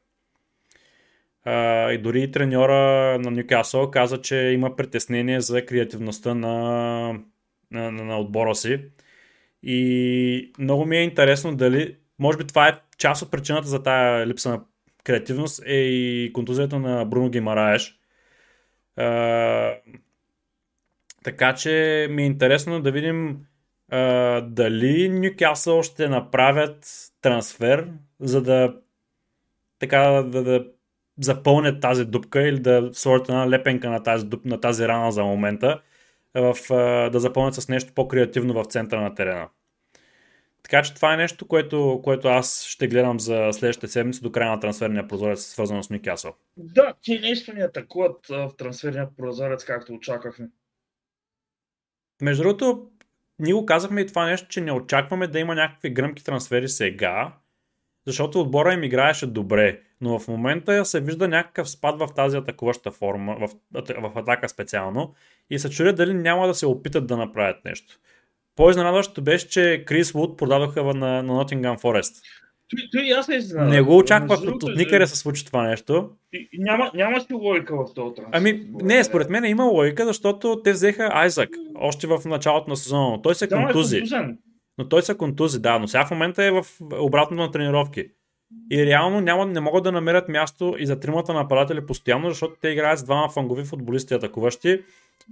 И 1.46 1.98
дори 2.02 2.31
треньора 2.31 3.18
на 3.18 3.31
Ньюкасъл 3.31 3.90
каза, 3.90 4.20
че 4.20 4.37
има 4.37 4.76
притеснение 4.76 5.40
за 5.40 5.66
креативността 5.66 6.35
на, 6.35 7.20
на, 7.70 7.90
на, 7.90 8.18
отбора 8.18 8.55
си. 8.55 8.85
И 9.62 10.52
много 10.59 10.85
ми 10.85 10.97
е 10.97 11.03
интересно 11.03 11.57
дали, 11.57 11.97
може 12.18 12.38
би 12.38 12.47
това 12.47 12.68
е 12.68 12.80
част 12.99 13.22
от 13.22 13.30
причината 13.30 13.68
за 13.68 13.82
тая 13.82 14.26
липса 14.26 14.51
на 14.51 14.61
креативност 15.05 15.62
е 15.66 15.74
и 15.74 16.32
контузията 16.32 16.78
на 16.78 17.05
Бруно 17.05 17.30
Гимараеш. 17.30 17.99
Така 21.24 21.55
че 21.55 22.07
ми 22.11 22.22
е 22.22 22.26
интересно 22.26 22.80
да 22.82 22.93
видим 22.93 23.47
uh, 23.93 24.40
дали 24.40 25.09
Ньюкасъл 25.09 25.82
ще 25.82 26.09
направят 26.09 26.86
трансфер, 27.20 27.88
за 28.20 28.43
да 28.43 28.74
така 29.78 29.99
да, 30.01 30.43
да 30.43 30.66
запълнят 31.23 31.81
тази 31.81 32.05
дупка 32.05 32.43
или 32.43 32.61
да 32.61 32.91
сложат 32.93 33.29
една 33.29 33.51
лепенка 33.51 33.91
на 33.91 34.03
тази, 34.03 34.27
дуп, 34.27 34.45
на 34.45 34.61
тази 34.61 34.89
рана 34.89 35.12
за 35.12 35.25
момента, 35.25 35.81
в, 36.35 36.57
да 37.12 37.20
запълнят 37.20 37.55
с 37.55 37.68
нещо 37.68 37.93
по-креативно 37.95 38.55
в 38.55 38.64
центъра 38.64 39.01
на 39.01 39.14
терена. 39.14 39.49
Така 40.62 40.83
че 40.83 40.95
това 40.95 41.14
е 41.14 41.16
нещо, 41.16 41.47
което, 41.47 42.01
което 42.05 42.29
аз 42.29 42.64
ще 42.64 42.89
гледам 42.89 43.20
за 43.20 43.49
следващите 43.53 43.89
седмици 43.89 44.23
до 44.23 44.33
края 44.33 44.51
на 44.51 44.61
трансферния 44.61 45.09
прозорец, 45.09 45.41
свързано 45.41 45.83
с 45.83 45.91
Никасъл. 45.91 46.35
Да, 46.57 46.95
ти 47.03 47.18
нещо 47.18 47.53
ни 47.53 47.61
атакуват 47.61 48.27
в 48.29 48.51
трансферния 48.59 49.09
прозорец, 49.16 49.64
както 49.64 49.93
очаквахме. 49.93 50.49
Между 52.23 52.43
другото, 52.43 52.91
ние 53.39 53.53
го 53.53 53.66
казахме 53.66 54.01
и 54.01 54.07
това 54.07 54.27
нещо, 54.27 54.49
че 54.49 54.61
не 54.61 54.73
очакваме 54.73 55.27
да 55.27 55.39
има 55.39 55.55
някакви 55.55 55.91
гръмки 55.91 56.25
трансфери 56.25 56.68
сега, 56.68 57.33
защото 58.07 58.40
отбора 58.40 58.72
им 58.72 58.82
играеше 58.82 59.26
добре, 59.26 59.80
но 60.00 60.18
в 60.18 60.28
момента 60.28 60.84
се 60.84 61.00
вижда 61.00 61.28
някакъв 61.28 61.70
спад 61.70 61.98
в 61.98 62.09
тази 62.16 62.36
атакуваща 62.36 62.90
форма, 62.90 63.36
в, 63.40 63.48
в 64.00 64.12
атака 64.18 64.48
специално, 64.48 65.14
и 65.50 65.59
се 65.59 65.70
чудя 65.70 65.92
дали 65.92 66.14
няма 66.14 66.46
да 66.46 66.55
се 66.55 66.66
опитат 66.66 67.07
да 67.07 67.16
направят 67.16 67.64
нещо. 67.64 67.98
По-изненадващото 68.57 69.22
беше, 69.22 69.48
че 69.48 69.84
Крис 69.86 70.12
Вуд 70.12 70.38
продадоха 70.38 70.84
на, 70.84 71.22
на 71.22 71.32
Nottingham 71.32 71.80
Forest. 71.80 72.22
Той, 72.70 72.88
той 72.92 73.18
аз 73.18 73.28
не 73.28 73.40
знам. 73.40 73.68
Не 73.68 73.82
го 73.82 73.96
очаквах 73.96 74.40
от, 74.40 74.62
от 74.62 74.76
никъде 74.76 75.07
се 75.07 75.16
случи 75.16 75.46
това 75.46 75.62
нещо. 75.62 76.11
И, 76.32 76.48
няма, 76.59 76.90
няма 76.94 77.20
си 77.20 77.34
логика 77.34 77.76
в 77.76 77.94
този 77.94 78.14
трансфер. 78.14 78.38
Ами, 78.38 78.66
не, 78.82 79.05
според 79.05 79.30
мен 79.30 79.44
има 79.44 79.64
логика, 79.64 80.07
защото 80.07 80.61
те 80.64 80.72
взеха 80.72 81.11
Айзак 81.12 81.48
още 81.74 82.07
в 82.07 82.20
началото 82.24 82.70
на 82.70 82.76
сезона, 82.76 83.11
но 83.11 83.22
той 83.22 83.34
се 83.34 83.46
Да, 83.46 83.57
е 83.57 83.64
контузи. 83.64 83.96
контузен. 83.96 84.38
Но 84.79 84.89
той 84.89 85.03
се 85.03 85.16
контузи, 85.16 85.61
да, 85.61 85.79
но 85.79 85.89
сега 85.89 86.07
в 86.07 86.11
момента 86.11 86.45
е 86.45 86.51
в 86.51 86.66
обратно 86.93 87.37
на 87.37 87.51
тренировки. 87.51 88.07
И 88.70 88.87
реално 88.87 89.20
няма, 89.20 89.47
не 89.47 89.61
могат 89.61 89.85
да 89.85 89.93
намерят 89.93 90.29
място 90.29 90.77
и 90.79 90.87
за 90.87 91.01
тримата 91.01 91.35
нападатели 91.35 91.87
постоянно, 91.87 92.29
защото 92.29 92.55
те 92.61 92.68
играят 92.68 92.99
с 92.99 93.05
двама 93.05 93.29
фангови 93.29 93.64
футболисти 93.64 94.14
атакуващи 94.14 94.83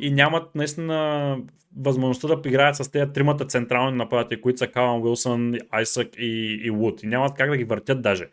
и 0.01 0.11
нямат 0.11 0.55
наистина 0.55 1.39
възможността 1.77 2.29
да 2.29 2.49
играят 2.49 2.77
с 2.77 2.91
тези 2.91 3.13
тримата 3.13 3.45
централни 3.45 3.97
нападатели, 3.97 4.41
които 4.41 4.59
са 4.59 4.67
Калан 4.67 5.03
Уилсън, 5.03 5.55
Айсък 5.71 6.09
и, 6.19 6.61
и 6.65 6.71
Вуд. 6.71 7.03
И 7.03 7.07
нямат 7.07 7.35
как 7.35 7.51
да 7.51 7.57
ги 7.57 7.65
въртят 7.65 8.03
даже. 8.03 8.29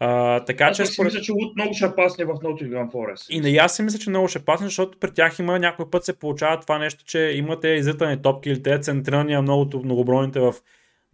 А, 0.00 0.40
така 0.44 0.64
Аз 0.64 0.76
че 0.76 0.82
пък 0.82 0.92
си 0.92 1.02
мисля, 1.02 1.20
че 1.20 1.32
Лут 1.32 1.56
много 1.56 1.74
ще 1.74 1.94
пасне 1.96 2.24
в 2.24 2.28
Nottingham 2.28 2.90
Forest. 2.92 3.30
и 3.30 3.40
не, 3.40 3.58
аз 3.58 3.76
си 3.76 3.82
мисля, 3.82 3.98
че 3.98 4.10
много 4.10 4.28
ще 4.28 4.44
пасне, 4.44 4.66
защото 4.66 4.98
при 4.98 5.10
тях 5.10 5.38
има 5.38 5.58
някой 5.58 5.90
път 5.90 6.04
се 6.04 6.18
получава 6.18 6.60
това 6.60 6.78
нещо, 6.78 7.04
че 7.04 7.18
имате 7.18 7.68
изритани 7.68 8.22
топки 8.22 8.50
или 8.50 8.62
те 8.62 8.80
центрирания 8.80 9.42
много, 9.42 9.82
многобройните 9.84 10.40
в 10.40 10.54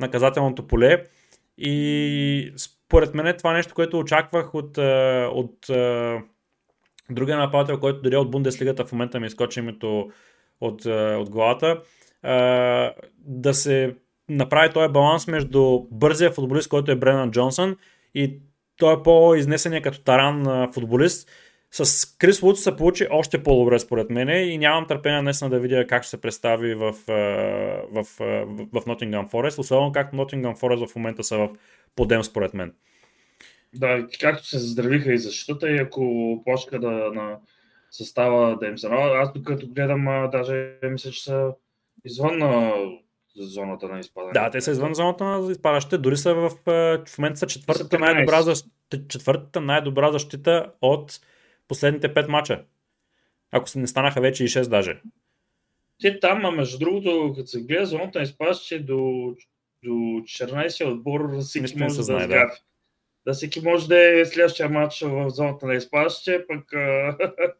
наказателното 0.01 0.67
поле. 0.67 1.05
И 1.59 2.53
според 2.57 3.15
мен 3.15 3.27
е 3.27 3.37
това 3.37 3.53
нещо, 3.53 3.75
което 3.75 3.99
очаквах 3.99 4.55
от, 4.55 4.79
от 5.33 5.71
а, 5.71 6.19
другия 7.11 7.39
нападател, 7.39 7.81
който 7.81 8.03
дори 8.03 8.17
от 8.17 8.31
Бундеслигата 8.31 8.85
в 8.85 8.93
момента 8.93 9.21
ми 9.21 9.27
изкочи 9.27 9.61
името 9.61 10.11
от, 10.61 10.87
от 10.87 11.31
главата, 11.31 11.81
да 13.19 13.55
се 13.55 13.97
направи 14.29 14.73
този 14.73 14.93
баланс 14.93 15.27
между 15.27 15.81
бързия 15.91 16.31
футболист, 16.31 16.69
който 16.69 16.93
е 16.93 16.97
Бренан 16.97 17.31
Джонсън 17.31 17.77
и 18.15 18.41
той 18.77 18.95
е 18.95 19.03
по-изнесения 19.03 19.83
като 19.83 20.03
таран 20.03 20.69
футболист. 20.73 21.31
С 21.71 22.17
Крис 22.19 22.41
Вудс 22.41 22.63
се 22.63 22.77
получи 22.77 23.07
още 23.11 23.43
по-добре 23.43 23.79
според 23.79 24.11
мен 24.11 24.49
и 24.49 24.59
нямам 24.59 24.87
търпение 24.87 25.23
наистина 25.23 25.51
да 25.51 25.61
видя 25.61 25.87
как 25.87 26.03
ще 26.03 26.11
се 26.11 26.21
представи 26.21 26.75
в, 26.75 26.93
в, 26.93 27.87
в, 27.93 28.05
в 28.73 28.85
Nottingham 28.85 29.31
Forest, 29.31 29.59
особено 29.59 29.93
както 29.93 30.17
Nottingham 30.17 30.59
Forest 30.59 30.87
в 30.87 30.97
момента 30.97 31.25
са 31.25 31.39
в 31.39 31.49
подем 31.97 32.25
според 32.25 32.55
мен. 32.55 32.75
Да, 33.75 34.07
както 34.21 34.47
се 34.47 34.59
заздравиха 34.59 35.13
и 35.13 35.19
защитата, 35.19 35.71
и 35.71 35.79
ако 35.79 36.43
почка 36.45 36.79
да 36.79 36.91
на 36.91 37.37
състава 37.91 38.57
да 38.61 38.67
им 38.67 38.79
се. 38.79 38.89
Аз 38.91 39.33
докато 39.33 39.69
гледам, 39.69 40.29
даже 40.33 40.75
мисля, 40.91 41.11
че 41.11 41.23
са 41.23 41.53
извън 42.05 42.39
зоната 43.37 43.89
на 43.89 44.01
изпадане. 44.01 44.33
Да, 44.33 44.51
те 44.51 44.61
са 44.61 44.71
извън 44.71 44.95
зоната 44.95 45.25
на 45.25 45.53
изпадащите, 45.53 45.99
дори 45.99 46.17
са 46.17 46.35
в, 46.35 46.51
а, 46.67 47.05
в 47.07 47.19
момента 47.19 47.39
са 47.39 47.47
четвъртата, 47.47 47.97
Са 47.97 47.97
13. 47.97 48.01
най-добра, 48.01 48.43
защ... 48.43 48.67
четвъртата 49.09 49.61
най-добра 49.61 50.13
защита 50.13 50.73
от 50.81 51.21
последните 51.69 52.15
5 52.15 52.29
мача. 52.29 52.65
Ако 53.51 53.69
се 53.69 53.79
не 53.79 53.87
станаха 53.87 54.21
вече 54.21 54.45
и 54.45 54.49
6 54.49 54.69
даже. 54.69 55.01
Те 56.03 56.21
там, 56.21 56.45
а 56.45 56.51
между 56.51 56.79
другото, 56.79 57.33
като 57.37 57.47
се 57.47 57.63
гледа 57.63 57.87
зоната 57.87 58.19
на 58.19 58.23
изпадащите 58.23 58.79
до, 58.79 59.35
до 59.85 59.91
14 59.91 60.93
отбор, 60.93 61.41
всеки 61.41 61.63
Нищо 61.63 61.79
не 61.79 61.85
може 61.85 61.97
да 61.97 62.03
знае, 62.03 62.27
да. 62.27 62.51
Да 63.27 63.33
всеки 63.33 63.61
може 63.61 63.89
да 63.89 64.21
е 64.21 64.25
следващия 64.25 64.69
матч 64.69 65.01
в 65.01 65.31
зоната 65.31 65.67
на 65.67 65.75
изпадащите, 65.75 66.45
пък 66.47 66.73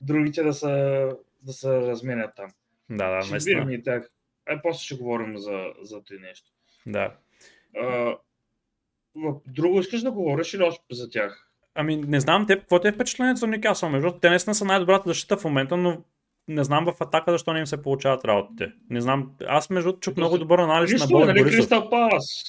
другите 0.00 0.42
да 0.42 0.54
са, 0.54 1.08
да 1.42 1.52
се 1.52 1.68
разменят 1.68 2.30
там. 2.36 2.50
Да, 2.90 3.10
да, 3.10 3.22
ще 3.22 3.30
наистина. 3.30 3.82
тях. 3.84 4.10
Ай, 4.46 4.62
после 4.62 4.84
ще 4.84 4.94
говорим 4.96 5.38
за, 5.38 5.64
за 5.82 6.04
това 6.04 6.20
нещо. 6.20 6.50
Да. 6.86 7.14
А, 7.76 8.16
друго 9.46 9.80
искаш 9.80 10.00
да 10.02 10.10
говориш 10.10 10.54
или 10.54 10.62
още 10.62 10.84
за 10.92 11.10
тях? 11.10 11.50
Ами 11.74 11.96
не 11.96 12.20
знам 12.20 12.46
те, 12.46 12.58
какво 12.58 12.80
ти 12.80 12.88
е 12.88 12.92
впечатлението 12.92 13.38
за 13.38 13.46
Никасъл? 13.46 13.88
Между 13.88 14.12
те 14.12 14.30
наистина 14.30 14.54
са 14.54 14.64
най-добрата 14.64 15.08
защита 15.08 15.36
в 15.36 15.44
момента, 15.44 15.76
но 15.76 16.02
не 16.48 16.64
знам 16.64 16.84
в 16.84 17.00
атака 17.00 17.32
защо 17.32 17.52
не 17.52 17.58
им 17.58 17.66
се 17.66 17.82
получават 17.82 18.24
работите. 18.24 18.72
Не 18.90 19.00
знам. 19.00 19.30
Аз 19.46 19.70
между 19.70 19.92
чух 19.92 20.16
много 20.16 20.38
добър 20.38 20.58
анализ 20.58 20.90
на 20.90 20.94
Нищо, 20.94 21.08
Бог 21.08 21.26
нали 21.26 21.38
Борисов. 21.38 21.58
Кристал 21.58 21.90
Палас? 21.90 22.44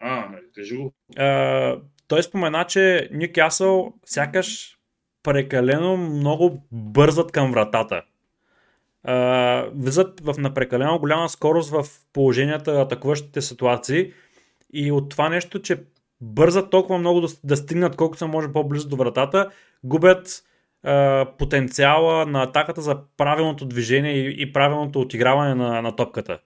А, 0.00 0.28
нали, 0.30 0.44
кажи 0.54 0.76
го. 0.76 0.92
А, 1.16 1.80
той 2.08 2.22
спомена, 2.22 2.64
че 2.64 3.08
Ньюкасъл 3.12 3.94
сякаш 4.04 4.78
прекалено 5.22 5.96
много 5.96 6.62
бързат 6.72 7.32
към 7.32 7.52
вратата. 7.52 8.02
Влизат 9.74 10.20
в 10.20 10.34
на 10.38 10.54
прекалено 10.54 10.98
голяма 10.98 11.28
скорост 11.28 11.70
в 11.70 11.86
положенията, 12.12 12.80
атакуващите 12.80 13.40
ситуации 13.40 14.12
и 14.72 14.92
от 14.92 15.10
това 15.10 15.28
нещо, 15.28 15.62
че 15.62 15.82
бързат 16.20 16.70
толкова 16.70 16.98
много 16.98 17.20
да, 17.20 17.28
да 17.44 17.56
стигнат 17.56 17.96
колкото 17.96 18.18
се 18.18 18.26
може 18.26 18.52
по-близо 18.52 18.88
до 18.88 18.96
вратата, 18.96 19.50
губят 19.84 20.42
а, 20.82 21.26
потенциала 21.38 22.26
на 22.26 22.42
атаката 22.42 22.80
за 22.80 22.98
правилното 23.16 23.66
движение 23.66 24.12
и, 24.12 24.42
и 24.42 24.52
правилното 24.52 25.00
отиграване 25.00 25.54
на, 25.54 25.82
на 25.82 25.96
топката. 25.96 26.38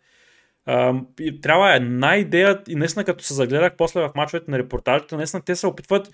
А, 0.66 0.94
и 1.20 1.40
трябва 1.40 1.74
една 1.74 2.16
идея 2.16 2.62
и 2.68 2.74
наистина 2.74 3.04
като 3.04 3.24
се 3.24 3.34
загледах 3.34 3.76
после 3.76 4.00
в 4.00 4.10
мачовете 4.14 4.50
на 4.50 4.58
репортажите, 4.58 5.16
наистина 5.16 5.42
те 5.42 5.56
се 5.56 5.66
опитват 5.66 6.10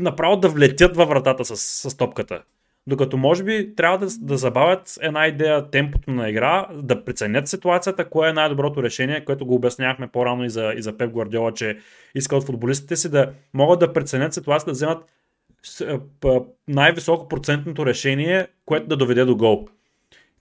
направо 0.00 0.36
да 0.36 0.48
влетят 0.48 0.96
във 0.96 1.08
вратата 1.08 1.44
с, 1.44 1.56
с 1.90 1.96
топката. 1.96 2.42
Докато 2.90 3.16
може 3.16 3.44
би 3.44 3.74
трябва 3.74 3.98
да, 3.98 4.06
да 4.20 4.36
забавят 4.36 4.98
една 5.00 5.26
идея 5.26 5.70
темпото 5.70 6.10
на 6.10 6.28
игра, 6.30 6.68
да 6.74 7.04
преценят 7.04 7.48
ситуацията, 7.48 8.08
кое 8.08 8.28
е 8.28 8.32
най-доброто 8.32 8.82
решение, 8.82 9.24
което 9.24 9.46
го 9.46 9.54
обяснявахме 9.54 10.08
по-рано 10.08 10.44
и 10.44 10.50
за, 10.50 10.72
и 10.76 10.82
за 10.82 10.96
Пеп 10.96 11.12
Гвардиола, 11.12 11.52
че 11.52 11.78
иска 12.14 12.36
от 12.36 12.44
футболистите 12.44 12.96
си 12.96 13.10
да 13.10 13.32
могат 13.54 13.80
да 13.80 13.92
преценят 13.92 14.34
ситуацията, 14.34 14.70
да 14.70 14.72
вземат 14.72 15.04
най-високо 16.68 17.28
процентното 17.28 17.86
решение, 17.86 18.46
което 18.64 18.86
да 18.86 18.96
доведе 18.96 19.24
до 19.24 19.36
гол. 19.36 19.68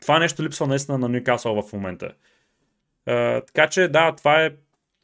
Това 0.02 0.20
нещо 0.20 0.44
липсва 0.44 0.68
наистина 0.68 0.98
на 0.98 1.10
Ньюкасъл 1.10 1.62
в 1.62 1.74
момента. 1.74 2.12
А, 3.06 3.42
така 3.42 3.68
че 3.68 3.88
да, 3.88 4.16
това 4.16 4.46
е 4.46 4.52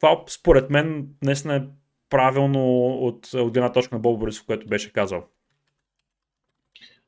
това 0.00 0.24
според 0.28 0.70
мен 0.70 1.08
наистина 1.22 1.56
е 1.56 1.62
правилно 2.10 2.86
от, 2.86 3.34
от 3.34 3.52
гледна 3.52 3.72
точка 3.72 3.94
на 3.94 3.98
Боб 3.98 4.20
Борисов, 4.20 4.46
което 4.46 4.66
беше 4.66 4.92
казал. 4.92 5.24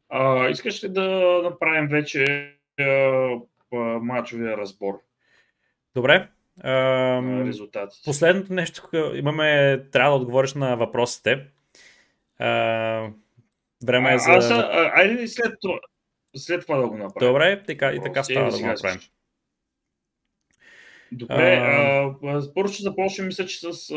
А, 0.09 0.49
искаш 0.49 0.85
ли 0.85 0.89
да 0.89 1.41
направим 1.43 1.89
вече 1.89 2.53
а, 2.81 2.85
а, 2.85 3.77
матчовия 3.79 4.57
разбор 4.57 5.01
Добре. 5.95 6.29
резултатите? 7.47 8.03
Последното 8.05 8.53
нещо, 8.53 8.89
имаме, 9.15 9.81
трябва 9.93 10.11
да 10.11 10.17
отговориш 10.17 10.55
на 10.55 10.77
въпросите. 10.77 11.47
А, 12.39 13.11
време 13.87 14.15
е 14.15 14.19
за... 14.19 14.31
А, 14.31 14.37
аз, 14.37 14.51
а, 14.51 14.91
айде 14.95 15.23
и 15.23 15.29
след 15.29 15.55
това, 15.61 15.79
след 16.37 16.63
това 16.63 16.77
да 16.77 16.89
го 16.89 16.97
направим. 16.97 17.29
Добре, 17.29 17.63
така, 17.67 17.93
и 17.93 18.01
така 18.03 18.23
става 18.23 18.51
да 18.51 18.59
го 18.59 18.67
направим. 18.67 19.01
Добре, 21.13 21.57
А, 21.57 22.15
а, 22.25 22.55
първо 22.55 22.73
ще 22.73 22.83
започнем, 22.83 23.27
мисля, 23.27 23.47
че 23.47 23.73
с 23.73 23.95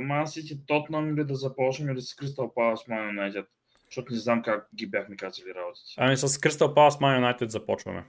Ман 0.00 0.26
Сити, 0.26 0.66
Тотнам 0.66 1.14
или 1.16 1.24
да 1.24 1.34
започнем 1.34 1.90
или 1.90 2.00
с 2.00 2.14
Кристал 2.14 2.54
Палас, 2.54 2.88
Ман 2.88 3.06
Юнайтед. 3.06 3.46
Защото 3.92 4.12
не 4.12 4.18
знам 4.18 4.42
как 4.42 4.68
ги 4.74 4.86
бяхме 4.86 5.16
казали 5.16 5.54
работите. 5.54 5.94
Ами 5.96 6.16
с 6.16 6.28
Crystal 6.28 6.74
Palace 6.74 7.00
Man 7.00 7.38
United 7.38 7.48
започваме. 7.48 8.04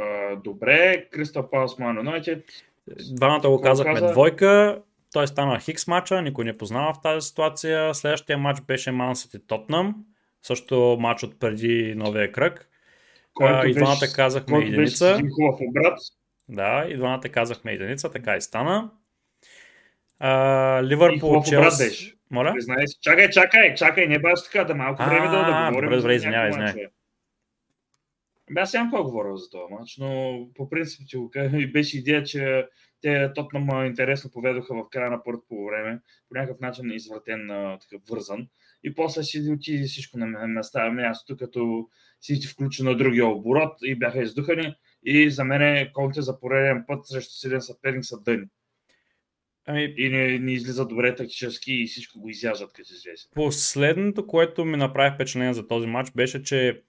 А, 0.00 0.36
добре, 0.36 1.08
Кристал 1.10 1.50
Палас, 1.50 1.78
Ман 1.78 1.96
Юнайтед. 1.96 2.44
Двамата 3.10 3.48
го 3.48 3.60
казахме 3.60 3.94
каза? 3.94 4.12
двойка. 4.12 4.82
Той 5.12 5.26
стана 5.26 5.60
Хикс 5.60 5.86
матча, 5.86 6.22
никой 6.22 6.44
не 6.44 6.58
познава 6.58 6.94
в 6.94 7.00
тази 7.02 7.28
ситуация. 7.28 7.94
Следващия 7.94 8.38
матч 8.38 8.60
беше 8.60 8.90
Man 8.90 9.12
City 9.12 9.42
Tottenham. 9.42 9.94
Също 10.42 10.96
матч 11.00 11.22
от 11.22 11.38
преди 11.40 11.94
новия 11.96 12.32
кръг. 12.32 12.68
А, 13.40 13.66
и 13.66 13.74
двамата 13.74 14.12
казахме 14.14 14.52
който 14.52 14.66
беше 14.66 14.74
единица. 14.74 15.10
един 15.10 15.30
хубав 15.30 15.60
обрат. 15.60 15.98
Да, 16.48 16.86
и 16.88 16.96
двамата 16.96 17.20
казахме 17.20 17.72
единица, 17.72 18.10
така 18.10 18.36
и 18.36 18.40
стана. 18.40 18.90
А, 20.18 20.80
И 20.82 20.86
Ливърпул, 20.86 21.42
Челси. 21.42 22.14
Моля? 22.32 22.54
Си. 22.60 22.98
Чакай, 23.00 23.30
чакай, 23.30 23.74
чакай, 23.74 24.06
не 24.06 24.18
баш 24.18 24.44
така, 24.44 24.64
да 24.64 24.74
малко 24.74 25.04
време 25.04 25.26
да, 25.26 25.32
да 25.32 25.68
говорим. 25.68 25.88
добре, 25.88 25.96
добре, 25.96 26.14
извинявай, 26.14 26.50
извинявай. 26.50 26.86
Аз 28.56 28.74
нямам 28.74 28.90
какво 28.90 29.04
говоря 29.04 29.36
за 29.36 29.50
този 29.50 29.72
матч, 29.72 29.96
но 29.98 30.40
по 30.54 30.70
принцип 30.70 31.08
ти 31.08 31.16
го 31.16 31.30
кажа. 31.30 31.56
Беше 31.72 31.98
идея, 31.98 32.24
че 32.24 32.66
те 33.00 33.32
Тотнам 33.32 33.86
интересно 33.86 34.30
поведоха 34.30 34.74
в 34.74 34.88
края 34.90 35.10
на 35.10 35.22
първото 35.24 35.46
по 35.48 35.66
време, 35.66 36.00
по 36.28 36.34
някакъв 36.34 36.60
начин 36.60 36.90
извратен, 36.90 37.48
такъв 37.80 38.02
вързан. 38.10 38.46
И 38.84 38.94
после 38.94 39.22
си 39.22 39.50
отиде 39.52 39.84
всичко 39.84 40.18
на 40.18 40.26
ме- 40.26 40.46
места, 40.46 40.90
мястото, 40.90 41.36
като 41.36 41.88
си 42.20 42.40
ти 42.40 42.46
включи 42.46 42.82
на 42.82 42.96
другия 42.96 43.26
оборот 43.26 43.72
и 43.82 43.94
бяха 43.94 44.22
издухани. 44.22 44.74
И 45.04 45.30
за 45.30 45.44
мен 45.44 45.88
конте 45.92 46.22
за 46.22 46.40
пореден 46.40 46.84
път 46.86 47.06
срещу 47.06 47.32
силен 47.32 47.60
съперник 47.60 48.04
са 48.04 48.20
дъни. 48.20 48.44
Ами, 49.66 49.94
И 49.96 50.08
не, 50.08 50.38
не 50.38 50.52
излиза 50.52 50.86
добре 50.86 51.14
тактически 51.14 51.72
и 51.72 51.86
всичко 51.86 52.20
го 52.20 52.28
изяждат, 52.28 52.72
като 52.72 52.92
излезе. 52.92 53.28
Последното, 53.34 54.26
което 54.26 54.64
ми 54.64 54.76
направи 54.76 55.14
впечатление 55.14 55.54
за 55.54 55.66
този 55.66 55.86
матч, 55.86 56.10
беше, 56.16 56.42
че 56.42 56.82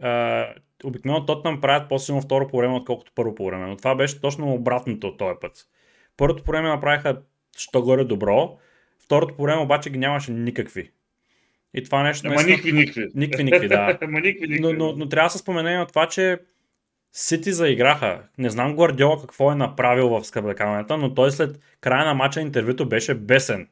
а, 0.00 0.46
обикновено 0.84 1.26
Тотнам 1.26 1.60
правят 1.60 1.88
по-силно 1.88 2.20
второ 2.20 2.48
по 2.48 2.58
време, 2.58 2.74
отколкото 2.74 3.12
първо 3.14 3.34
по 3.34 3.46
време. 3.46 3.66
Но 3.66 3.76
това 3.76 3.94
беше 3.94 4.20
точно 4.20 4.54
обратното 4.54 5.06
от 5.06 5.18
този 5.18 5.34
път. 5.40 5.68
Първото 6.16 6.44
по 6.44 6.50
време 6.52 6.68
направиха 6.68 7.22
що 7.56 7.82
горе 7.82 8.04
добро, 8.04 8.58
второто 8.98 9.36
по 9.36 9.42
време 9.42 9.62
обаче 9.62 9.90
ги 9.90 9.98
нямаше 9.98 10.32
никакви. 10.32 10.90
И 11.74 11.82
това 11.82 12.02
нещо... 12.02 12.26
Ама 12.26 12.34
наистина- 12.34 12.56
никви, 12.56 12.72
никви. 12.72 13.08
Никви, 13.14 13.44
никви, 13.44 13.68
да. 13.68 13.98
Ама 14.02 14.20
никви, 14.20 14.46
никви. 14.48 14.60
Но, 14.60 14.72
но, 14.72 14.92
но 14.96 15.08
трябва 15.08 15.26
да 15.26 15.30
се 15.30 15.38
спомене 15.38 15.76
на 15.76 15.86
това, 15.86 16.08
че 16.08 16.38
Сити 17.16 17.52
заиграха. 17.52 18.22
Не 18.38 18.50
знам 18.50 18.74
Гвардиола 18.74 19.20
какво 19.20 19.52
е 19.52 19.54
направил 19.54 20.08
в 20.08 20.24
скъблекаването, 20.24 20.96
но 20.96 21.14
той 21.14 21.30
след 21.30 21.60
края 21.80 22.04
на 22.04 22.14
матча 22.14 22.40
интервюто 22.40 22.88
беше 22.88 23.14
бесен. 23.14 23.68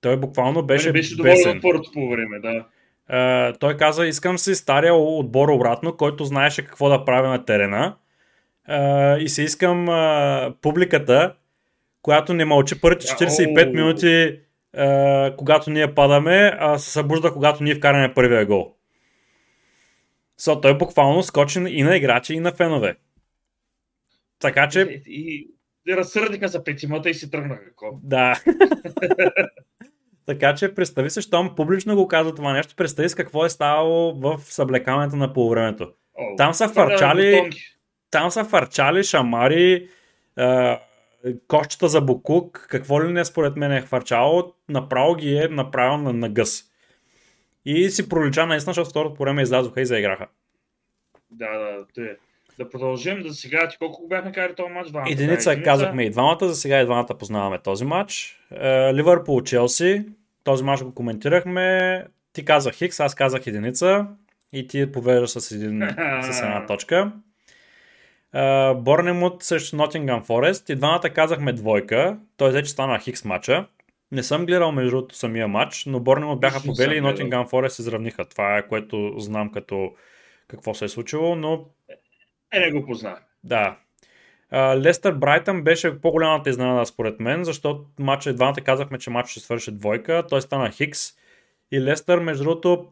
Той 0.00 0.16
буквално 0.16 0.62
беше, 0.62 0.92
беше, 0.92 1.16
беше 1.16 1.22
бесен. 1.22 1.60
първото 1.62 1.90
по 1.92 2.10
време, 2.10 2.40
да. 2.40 2.66
Uh, 3.12 3.58
той 3.60 3.76
каза, 3.76 4.06
искам 4.06 4.38
си 4.38 4.54
стария 4.54 4.94
отбор 4.94 5.48
обратно, 5.48 5.96
който 5.96 6.24
знаеше 6.24 6.66
какво 6.66 6.88
да 6.88 7.04
прави 7.04 7.28
на 7.28 7.44
терена. 7.44 7.96
Uh, 8.70 9.18
и 9.18 9.28
се 9.28 9.42
искам 9.42 9.86
uh, 9.86 10.54
публиката, 10.62 11.34
която 12.02 12.34
не 12.34 12.44
мълчи 12.44 12.80
първите 12.80 13.06
45 13.06 13.66
Ау. 13.66 13.72
минути, 13.72 14.38
когато 15.36 15.70
ние 15.70 15.94
падаме, 15.94 16.56
а 16.58 16.78
се 16.78 16.90
събужда, 16.90 17.32
когато 17.32 17.64
ние 17.64 17.74
вкараме 17.74 18.14
първия 18.14 18.46
гол. 18.46 18.74
So, 20.42 20.62
той 20.62 20.78
буквално 20.78 21.22
скочи 21.22 21.58
и 21.58 21.82
на 21.82 21.96
играчи, 21.96 22.34
и 22.34 22.40
на 22.40 22.52
фенове. 22.52 22.96
Така 24.38 24.68
че, 24.68 24.80
И, 24.80 25.02
и, 25.06 25.48
и 25.92 25.96
разсърдиха 25.96 26.48
за 26.48 26.64
петимата 26.64 27.10
и 27.10 27.14
си 27.14 27.30
тръгнаха. 27.30 27.62
Да. 28.02 28.42
така 30.26 30.54
че, 30.54 30.74
представи 30.74 31.10
се, 31.10 31.20
щом 31.20 31.54
публично 31.54 31.96
го 31.96 32.08
казва 32.08 32.34
това 32.34 32.52
нещо, 32.52 32.76
представи 32.76 33.08
се 33.08 33.16
какво 33.16 33.44
е 33.44 33.50
ставало 33.50 34.20
в 34.20 34.40
съблекаването 34.44 35.16
на 35.16 35.32
полувремето. 35.32 35.92
О, 36.18 36.36
Там 36.36 36.54
са 36.54 36.68
хвърляли 36.68 36.98
фарчали-. 36.98 37.50
Там 38.10 38.30
са 38.30 38.44
фарчали, 38.44 39.04
шамари, 39.04 39.88
е, 40.38 40.78
кошчета 41.48 41.88
за 41.88 42.00
букук, 42.00 42.66
какво 42.70 43.04
ли 43.04 43.12
не 43.12 43.24
според 43.24 43.56
мен 43.56 43.72
е 43.72 43.80
хвърчало, 43.80 44.54
направо 44.68 45.14
ги 45.14 45.36
е 45.36 45.48
направил 45.48 45.96
на, 45.96 46.12
на 46.12 46.28
гъс. 46.28 46.71
И 47.64 47.90
си 47.90 48.08
пролича 48.08 48.46
наистина, 48.46 48.70
защото 48.70 48.90
второто 48.90 49.14
по 49.14 49.22
време 49.22 49.42
излязоха 49.42 49.80
и 49.80 49.86
заиграха. 49.86 50.26
Да, 51.30 51.58
да, 51.58 51.86
те. 51.94 52.16
Да 52.58 52.70
продължим 52.70 53.22
да 53.22 53.34
сега. 53.34 53.68
Ти 53.68 53.76
колко 53.78 54.08
бяхме 54.08 54.32
карали 54.32 54.54
този 54.54 54.72
матч? 54.72 54.90
Двамата, 54.90 55.10
Единица 55.10 55.56
да, 55.56 55.62
казахме 55.62 56.04
и 56.04 56.10
двамата, 56.10 56.38
за 56.48 56.54
сега 56.54 56.80
и 56.80 56.84
двамата 56.84 57.18
познаваме 57.18 57.58
този 57.58 57.84
матч. 57.84 58.40
Е, 58.50 58.94
Ливърпул 58.94 59.42
Челси, 59.42 60.04
този 60.44 60.64
матч 60.64 60.82
го 60.82 60.94
коментирахме. 60.94 62.06
Ти 62.32 62.44
казах 62.44 62.74
Хикс, 62.74 63.00
аз 63.00 63.14
казах 63.14 63.46
единица 63.46 64.06
и 64.52 64.66
ти 64.66 64.92
повеждаш 64.92 65.30
с, 65.30 65.52
един, 65.52 65.88
с 66.22 66.40
една 66.42 66.66
точка. 66.66 67.12
Е, 68.34 68.74
Борнемут 68.74 69.42
срещу 69.42 69.76
Нотингъм 69.76 70.22
Форест 70.22 70.68
и 70.68 70.74
двамата 70.74 71.10
казахме 71.14 71.52
двойка. 71.52 72.18
Той 72.36 72.50
вече 72.50 72.70
стана 72.70 72.98
Хикс 72.98 73.24
матча. 73.24 73.66
Не 74.12 74.22
съм 74.22 74.46
гледал 74.46 74.72
между 74.72 74.90
другото 74.90 75.14
самия 75.14 75.48
матч, 75.48 75.84
но 75.86 76.00
Борнемут 76.00 76.40
бяха 76.40 76.60
побели 76.60 76.96
и 76.96 77.00
гледал. 77.00 77.10
Нотингъм 77.10 77.48
Форест 77.48 77.76
се 77.76 77.82
изравниха. 77.82 78.24
Това 78.24 78.58
е 78.58 78.68
което 78.68 79.14
знам 79.18 79.52
като 79.52 79.92
какво 80.48 80.74
се 80.74 80.84
е 80.84 80.88
случило, 80.88 81.34
но 81.34 81.64
Е, 82.52 82.60
не 82.60 82.72
го 82.72 82.86
познах. 82.86 83.22
да. 83.44 83.76
Лестър 84.76 85.12
Брайтън 85.12 85.62
беше 85.62 86.00
по-голямата 86.00 86.50
изненада 86.50 86.86
според 86.86 87.20
мен, 87.20 87.44
защото 87.44 87.84
матча, 87.98 88.34
двамата 88.34 88.60
казахме, 88.64 88.98
че 88.98 89.10
матч 89.10 89.30
ще 89.30 89.40
свърши 89.40 89.70
двойка, 89.70 90.24
той 90.28 90.42
стана 90.42 90.70
Хикс. 90.70 91.08
И 91.70 91.80
Лестър, 91.80 92.18
между 92.18 92.44
другото, 92.44 92.86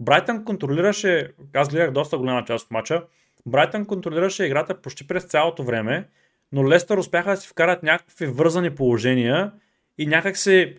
Брайтън 0.00 0.44
контролираше, 0.44 1.32
аз 1.54 1.68
гледах 1.68 1.90
доста 1.90 2.18
голяма 2.18 2.44
част 2.44 2.64
от 2.64 2.70
матча, 2.70 3.02
Брайтън 3.46 3.86
контролираше 3.86 4.44
играта 4.44 4.80
почти 4.80 5.06
през 5.06 5.24
цялото 5.24 5.62
време, 5.62 6.08
но 6.52 6.68
Лестър 6.68 6.98
успяха 6.98 7.30
да 7.30 7.36
си 7.36 7.48
вкарат 7.48 7.82
някакви 7.82 8.26
вързани 8.26 8.74
положения 8.74 9.52
и 9.98 10.06
някак 10.06 10.36
си 10.36 10.76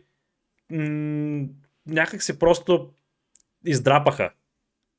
м- 0.72 1.45
някак 1.88 2.24
си 2.24 2.39
просто 2.39 2.89
издрапаха. 3.65 4.32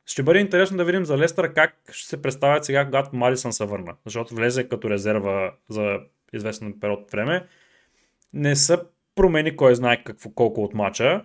Ще 0.06 0.22
бъде 0.22 0.38
интересно 0.38 0.76
да 0.76 0.84
видим 0.84 1.04
за 1.04 1.18
Лестър 1.18 1.52
как 1.54 1.76
ще 1.90 2.08
се 2.08 2.22
представят 2.22 2.64
сега, 2.64 2.84
когато 2.84 3.16
Малисън 3.16 3.52
се 3.52 3.64
върна. 3.64 3.94
Защото 4.04 4.34
влезе 4.34 4.68
като 4.68 4.90
резерва 4.90 5.54
за 5.68 5.98
известен 6.32 6.80
период 6.80 7.00
от 7.00 7.10
време. 7.10 7.46
Не 8.32 8.56
са 8.56 8.84
промени 9.14 9.56
кой 9.56 9.74
знае 9.74 10.04
какво, 10.04 10.30
колко 10.30 10.64
от 10.64 10.74
мача. 10.74 11.24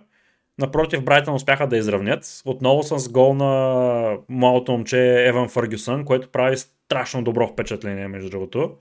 Напротив, 0.58 1.04
Брайтън 1.04 1.34
успяха 1.34 1.66
да 1.66 1.76
изравнят. 1.76 2.42
Отново 2.44 2.82
с 2.82 3.08
гол 3.08 3.34
на 3.34 4.18
малото 4.28 4.72
момче 4.72 5.26
Еван 5.28 5.48
Фъргюсън, 5.48 6.04
което 6.04 6.28
прави 6.28 6.56
страшно 6.56 7.24
добро 7.24 7.48
впечатление, 7.48 8.08
между 8.08 8.30
другото. 8.30 8.76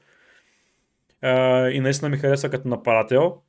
И 1.72 1.80
наистина 1.80 2.10
ми 2.10 2.18
хареса 2.18 2.50
като 2.50 2.68
нападател. 2.68 3.42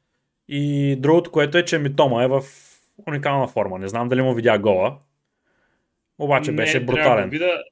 И 0.49 0.97
другото, 0.97 1.31
което 1.31 1.59
е, 1.59 1.65
че 1.65 1.79
Митома 1.79 2.25
е 2.25 2.29
в 2.29 2.43
уникална 3.07 3.49
форма. 3.49 3.79
Не 3.79 3.89
знам 3.89 4.09
дали 4.09 4.23
му 4.23 4.35
видя 4.35 4.59
гола. 4.59 4.99
Обаче 6.19 6.51
Не, 6.51 6.57
беше 6.57 6.85
брутален. 6.85 7.31
Да. 7.31 7.63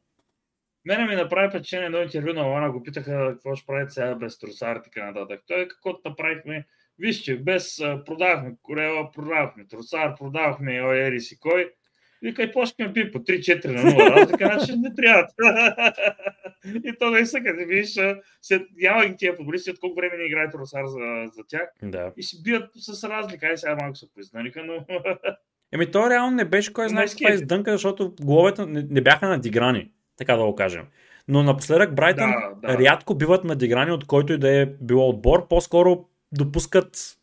Мене 0.84 1.06
ми 1.06 1.14
направи 1.14 1.48
впечатление 1.48 1.86
едно 1.86 1.98
интервю 1.98 2.32
на 2.32 2.42
Лана, 2.42 2.70
го 2.70 2.82
питаха 2.82 3.28
какво 3.32 3.56
ще 3.56 3.66
правите 3.66 3.92
сега 3.92 4.14
без 4.14 4.38
трусар 4.38 4.76
и 4.76 4.82
така 4.82 5.04
нататък. 5.06 5.40
Той 5.46 5.68
каквото 5.68 6.08
направихме, 6.08 6.66
вижте, 6.98 7.36
без 7.36 7.76
продавахме 8.06 8.54
Корела, 8.62 9.10
продавахме 9.12 9.66
трусар, 9.66 10.14
продавахме 10.18 10.82
ой, 10.82 11.06
ери 11.06 11.20
си 11.20 11.38
кой. 11.38 11.72
Вика, 12.22 12.42
и 12.42 12.52
почнахме 12.52 12.92
би 12.92 13.12
по 13.12 13.18
3-4 13.18 13.66
на 13.66 13.90
0. 13.90 14.22
Аз 14.22 14.30
така 14.30 14.56
начин 14.56 14.80
не 14.80 14.94
трябва. 14.94 15.26
и 16.84 16.92
то 16.98 17.10
наистина, 17.10 17.44
като 17.44 17.66
видиш, 17.68 17.96
а, 17.96 18.20
след, 18.42 18.62
няма 18.76 19.06
ги 19.06 19.16
тия 19.16 19.36
футболисти, 19.36 19.70
от 19.70 19.80
колко 19.80 19.96
време 19.96 20.16
не 20.16 20.24
играе 20.24 20.50
трусар 20.50 20.86
за, 20.86 21.30
за 21.32 21.42
тях. 21.48 21.68
Да. 21.82 22.12
И 22.16 22.22
си 22.22 22.42
бият 22.42 22.70
с 22.74 23.08
разлика. 23.08 23.46
Ай 23.46 23.56
сега 23.56 23.76
малко 23.80 23.96
се 23.96 24.14
признаниха, 24.14 24.64
но 24.64 24.86
Еми 25.72 25.90
той 25.90 26.10
реално 26.10 26.36
не 26.36 26.44
беше 26.44 26.72
кой 26.72 26.88
знае 26.88 27.06
каква 27.06 27.32
издънка, 27.32 27.72
защото 27.72 28.14
головете 28.22 28.66
не, 28.66 28.86
не 28.90 29.00
бяха 29.00 29.28
надиграни, 29.28 29.90
така 30.16 30.36
да 30.36 30.44
го 30.44 30.54
кажем. 30.54 30.84
Но 31.28 31.42
напоследък 31.42 31.94
Брайтън 31.94 32.30
да, 32.30 32.68
да. 32.68 32.78
рядко 32.78 33.14
биват 33.14 33.44
надиграни 33.44 33.92
от 33.92 34.06
който 34.06 34.32
и 34.32 34.38
да 34.38 34.62
е 34.62 34.66
било 34.66 35.08
отбор, 35.08 35.48
по-скоро 35.48 36.04
допускат 36.32 37.18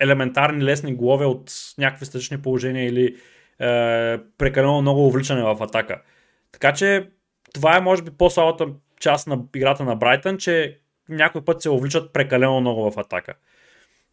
елементарни 0.00 0.64
лесни 0.64 0.94
голове 0.94 1.24
от 1.24 1.52
някакви 1.78 2.06
статични 2.06 2.42
положения 2.42 2.86
или 2.86 3.16
е, 3.60 4.18
прекалено 4.38 4.80
много 4.82 5.06
увличане 5.06 5.42
в 5.42 5.62
атака. 5.62 6.02
Така 6.52 6.72
че 6.72 7.08
това 7.54 7.76
е 7.76 7.80
може 7.80 8.02
би 8.02 8.10
по-слабата 8.10 8.66
част 9.00 9.26
на 9.26 9.44
играта 9.56 9.84
на 9.84 9.96
Брайтън, 9.96 10.38
че 10.38 10.78
някой 11.08 11.44
път 11.44 11.62
се 11.62 11.70
увличат 11.70 12.12
прекалено 12.12 12.60
много 12.60 12.90
в 12.90 12.98
атака. 12.98 13.34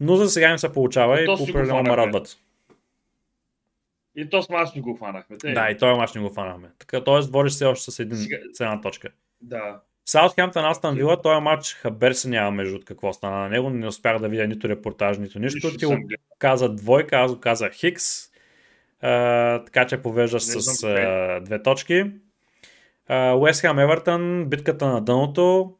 Но 0.00 0.16
за 0.16 0.28
сега 0.28 0.50
им 0.50 0.58
се 0.58 0.72
получава 0.72 1.22
и 1.22 1.26
го 1.26 1.32
определено 1.32 1.82
ме 1.82 1.96
радват. 1.96 2.36
И 4.16 4.30
то 4.30 4.42
с 4.42 4.48
мач 4.48 4.72
не 4.76 4.80
го 4.82 4.96
фанахме. 4.96 5.36
Те, 5.36 5.52
Да, 5.52 5.70
и 5.70 5.78
този 5.78 5.98
мач 5.98 6.14
не 6.14 6.20
го 6.20 6.30
фанахме. 6.30 6.68
Така, 6.78 7.04
т.е. 7.04 7.20
водиш 7.20 7.52
се 7.52 7.64
още 7.64 7.90
с, 7.90 7.98
един, 7.98 8.18
Сега- 8.18 8.38
с 8.52 8.60
една 8.60 8.80
точка. 8.80 9.08
да. 9.40 9.80
Саутхемптън 10.06 10.64
Астан 10.64 10.94
Вила, 10.94 11.22
този 11.22 11.40
матч 11.40 11.74
хабер 11.74 12.12
се 12.12 12.28
няма 12.28 12.50
между 12.50 12.80
какво 12.84 13.12
стана 13.12 13.36
на 13.38 13.48
него. 13.48 13.70
Не 13.70 13.86
успях 13.86 14.18
да 14.18 14.28
видя 14.28 14.46
нито 14.46 14.68
репортаж, 14.68 15.18
нито 15.18 15.38
нищо. 15.38 15.76
Ти 15.76 15.86
го 15.86 15.98
каза 16.38 16.68
двойка, 16.68 17.16
аз 17.16 17.34
го 17.34 17.40
казах 17.40 17.72
Хикс. 17.72 18.30
А, 19.04 19.64
така 19.64 19.86
че 19.86 20.02
повеждаш 20.02 20.42
с 20.42 20.60
знам 20.60 20.94
къде. 20.94 21.06
а, 21.06 21.40
две 21.40 21.62
точки. 21.62 22.04
Уест 23.10 23.60
Хем 23.60 23.78
Евертън, 23.78 24.44
битката 24.46 24.86
на 24.86 25.00
дъното. 25.00 25.74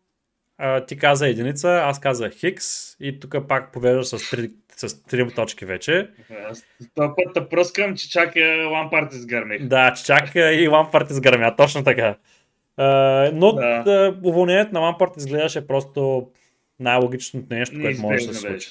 А, 0.59 0.85
ти 0.87 0.97
каза 0.97 1.29
единица, 1.29 1.81
аз 1.85 2.01
казах 2.01 2.33
Хикс 2.33 2.97
и 3.01 3.21
тук 3.21 3.37
пак 3.49 3.73
повеждаш 3.73 4.07
с 4.07 4.31
три, 4.31 4.51
с 4.77 5.03
три 5.03 5.31
точки 5.35 5.65
вече. 5.65 6.11
Този 6.95 7.09
път 7.17 7.35
те 7.35 7.49
пръскам, 7.49 7.97
че 7.97 8.11
чака 8.11 8.69
Лампард 8.73 9.13
изгърмих. 9.13 9.63
Да, 9.63 9.93
че 9.93 10.05
чака 10.05 10.53
и 10.53 10.69
Лампарт 10.69 11.11
изгърмя, 11.11 11.57
точно 11.57 11.85
така. 11.85 12.17
А, 12.77 13.31
но 13.35 13.53
Да. 13.53 13.83
да. 13.83 14.17
уволнението 14.25 14.73
на 14.75 14.81
Лампарт 14.81 15.17
изглеждаше 15.17 15.67
просто 15.67 16.29
най-логичното 16.81 17.47
нещо, 17.51 17.77
което 17.83 18.01
може 18.01 18.27
да 18.27 18.35
се 18.35 18.41
случи. 18.41 18.69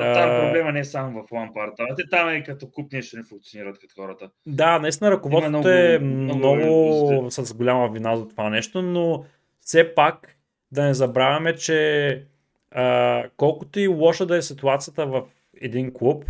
То, 0.00 0.14
там 0.14 0.30
А, 0.30 0.40
проблема 0.40 0.72
не 0.72 0.80
е 0.80 0.84
само 0.84 1.22
в 1.22 1.32
Лампард. 1.32 1.72
А 1.78 2.08
там 2.10 2.28
е 2.28 2.44
като 2.44 2.70
куп 2.70 2.92
нещо 2.92 3.16
не 3.16 3.22
функционират 3.24 3.78
като 3.78 3.94
хората. 4.02 4.30
Да, 4.46 4.78
наистина 4.78 5.10
ръководството 5.10 5.68
е 5.68 5.98
много 5.98 6.56
много, 6.56 7.30
с 7.30 7.54
голяма 7.54 7.88
вина 7.88 8.16
за 8.16 8.28
това 8.28 8.50
нещо, 8.50 8.82
но 8.82 9.24
все 9.60 9.94
пак 9.94 10.36
да 10.72 10.84
не 10.84 10.94
забравяме, 10.94 11.54
че 11.54 12.22
а, 12.70 13.24
колкото 13.36 13.80
и 13.80 13.88
лоша 13.88 14.26
да 14.26 14.36
е 14.36 14.42
ситуацията 14.42 15.06
в 15.06 15.22
един 15.60 15.92
клуб, 15.92 16.24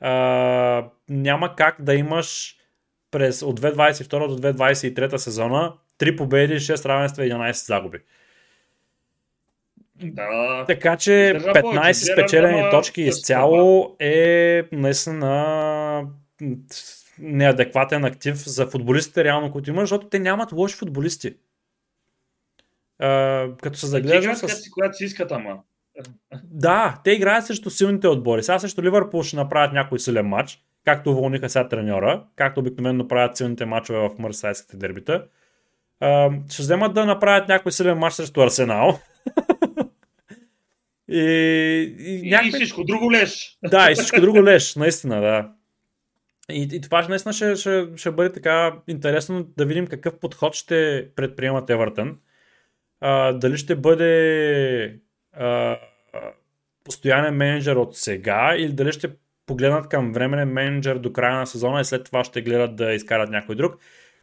а, 0.00 0.90
няма 1.08 1.56
как 1.56 1.76
да 1.82 1.94
имаш 1.94 2.56
през 3.10 3.42
от 3.42 3.60
2022 3.60 4.28
до 4.28 4.38
2023 4.38 5.16
сезона 5.16 5.74
3 5.98 6.16
победи, 6.16 6.54
6 6.54 6.86
равенства 6.86 7.26
и 7.26 7.30
11 7.30 7.66
загуби. 7.66 7.98
Да, 10.02 10.64
Така 10.66 10.96
че 10.96 11.32
Издържа 11.36 11.52
15 11.52 11.62
повече. 11.62 11.94
спечелени 11.94 12.60
Ама 12.60 12.70
точки 12.70 13.02
изцяло 13.02 13.96
е 14.00 14.62
наистина 14.72 16.06
неадекватен 17.18 18.04
актив 18.04 18.36
за 18.36 18.66
футболистите, 18.66 19.24
реално, 19.24 19.52
които 19.52 19.70
има, 19.70 19.80
защото 19.80 20.08
те 20.08 20.18
нямат 20.18 20.52
лоши 20.52 20.76
футболисти. 20.76 21.34
А, 22.98 23.48
като 23.62 23.78
се 23.78 23.86
заглеждам 23.86 24.34
Заглеждам 24.34 24.48
с... 24.48 24.62
си, 24.62 24.70
когато 24.70 24.96
си 24.96 25.04
искат, 25.04 25.32
ама. 25.32 25.58
Да, 26.44 27.00
те 27.04 27.10
играят 27.10 27.46
срещу 27.46 27.70
силните 27.70 28.08
отбори. 28.08 28.42
Сега 28.42 28.58
срещу 28.58 28.82
Ливърпул 28.82 29.22
ще 29.22 29.36
направят 29.36 29.72
някой 29.72 29.98
силен 29.98 30.26
матч, 30.26 30.58
както 30.84 31.10
уволниха 31.10 31.48
сега 31.48 31.68
треньора, 31.68 32.24
както 32.36 32.60
обикновено 32.60 33.08
правят 33.08 33.36
силните 33.36 33.64
матчове 33.64 33.98
в 33.98 34.10
мърсайските 34.18 34.76
дербита. 34.76 35.24
А, 36.00 36.30
ще 36.50 36.62
вземат 36.62 36.94
да 36.94 37.06
направят 37.06 37.48
някой 37.48 37.72
силен 37.72 37.98
матч 37.98 38.14
срещу 38.14 38.40
Арсенал. 38.40 38.98
и, 41.08 41.18
и, 41.98 42.20
И, 42.24 42.30
някакви- 42.30 42.48
и 42.48 42.52
всичко 42.52 42.84
друго 42.84 43.12
леш. 43.12 43.58
да, 43.64 43.90
и 43.90 43.94
всичко 43.94 44.20
друго 44.20 44.42
леш, 44.44 44.76
наистина, 44.76 45.20
да. 45.20 45.50
И, 46.50 46.68
и 46.72 46.80
това 46.80 47.08
наистина 47.08 47.32
ще, 47.32 47.56
ще, 47.56 47.86
ще 47.96 48.10
бъде 48.10 48.32
така 48.32 48.72
интересно 48.88 49.44
да 49.56 49.66
видим 49.66 49.86
какъв 49.86 50.18
подход 50.20 50.54
ще 50.54 51.08
предприемат 51.16 51.70
Евертън. 51.70 52.18
А, 53.00 53.32
дали 53.32 53.56
ще 53.56 53.76
бъде 53.76 55.00
а, 55.32 55.46
а, 55.46 55.78
постоянен 56.84 57.34
менеджер 57.34 57.76
от 57.76 57.96
сега 57.96 58.54
или 58.58 58.72
дали 58.72 58.92
ще 58.92 59.10
погледнат 59.46 59.88
към 59.88 60.12
временен 60.12 60.48
менеджер 60.48 60.96
до 60.96 61.12
края 61.12 61.38
на 61.38 61.46
сезона 61.46 61.80
и 61.80 61.84
след 61.84 62.04
това 62.04 62.24
ще 62.24 62.42
гледат 62.42 62.76
да 62.76 62.92
изкарат 62.92 63.30
някой 63.30 63.54
друг. 63.54 63.76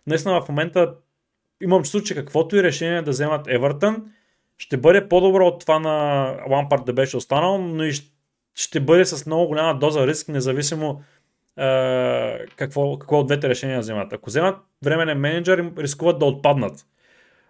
Наистина 0.08 0.42
в 0.42 0.50
момента 0.50 0.94
имам 1.64 1.82
чувство, 1.82 2.04
че 2.04 2.16
каквото 2.16 2.56
и 2.56 2.64
решение 2.64 3.02
да 3.02 3.12
вземат 3.12 3.48
Евертън, 3.48 4.12
ще 4.58 4.78
бъде 4.78 5.08
по-добро 5.08 5.46
от 5.46 5.60
това 5.60 5.80
на 5.80 6.26
Лампард 6.50 6.86
да 6.86 6.94
беше 6.94 7.18
останал, 7.18 7.58
но 7.58 7.84
и 7.84 7.92
ще 8.56 8.80
бъде 8.80 9.06
с 9.06 9.26
много 9.26 9.48
голяма 9.48 9.80
доза 9.80 10.08
риск, 10.08 10.28
независимо 10.28 11.02
е, 11.58 12.46
какво, 12.56 13.00
какво 13.00 13.20
от 13.20 13.28
двете 13.28 13.50
решения 13.50 13.80
вземат. 13.80 14.14
Ако 14.14 14.30
вземат 14.30 14.58
временен 14.84 15.20
менеджер, 15.20 15.72
рискуват 15.78 16.20
да 16.20 16.26
отпаднат. 16.26 16.86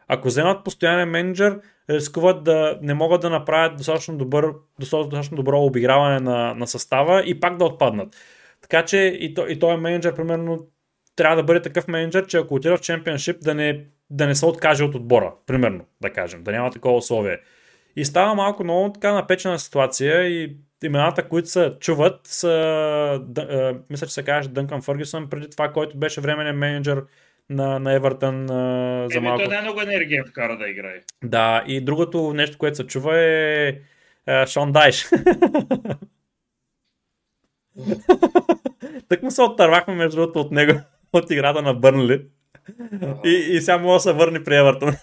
Ако 0.08 0.28
вземат 0.28 0.64
постоянен 0.64 1.10
менеджер, 1.10 1.60
рискуват 1.90 2.44
да 2.44 2.80
не 2.82 2.94
могат 2.94 3.22
да 3.22 3.30
направят 3.30 3.78
достатъчно, 3.78 4.18
добър, 4.18 4.54
достатъчно 4.80 5.38
добро 5.38 5.62
обиграване 5.62 6.20
на, 6.20 6.54
на 6.54 6.68
състава 6.68 7.24
и 7.26 7.40
пак 7.40 7.58
да 7.58 7.66
отпаднат. 7.66 8.16
Така 8.62 8.86
че 8.86 8.98
и, 8.98 9.34
то, 9.34 9.48
и 9.48 9.60
този 9.60 9.78
менеджер, 9.78 10.16
примерно, 10.16 10.68
трябва 11.16 11.36
да 11.36 11.44
бъде 11.44 11.62
такъв 11.62 11.88
менеджер, 11.88 12.28
че 12.28 12.38
ако 12.38 12.56
отида 12.56 12.78
в 12.78 12.82
чемпионшип, 12.82 13.38
да 13.42 13.56
не, 13.56 13.86
да 14.12 14.28
не 14.28 14.36
се 14.36 14.46
откаже 14.46 14.84
от 14.84 14.96
отбора, 14.96 15.34
примерно, 15.48 15.86
да 16.02 16.10
кажем, 16.10 16.44
да 16.44 16.52
няма 16.52 16.72
такова 16.72 16.98
условие. 16.98 17.38
И 17.96 18.06
става 18.06 18.36
малко 18.36 18.64
много 18.64 18.94
така 18.94 19.14
напечена 19.14 19.60
ситуация 19.60 20.28
и 20.28 20.58
имената, 20.84 21.28
които 21.28 21.50
се 21.50 21.74
чуват, 21.80 22.20
са, 22.24 22.48
Дъ- 23.24 23.72
е, 23.72 23.78
мисля, 23.90 24.08
че 24.08 24.14
се 24.14 24.24
каже 24.24 24.50
Дънкан 24.50 24.82
Фъргюсън, 24.82 25.30
преди 25.30 25.50
това, 25.50 25.72
който 25.72 25.98
беше 25.98 26.22
временен 26.22 26.58
менеджер 26.58 27.04
на, 27.50 27.80
на 27.80 27.94
Евертън 27.94 28.44
е, 28.44 28.48
за 29.10 29.18
Еми, 29.18 29.28
малко. 29.28 29.44
той 29.44 29.54
най-много 29.54 29.82
енергия 29.82 30.26
вкара 30.26 30.58
да 30.58 30.70
играе. 30.70 31.02
Да, 31.24 31.64
и 31.68 31.82
другото 31.82 32.34
нещо, 32.34 32.58
което 32.58 32.78
се 32.78 32.88
чува 32.88 33.20
е, 33.20 33.68
е 34.28 34.46
Шон 34.48 34.72
Дайш. 34.72 35.06
так 39.10 39.24
му 39.24 39.32
се 39.32 39.42
оттървахме 39.42 39.94
между 39.94 40.16
другото 40.16 40.40
от 40.40 40.52
него, 40.52 40.80
от 41.14 41.32
играта 41.32 41.62
на 41.62 41.74
Бърнли. 41.74 42.26
И, 43.26 43.30
и 43.30 43.62
сега 43.62 43.78
мога 43.78 43.94
да 43.94 44.00
се 44.00 44.14
върне 44.14 44.44
при 44.44 44.56
Евертън. 44.56 44.96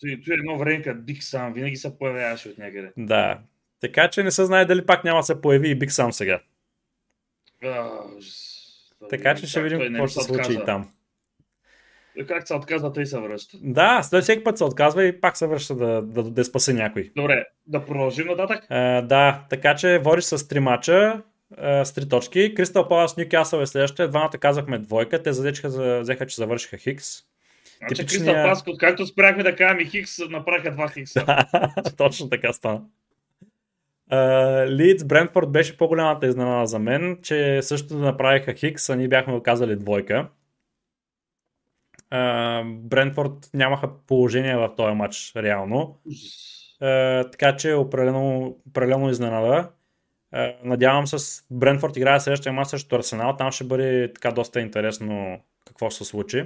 Той, 0.00 0.20
той 0.24 0.34
едно 0.34 0.58
време 0.58 0.82
като 0.82 1.00
Биг 1.00 1.22
Сам 1.22 1.52
винаги 1.52 1.76
се 1.76 1.98
появяваше 1.98 2.48
от 2.48 2.58
някъде. 2.58 2.92
да. 2.96 3.38
Така 3.80 4.08
че 4.08 4.22
не 4.22 4.30
се 4.30 4.44
знае 4.44 4.64
дали 4.64 4.86
пак 4.86 5.04
няма 5.04 5.18
да 5.18 5.22
се 5.22 5.40
появи 5.40 5.68
и 5.68 5.74
Биг 5.74 5.92
Сам 5.92 6.12
сега. 6.12 6.40
Така 9.10 9.34
че 9.34 9.46
ще 9.46 9.62
видим 9.62 9.80
какво 9.80 10.06
ще 10.06 10.20
се 10.20 10.26
случи 10.26 10.52
и 10.52 10.64
там. 10.64 10.90
Как 12.28 12.48
се 12.48 12.54
отказва, 12.54 12.92
той 12.92 13.06
се 13.06 13.20
връща. 13.20 13.58
Да, 13.62 14.02
след 14.02 14.22
всеки 14.22 14.44
път 14.44 14.58
се 14.58 14.64
отказва 14.64 15.04
и 15.04 15.20
пак 15.20 15.36
се 15.36 15.46
връща 15.46 15.74
да, 15.74 16.02
да, 16.02 16.22
да 16.22 16.44
спаси 16.44 16.72
някой. 16.72 17.12
Добре, 17.16 17.44
да 17.66 17.84
продължим 17.84 18.26
нататък. 18.26 18.66
А, 18.70 19.02
да, 19.02 19.46
така 19.50 19.74
че 19.74 19.98
водиш 19.98 20.24
с 20.24 20.48
три 20.48 20.60
мача, 20.60 21.22
с 21.58 21.92
три 21.94 22.08
точки. 22.08 22.54
Кристал 22.54 22.88
Палас 22.88 23.16
Ньюкасъл 23.16 23.60
е 23.60 23.66
следващия. 23.66 24.08
Двамата 24.08 24.30
казахме 24.30 24.78
двойка. 24.78 25.22
Те 25.22 25.32
задечиха, 25.32 25.70
за, 25.70 26.00
взеха, 26.00 26.26
че 26.26 26.36
завършиха 26.36 26.76
Хикс. 26.76 27.18
Значи 27.78 27.94
Типичния- 27.94 28.44
Кристал 28.44 28.50
Пас, 28.50 28.78
както 28.78 29.06
спряхме 29.06 29.42
да 29.42 29.56
кажем 29.56 29.80
и 29.80 29.86
Хикс, 29.86 30.18
направиха 30.18 30.70
два 30.72 30.88
Хикса. 30.88 31.26
Точно 31.96 32.28
така 32.28 32.52
стана. 32.52 32.80
Лидс 34.68 35.04
Брентфорд 35.04 35.52
беше 35.52 35.76
по-голямата 35.76 36.26
изненада 36.26 36.66
за 36.66 36.78
мен, 36.78 37.18
че 37.22 37.62
също 37.62 37.94
направиха 37.94 38.54
Хикс, 38.54 38.90
а 38.90 38.96
ние 38.96 39.08
бяхме 39.08 39.32
го 39.32 39.42
казали 39.42 39.76
двойка. 39.76 40.28
Брентфорд 42.64 43.50
нямаха 43.54 43.90
положение 44.06 44.56
в 44.56 44.70
този 44.76 44.94
матч 44.94 45.32
реално. 45.36 45.98
Е, 46.82 47.24
така 47.30 47.56
че 47.56 47.72
определено, 47.74 48.56
определено 48.68 49.10
изненада. 49.10 49.68
Е, 50.34 50.56
надявам 50.64 51.06
се 51.06 51.18
с 51.18 51.44
Брентфорд 51.50 51.96
играе 51.96 52.20
следващия 52.20 52.52
мач 52.52 52.68
срещу 52.68 52.96
Арсенал. 52.96 53.36
Там 53.36 53.52
ще 53.52 53.64
бъде 53.64 54.12
така 54.12 54.30
доста 54.30 54.60
интересно 54.60 55.40
какво 55.66 55.90
се 55.90 56.04
случи. 56.04 56.44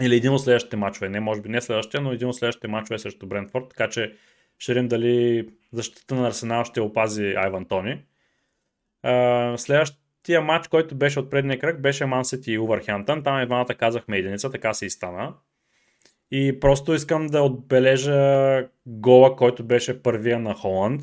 Или 0.00 0.16
един 0.16 0.32
от 0.32 0.42
следващите 0.42 0.76
мачове. 0.76 1.08
Не, 1.08 1.20
може 1.20 1.40
би 1.40 1.48
не 1.48 1.60
следващия, 1.60 2.00
но 2.00 2.12
един 2.12 2.28
от 2.28 2.36
следващите 2.36 2.68
мачове 2.68 2.98
срещу 2.98 3.26
Брентфорд. 3.26 3.68
Така 3.68 3.88
че 3.88 4.14
ще 4.58 4.74
видим 4.74 4.88
дали 4.88 5.48
защита 5.72 6.14
на 6.14 6.28
Арсенал 6.28 6.64
ще 6.64 6.80
опази 6.80 7.34
Айван 7.36 7.64
Тони. 7.64 8.02
Е, 9.04 9.54
следващия 9.56 10.40
матч, 10.42 10.68
който 10.68 10.94
беше 10.94 11.20
от 11.20 11.30
предния 11.30 11.58
кръг, 11.58 11.80
беше 11.80 12.06
Ман 12.06 12.24
Сити 12.24 12.52
и 12.52 12.58
Увърхемптън. 12.58 13.22
Там 13.22 13.64
и 13.70 13.74
казахме 13.74 14.18
единица, 14.18 14.50
така 14.50 14.74
се 14.74 14.86
и 14.86 14.90
стана. 14.90 15.34
И 16.30 16.60
просто 16.60 16.94
искам 16.94 17.26
да 17.26 17.42
отбележа 17.42 18.64
гола, 18.86 19.36
който 19.36 19.64
беше 19.64 20.02
първия 20.02 20.38
на 20.38 20.54
Холанд. 20.54 21.02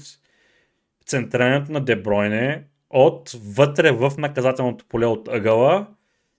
Центрирането 1.05 1.71
на 1.71 1.81
Дебройне 1.81 2.63
от 2.89 3.31
вътре 3.45 3.91
в 3.91 4.11
наказателното 4.17 4.85
поле 4.85 5.05
от 5.05 5.27
ъгъла. 5.27 5.87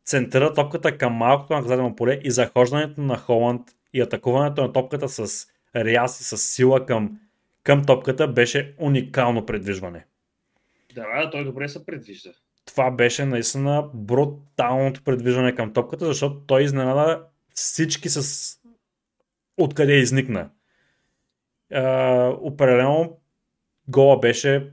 Центъра 0.04 0.54
топката 0.54 0.98
към 0.98 1.12
малкото 1.12 1.52
наказателно 1.52 1.96
поле 1.96 2.20
и 2.24 2.30
захождането 2.30 3.00
на 3.00 3.18
Холанд 3.18 3.62
и 3.92 4.00
атакуването 4.00 4.62
на 4.62 4.72
топката 4.72 5.08
с 5.08 5.46
ряс 5.76 6.20
и 6.20 6.24
с 6.24 6.38
сила 6.38 6.86
към, 6.86 7.18
към 7.62 7.84
топката 7.84 8.28
беше 8.28 8.74
уникално 8.78 9.46
предвижване. 9.46 10.06
Да, 10.94 11.02
да, 11.02 11.30
той 11.30 11.44
добре 11.44 11.68
се 11.68 11.86
предвижда. 11.86 12.30
Това 12.66 12.90
беше 12.90 13.24
наистина 13.24 13.90
бруталното 13.94 15.02
предвижване 15.02 15.54
към 15.54 15.72
топката, 15.72 16.06
защото 16.06 16.40
той 16.46 16.62
изненада 16.62 17.22
всички 17.54 18.08
с 18.08 18.50
откъде 19.56 19.92
изникна. 19.92 20.50
Е, 21.70 21.80
определено 22.26 23.18
гола 23.88 24.20
беше 24.20 24.70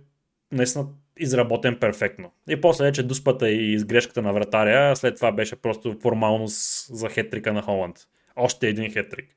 наистина 0.52 0.88
изработен 1.18 1.80
перфектно. 1.80 2.32
И 2.50 2.62
после 2.62 2.84
вече 2.86 3.04
дуспата 3.04 3.50
и 3.50 3.74
изгрешката 3.74 4.22
на 4.22 4.34
вратаря, 4.34 4.96
след 4.96 5.16
това 5.16 5.32
беше 5.32 5.56
просто 5.56 6.00
формалност 6.02 6.88
за 6.96 7.10
хетрика 7.10 7.54
на 7.54 7.62
Холанд. 7.62 7.98
Още 8.36 8.68
един 8.68 8.92
хетрик. 8.92 9.36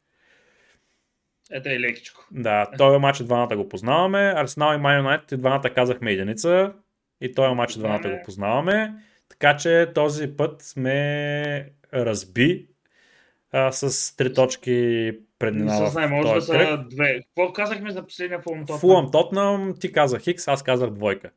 Ето 1.50 1.68
е 1.68 1.80
лекичко. 1.80 2.24
Да, 2.30 2.70
този 2.78 2.98
матч 2.98 3.20
и 3.20 3.24
двамата 3.24 3.56
го 3.56 3.68
познаваме. 3.68 4.32
Арсенал 4.36 4.74
и 4.74 4.78
Ман 4.78 4.96
Юнайтед 4.96 5.32
и 5.32 5.36
двамата 5.36 5.70
казахме 5.74 6.12
единица. 6.12 6.72
И 7.20 7.32
този 7.32 7.54
матч 7.54 7.72
Познаваме. 7.72 8.10
го 8.10 8.22
познаваме. 8.24 8.94
Така 9.28 9.56
че 9.56 9.90
този 9.94 10.36
път 10.36 10.62
сме 10.62 11.70
разби 11.94 12.68
а, 13.54 13.72
с 13.72 14.16
три 14.16 14.34
точки 14.34 15.10
преднина 15.38 15.80
Не 15.80 15.86
знае, 15.86 16.06
може 16.06 16.34
да 16.34 16.40
са 16.40 16.84
две. 16.90 17.20
Какво 17.22 17.52
казахме 17.52 17.90
за 17.90 18.06
последния 18.06 18.40
Фулъм 18.40 18.60
Тотнъм? 18.60 18.78
Фулъм 18.78 19.10
Тотнам, 19.10 19.74
ти 19.80 19.92
казах 19.92 20.22
Хикс, 20.22 20.48
аз 20.48 20.62
казах 20.62 20.90
двойка. 20.90 21.30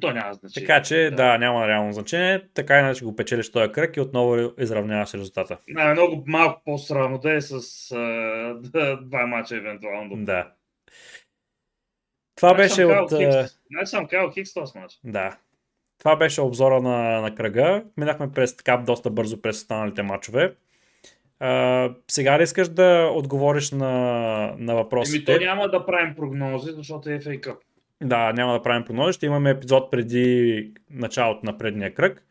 То 0.00 0.12
няма 0.12 0.34
значение. 0.34 0.66
Така 0.66 0.82
че, 0.82 1.10
да, 1.16 1.38
няма 1.38 1.68
реално 1.68 1.92
значение. 1.92 2.48
Така 2.54 2.78
иначе 2.78 3.04
го 3.04 3.16
печелиш 3.16 3.52
този 3.52 3.72
кръг 3.72 3.96
и 3.96 4.00
отново 4.00 4.52
изравняваш 4.58 5.14
резултата. 5.14 5.58
Не, 5.68 5.92
много 5.92 6.24
малко 6.26 6.62
по-срамно 6.64 7.18
да 7.18 7.34
е 7.34 7.40
с 7.40 7.60
да, 8.60 8.98
два 9.02 9.26
мача 9.26 9.56
евентуално. 9.56 10.24
Да. 10.24 10.52
Това 12.36 12.54
беше 12.54 12.84
от... 12.84 13.12
Не 13.70 13.86
съм 13.86 14.06
казал 14.06 14.30
Хикс 14.30 14.54
този 14.54 14.78
мач. 14.78 14.98
Да. 15.04 15.36
Това 15.98 16.16
беше 16.16 16.40
обзора 16.40 16.80
на, 16.80 17.20
на 17.20 17.34
кръга. 17.34 17.84
Минахме 17.96 18.32
през 18.32 18.56
така 18.56 18.76
доста 18.76 19.10
бързо 19.10 19.42
през 19.42 19.56
останалите 19.56 20.02
матчове. 20.02 20.54
А, 21.40 21.90
сега 22.08 22.38
ли 22.38 22.42
искаш 22.42 22.68
да 22.68 23.10
отговориш 23.14 23.70
на, 23.70 23.88
на 24.58 24.72
Еми, 24.72 24.82
въпросите? 24.82 25.38
то 25.38 25.44
няма 25.44 25.68
да 25.68 25.86
правим 25.86 26.14
прогнози, 26.14 26.72
защото 26.72 27.10
е 27.10 27.18
FA 27.18 27.40
Cup. 27.40 27.56
Да, 28.02 28.32
няма 28.32 28.52
да 28.52 28.62
правим 28.62 28.84
прогнози. 28.84 29.12
Ще 29.12 29.26
имаме 29.26 29.50
епизод 29.50 29.90
преди 29.90 30.72
началото 30.90 31.46
на 31.46 31.58
предния 31.58 31.94
кръг. 31.94 32.24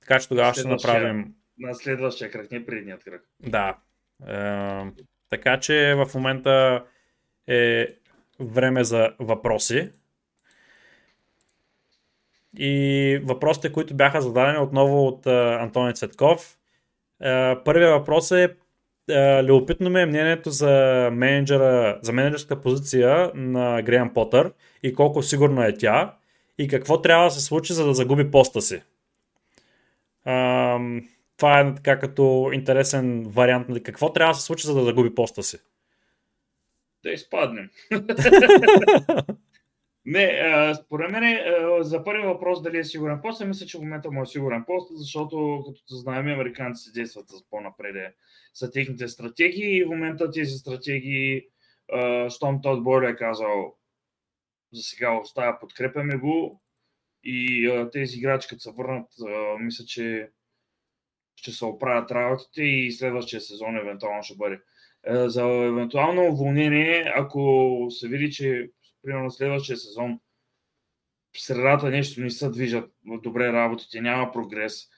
Така 0.00 0.20
че 0.20 0.28
тогава 0.28 0.54
ще 0.54 0.68
направим 0.68 1.34
На 1.58 1.74
следващия 1.74 2.30
кръг, 2.30 2.50
не 2.50 2.66
предният 2.66 3.04
кръг. 3.04 3.22
Да. 3.40 3.76
Е, 4.28 4.82
така 5.30 5.60
че 5.60 5.94
в 5.94 6.14
момента 6.14 6.84
е 7.46 7.86
време 8.40 8.84
за 8.84 9.12
въпроси. 9.18 9.90
И 12.58 13.20
въпросите, 13.24 13.72
които 13.72 13.94
бяха 13.94 14.22
зададени 14.22 14.58
отново 14.58 15.06
от 15.06 15.26
Антони 15.26 15.94
Цветков. 15.94 16.58
Първият 17.64 17.98
въпрос 17.98 18.30
е 18.30 18.56
любопитно 19.42 19.90
ми 19.90 20.00
е 20.00 20.06
мнението 20.06 20.50
за 20.50 21.08
менеджера, 21.12 21.98
за 22.02 22.12
менеджерска 22.12 22.60
позиция 22.60 23.30
на 23.34 23.82
Греъм 23.82 24.14
Потър 24.14 24.52
и 24.82 24.94
колко 24.94 25.22
сигурна 25.22 25.66
е 25.66 25.74
тя 25.74 26.14
и 26.58 26.68
какво 26.68 27.02
трябва 27.02 27.24
да 27.24 27.30
се 27.30 27.40
случи, 27.40 27.72
за 27.72 27.86
да 27.86 27.94
загуби 27.94 28.30
поста 28.30 28.62
си. 28.62 28.82
това 31.36 31.60
е 31.60 31.74
така 31.74 31.98
като 31.98 32.50
интересен 32.52 33.24
вариант. 33.28 33.68
Нали? 33.68 33.82
Какво 33.82 34.12
трябва 34.12 34.32
да 34.32 34.38
се 34.38 34.44
случи, 34.44 34.66
за 34.66 34.74
да 34.74 34.84
загуби 34.84 35.14
поста 35.14 35.42
си? 35.42 35.58
Да 37.02 37.10
изпаднем. 37.10 37.70
Не, 40.06 40.24
а, 40.24 40.74
според 40.74 41.10
мен 41.10 41.38
за 41.80 42.04
първи 42.04 42.26
въпрос 42.26 42.62
дали 42.62 42.78
е 42.78 42.84
сигурен 42.84 43.20
пост, 43.22 43.44
мисля, 43.44 43.66
че 43.66 43.78
в 43.78 43.80
момента 43.80 44.10
му 44.10 44.22
е 44.22 44.26
сигурен 44.26 44.64
пост, 44.64 44.98
защото 44.98 45.64
като 45.66 45.94
знаем, 45.94 46.28
американците 46.28 47.00
действат 47.00 47.28
с 47.28 47.48
по-напред 47.50 48.14
са 48.54 48.70
техните 48.70 49.08
стратегии 49.08 49.76
и 49.76 49.84
в 49.84 49.88
момента 49.88 50.30
тези 50.30 50.50
стратегии, 50.50 51.42
а, 51.92 52.30
щом 52.30 52.62
Тод 52.62 52.84
Бойле 52.84 53.08
е 53.08 53.16
казал 53.16 53.76
за 54.72 54.82
сега 54.82 55.18
оставя, 55.18 55.60
подкрепяме 55.60 56.16
го 56.16 56.62
и 57.24 57.66
а, 57.66 57.90
тези 57.90 58.18
играчи, 58.18 58.48
като 58.48 58.60
се 58.60 58.72
върнат, 58.72 59.08
а, 59.28 59.58
мисля, 59.58 59.84
че 59.84 60.30
ще 61.36 61.52
се 61.52 61.64
оправят 61.64 62.10
работите 62.10 62.62
и 62.62 62.92
следващия 62.92 63.40
сезон 63.40 63.76
евентуално 63.76 64.22
ще 64.22 64.36
бъде. 64.36 64.60
За 65.08 65.42
евентуално 65.42 66.26
уволнение, 66.26 67.12
ако 67.16 67.86
се 67.90 68.08
види, 68.08 68.30
че 68.30 68.70
примерно 69.04 69.30
следващия 69.30 69.76
сезон 69.76 70.20
в 71.36 71.42
средата 71.42 71.90
нещо 71.90 72.20
не 72.20 72.30
се 72.30 72.50
движат 72.50 72.90
добре 73.04 73.52
работите, 73.52 74.00
няма 74.00 74.32
прогрес 74.32 74.88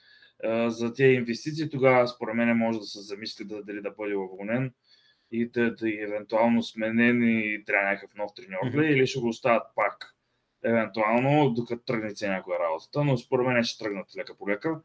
за 0.67 0.93
тези 0.93 1.13
инвестиции, 1.13 1.69
тогава 1.69 2.07
според 2.07 2.35
мен 2.35 2.57
може 2.57 2.79
да 2.79 2.85
се 2.85 2.99
замисли 2.99 3.45
да, 3.45 3.63
дали 3.63 3.81
да 3.81 3.91
бъде 3.91 4.15
уволнен 4.15 4.73
и 5.31 5.49
да, 5.49 5.75
да 5.75 5.89
е 5.89 5.93
евентуално 5.93 6.63
сменен 6.63 7.23
и 7.23 7.63
трябва 7.65 7.89
някакъв 7.89 8.15
нов 8.15 8.31
треньор 8.35 8.59
mm-hmm. 8.63 8.93
или 8.93 9.07
ще 9.07 9.19
го 9.19 9.27
оставят 9.27 9.63
пак 9.75 10.15
евентуално, 10.63 11.49
докато 11.49 11.83
тръгне 11.83 12.13
някоя 12.21 12.59
работата, 12.59 13.03
но 13.03 13.17
според 13.17 13.47
мен 13.47 13.63
ще 13.63 13.83
тръгнат 13.83 14.17
лека 14.17 14.37
по 14.37 14.49
лека. 14.49 14.81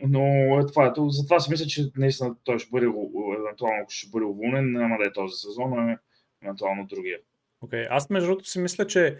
Но 0.00 0.22
е 0.60 0.66
това, 0.66 0.86
е, 0.86 0.92
затова 1.08 1.40
си 1.40 1.50
мисля, 1.50 1.66
че 1.66 1.90
наистина 1.96 2.36
той 2.44 2.58
ще 2.58 2.70
бъде, 2.70 2.86
евентуално 3.38 3.82
ако 3.82 3.90
ще 3.90 4.10
бъде 4.10 4.24
уволнен, 4.24 4.72
няма 4.72 4.98
да 4.98 5.06
е 5.06 5.12
този 5.12 5.36
сезон, 5.36 5.78
а 5.78 5.98
евентуално 6.42 6.86
другия. 6.86 7.18
Okay. 7.64 7.86
Аз 7.90 8.10
между 8.10 8.28
другото 8.28 8.48
си 8.48 8.58
мисля, 8.58 8.86
че 8.86 9.18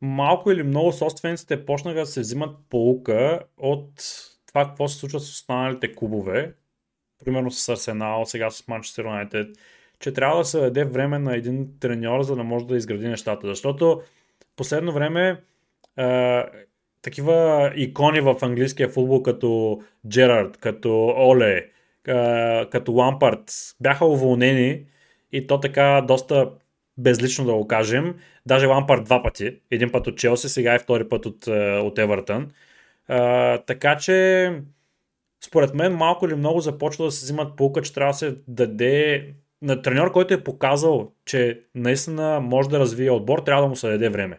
малко 0.00 0.50
или 0.50 0.62
много 0.62 0.92
собствениците 0.92 1.64
почнаха 1.64 1.98
да 1.98 2.06
се 2.06 2.20
взимат 2.20 2.56
полука 2.70 3.40
от 3.56 4.02
това 4.46 4.64
какво 4.64 4.88
се 4.88 4.96
случва 4.96 5.20
с 5.20 5.30
останалите 5.30 5.92
клубове, 5.94 6.54
примерно 7.24 7.50
с 7.50 7.68
Арсенал, 7.68 8.24
сега 8.26 8.50
с 8.50 8.68
Манчестър 8.68 9.04
Юнайтед, 9.04 9.56
че 9.98 10.12
трябва 10.12 10.38
да 10.38 10.44
се 10.44 10.60
даде 10.60 10.84
време 10.84 11.18
на 11.18 11.36
един 11.36 11.78
треньор, 11.80 12.22
за 12.22 12.36
да 12.36 12.44
може 12.44 12.66
да 12.66 12.76
изгради 12.76 13.08
нещата. 13.08 13.46
Защото 13.46 14.02
последно 14.56 14.92
време 14.92 15.42
е, 15.96 16.44
такива 17.02 17.72
икони 17.76 18.20
в 18.20 18.36
английския 18.42 18.88
футбол, 18.88 19.22
като 19.22 19.80
Джерард, 20.08 20.56
като 20.56 21.14
Оле, 21.18 21.56
е, 21.56 22.66
като 22.70 22.92
Лампард, 22.92 23.52
бяха 23.80 24.06
уволнени 24.06 24.84
и 25.32 25.46
то 25.46 25.60
така 25.60 26.04
доста 26.08 26.50
безлично 26.98 27.44
да 27.44 27.54
го 27.54 27.68
кажем. 27.68 28.14
Даже 28.46 28.66
Лампард 28.66 29.04
два 29.04 29.22
пъти. 29.22 29.56
Един 29.70 29.92
път 29.92 30.06
от 30.06 30.18
Челси, 30.18 30.48
сега 30.48 30.74
и 30.74 30.78
втори 30.78 31.08
път 31.08 31.26
от, 31.26 31.46
е, 31.46 31.78
от 31.78 31.98
Евертън. 31.98 32.50
А, 33.08 33.58
така 33.58 33.96
че, 33.96 34.52
според 35.44 35.74
мен, 35.74 35.96
малко 35.96 36.26
или 36.26 36.34
много 36.34 36.60
започва 36.60 37.04
да 37.04 37.10
се 37.10 37.24
взимат 37.24 37.56
полка, 37.56 37.82
че 37.82 37.94
трябва 37.94 38.12
да 38.12 38.18
се 38.18 38.36
даде 38.48 39.26
на 39.62 39.82
треньор, 39.82 40.12
който 40.12 40.34
е 40.34 40.44
показал, 40.44 41.12
че 41.24 41.60
наистина 41.74 42.40
може 42.40 42.68
да 42.68 42.78
развие 42.78 43.10
отбор, 43.10 43.38
трябва 43.38 43.62
да 43.62 43.68
му 43.68 43.76
се 43.76 43.88
даде 43.88 44.08
време. 44.08 44.38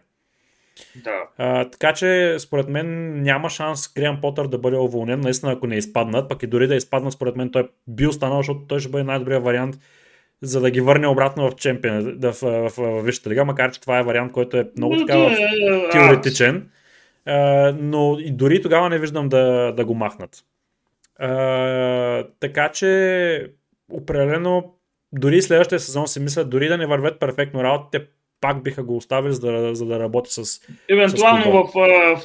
Да. 1.04 1.22
А, 1.38 1.70
така 1.70 1.92
че, 1.92 2.36
според 2.38 2.68
мен, 2.68 3.22
няма 3.22 3.50
шанс 3.50 3.92
Гриан 3.94 4.20
Потър 4.20 4.46
да 4.46 4.58
бъде 4.58 4.76
уволнен, 4.76 5.20
наистина, 5.20 5.52
ако 5.52 5.66
не 5.66 5.76
изпаднат, 5.76 6.28
пък 6.28 6.42
и 6.42 6.46
дори 6.46 6.66
да 6.66 6.74
изпаднат, 6.74 7.12
според 7.12 7.36
мен, 7.36 7.50
той 7.50 7.68
би 7.88 8.06
останал, 8.06 8.38
защото 8.38 8.60
той 8.68 8.80
ще 8.80 8.90
бъде 8.90 9.04
най-добрият 9.04 9.44
вариант 9.44 9.78
за 10.42 10.60
да 10.60 10.70
ги 10.70 10.80
върне 10.80 11.06
обратно 11.06 11.50
в 11.50 11.56
чемпион, 11.56 12.18
в, 12.22 12.32
в, 12.32 12.40
в, 12.40 12.68
в, 12.68 12.76
в 12.76 13.02
Висшата 13.02 13.30
лига, 13.30 13.44
макар 13.44 13.72
че 13.72 13.80
това 13.80 13.98
е 13.98 14.02
вариант, 14.02 14.32
който 14.32 14.56
е 14.56 14.70
много 14.76 14.96
така 14.96 15.18
е, 15.18 15.88
теоретичен. 15.92 16.70
А, 17.26 17.72
но 17.78 18.16
и 18.20 18.30
дори 18.30 18.62
тогава 18.62 18.88
не 18.88 18.98
виждам 18.98 19.28
да, 19.28 19.72
да 19.72 19.84
го 19.84 19.94
махнат. 19.94 20.44
А, 21.18 22.24
така 22.40 22.68
че, 22.68 23.52
определено, 23.92 24.74
дори 25.12 25.42
следващия 25.42 25.80
сезон 25.80 26.08
си 26.08 26.20
мислят, 26.20 26.50
дори 26.50 26.68
да 26.68 26.78
не 26.78 26.86
вървят 26.86 27.20
перфектно 27.20 27.64
работите, 27.64 28.06
пак 28.40 28.62
биха 28.62 28.82
го 28.82 28.96
оставили, 28.96 29.32
за 29.32 29.40
да, 29.40 29.74
за 29.74 29.86
да 29.86 29.98
работи 29.98 30.30
с. 30.32 30.60
Евентуално 30.88 31.42
с 31.42 31.72
в, 31.74 31.80
в 32.16 32.22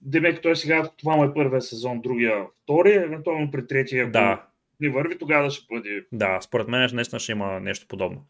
Демек, 0.00 0.42
той 0.42 0.56
сега, 0.56 0.90
това 0.98 1.16
му 1.16 1.24
е 1.24 1.34
първия 1.34 1.62
сезон, 1.62 2.00
другия 2.00 2.34
втори, 2.62 2.94
евентуално 2.94 3.50
при 3.50 3.66
третия, 3.66 4.10
да. 4.10 4.42
Не 4.80 4.88
върви, 4.88 5.18
тогава 5.18 5.44
да 5.44 5.50
ще 5.50 5.66
бъде. 5.70 6.06
Да, 6.12 6.40
според 6.40 6.68
мен 6.68 6.90
наистина 6.92 7.20
ще 7.20 7.32
има 7.32 7.60
нещо 7.60 7.86
подобно. 7.88 8.26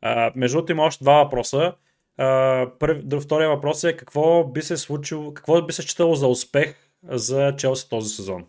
А, 0.00 0.32
между 0.36 0.56
другото 0.56 0.72
има 0.72 0.82
още 0.82 1.04
два 1.04 1.24
въпроса. 1.24 1.74
Uh, 2.20 3.20
втория 3.20 3.48
въпрос 3.48 3.84
е 3.84 3.96
какво 3.96 4.44
би 4.44 4.62
се 4.62 4.76
случило, 4.76 5.34
какво 5.34 5.62
би 5.62 5.72
се 5.72 5.82
считало 5.82 6.14
за 6.14 6.28
успех 6.28 6.74
за 7.02 7.56
Челси 7.56 7.88
този 7.88 8.14
сезон? 8.14 8.46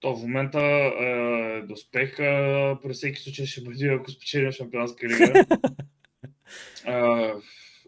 То 0.00 0.16
в 0.16 0.22
момента 0.22 0.60
е 1.00 1.62
до 1.62 1.72
успех. 1.72 2.16
При 2.82 2.92
всеки 2.92 3.20
случай 3.20 3.46
ще 3.46 3.60
бъде, 3.60 3.94
ако 3.94 4.10
спечелим 4.10 4.52
шампионска 4.52 5.06
лига. 5.08 5.44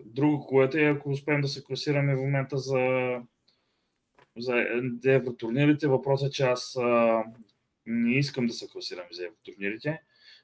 друго, 0.04 0.46
което 0.46 0.78
е, 0.78 0.84
ако 0.84 1.10
успеем 1.10 1.40
да 1.40 1.48
се 1.48 1.64
класираме 1.64 2.14
в 2.14 2.20
момента 2.20 2.58
за, 2.58 2.78
за 4.38 4.54
евротурнирите, 5.04 5.88
въпросът 5.88 6.28
е, 6.28 6.32
че 6.32 6.42
аз 6.42 6.76
а, 6.76 7.22
не 7.86 8.18
искам 8.18 8.46
да 8.46 8.52
се 8.52 8.68
класирам 8.68 9.06
за 9.10 9.24
евротурнирите 9.24 10.00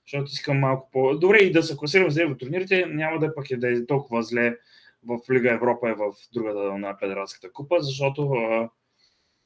защото 0.09 0.30
искам 0.32 0.59
малко 0.59 0.91
по... 0.93 1.18
Добре, 1.18 1.39
и 1.39 1.53
да 1.53 1.62
се 1.62 1.76
класирам 1.76 2.11
за 2.11 2.22
евротурнирите, 2.22 2.86
няма 2.86 3.18
да 3.18 3.26
е 3.26 3.34
пък 3.34 3.51
е 3.51 3.57
да 3.57 3.72
е 3.72 3.86
толкова 3.86 4.22
зле 4.22 4.57
в 5.05 5.18
Лига 5.32 5.53
Европа 5.53 5.91
и 5.91 5.95
в 5.95 6.12
другата 6.32 6.78
на 6.78 6.97
Федералската 7.01 7.53
купа, 7.53 7.76
защото 7.80 8.30
а, 8.32 8.70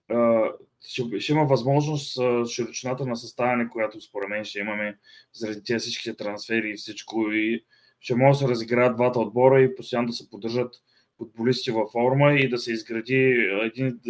а, 0.08 0.50
ще, 0.88 1.20
ще 1.20 1.32
има 1.32 1.44
възможност 1.44 2.18
а, 2.18 2.46
широчината 2.46 3.06
на 3.06 3.16
съставяне, 3.16 3.68
която 3.68 4.00
според 4.00 4.28
мен 4.28 4.44
ще 4.44 4.58
имаме 4.58 4.98
заради 5.32 5.64
тези 5.64 5.78
всичките 5.78 6.16
трансфери 6.16 6.70
и 6.70 6.76
всичко 6.76 7.32
и 7.32 7.64
ще 8.00 8.14
може 8.14 8.38
да 8.38 8.44
се 8.44 8.50
разиграят 8.50 8.96
двата 8.96 9.20
отбора 9.20 9.62
и 9.62 9.74
постоянно 9.76 10.06
да 10.06 10.12
се 10.12 10.30
поддържат 10.30 10.74
футболисти 11.18 11.70
във 11.70 11.90
форма 11.90 12.32
и 12.32 12.48
да 12.48 12.58
се 12.58 12.72
изгради 12.72 13.48
един 13.62 14.00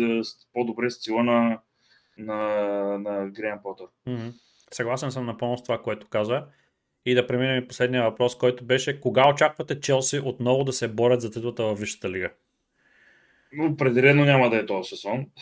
по-добре 0.52 0.90
стила 0.90 1.24
на, 1.24 1.60
на, 2.22 2.38
на 2.98 3.30
Греъм 3.30 3.58
Потър. 3.62 3.86
Mm-hmm. 4.08 4.32
Съгласен 4.70 5.10
съм 5.10 5.26
напълно 5.26 5.58
с 5.58 5.62
това, 5.62 5.82
което 5.82 6.08
каза. 6.08 6.44
И 7.06 7.14
да 7.14 7.26
преминем 7.26 7.68
последния 7.68 8.02
въпрос, 8.02 8.38
който 8.38 8.64
беше 8.64 9.00
кога 9.00 9.28
очаквате 9.28 9.80
Челси 9.80 10.20
отново 10.24 10.64
да 10.64 10.72
се 10.72 10.88
борят 10.88 11.20
за 11.20 11.30
титлата 11.30 11.64
в 11.64 11.74
Висшата 11.74 12.10
лига? 12.10 12.30
Определено 13.60 14.24
няма 14.24 14.50
да 14.50 14.56
е 14.56 14.66
този 14.66 14.88
сезон. 14.88 15.26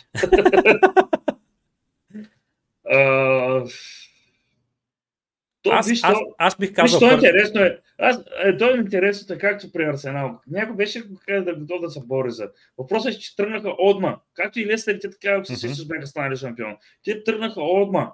То, 5.63 5.69
аз, 5.69 5.89
виж, 5.89 5.99
аз, 6.03 6.17
аз 6.37 6.57
бих 6.57 6.73
казал. 6.73 6.99
Виж, 6.99 7.09
то 7.09 7.11
е 7.11 7.15
интересно 7.15 7.61
е. 7.61 7.79
Аз, 7.97 8.19
е, 8.43 8.57
то 8.57 8.75
е 8.75 8.77
интересно, 8.77 9.35
както 9.39 9.71
при 9.71 9.83
Арсенал. 9.83 10.39
Някой 10.47 10.75
беше 10.75 11.03
да 11.29 11.55
готов 11.55 11.81
да 11.81 11.89
се 11.89 11.99
бори 12.05 12.31
за. 12.31 12.49
Въпросът 12.77 13.13
е, 13.13 13.19
че 13.19 13.35
тръгнаха 13.35 13.73
отма. 13.79 14.19
Както 14.33 14.59
и 14.59 14.65
Лестерите, 14.65 15.09
така, 15.09 15.29
ако 15.29 15.45
се 15.45 15.53
mm-hmm. 15.53 15.87
бяха 15.87 16.07
станали 16.07 16.37
шампион. 16.37 16.77
Те 17.03 17.23
тръгнаха 17.23 17.61
отма 17.61 18.11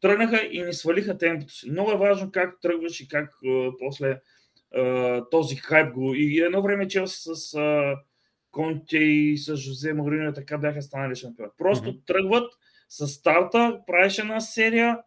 тръгнаха 0.00 0.48
и 0.50 0.62
ни 0.62 0.72
свалиха 0.72 1.18
темпото 1.18 1.52
си. 1.52 1.70
Много 1.70 1.90
е 1.90 1.96
важно 1.96 2.30
как 2.32 2.60
тръгваш 2.60 3.00
и 3.00 3.08
как 3.08 3.34
а, 3.46 3.70
после 3.78 4.20
а, 4.74 5.24
този 5.30 5.56
хайп 5.56 5.92
го. 5.94 6.14
И 6.14 6.40
едно 6.40 6.62
време 6.62 6.88
Челси 6.88 7.16
с 7.20 7.54
а, 7.54 7.96
Конте 8.50 8.98
и 8.98 9.38
с 9.38 9.56
Жозе 9.56 9.92
Морино 9.92 10.32
така 10.32 10.58
бяха 10.58 10.82
станали 10.82 11.16
шампион. 11.16 11.48
Просто 11.58 11.88
mm-hmm. 11.88 12.06
тръгват 12.06 12.52
с 12.88 13.08
старта, 13.08 13.80
правиш 13.86 14.18
една 14.18 14.40
серия, 14.40 14.98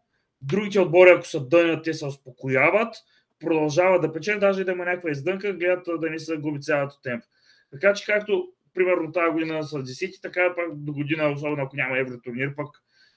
другите 0.41 0.79
отбори, 0.79 1.09
ако 1.09 1.27
са 1.27 1.47
дънят, 1.47 1.83
те 1.83 1.93
се 1.93 2.05
успокояват, 2.05 2.95
продължават 3.39 4.01
да 4.01 4.13
печелят, 4.13 4.39
даже 4.39 4.61
и 4.61 4.65
да 4.65 4.71
има 4.71 4.85
някаква 4.85 5.11
издънка, 5.11 5.53
гледат 5.53 6.01
да 6.01 6.09
не 6.09 6.19
се 6.19 6.37
губи 6.37 6.61
цялото 6.61 7.01
темп. 7.03 7.23
Така 7.71 7.93
че 7.93 8.05
както 8.05 8.47
примерно 8.73 9.11
тази 9.11 9.31
година 9.31 9.63
са 9.63 9.77
10, 9.77 10.21
така 10.21 10.55
пак 10.55 10.75
до 10.75 10.93
година, 10.93 11.31
особено 11.31 11.63
ако 11.63 11.75
няма 11.75 11.97
евротурнир, 11.97 12.55
пък 12.55 12.67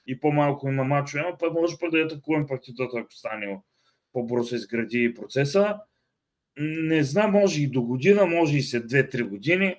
и 0.07 0.21
по-малко 0.21 0.69
има 0.69 0.85
мачове, 0.85 1.25
но 1.31 1.39
пък 1.39 1.53
може 1.53 1.79
пък 1.81 1.91
да 1.91 1.99
атакуваме 1.99 2.47
партитата, 2.47 2.99
ако 2.99 3.13
стане 3.13 3.59
по-бързо 4.13 4.49
се 4.49 4.55
изгради 4.55 5.15
процеса. 5.15 5.77
Не 6.57 7.03
знам, 7.03 7.31
може 7.31 7.63
и 7.63 7.67
до 7.67 7.83
година, 7.83 8.27
може 8.27 8.57
и 8.57 8.63
след 8.63 8.91
2-3 8.91 9.23
години. 9.23 9.77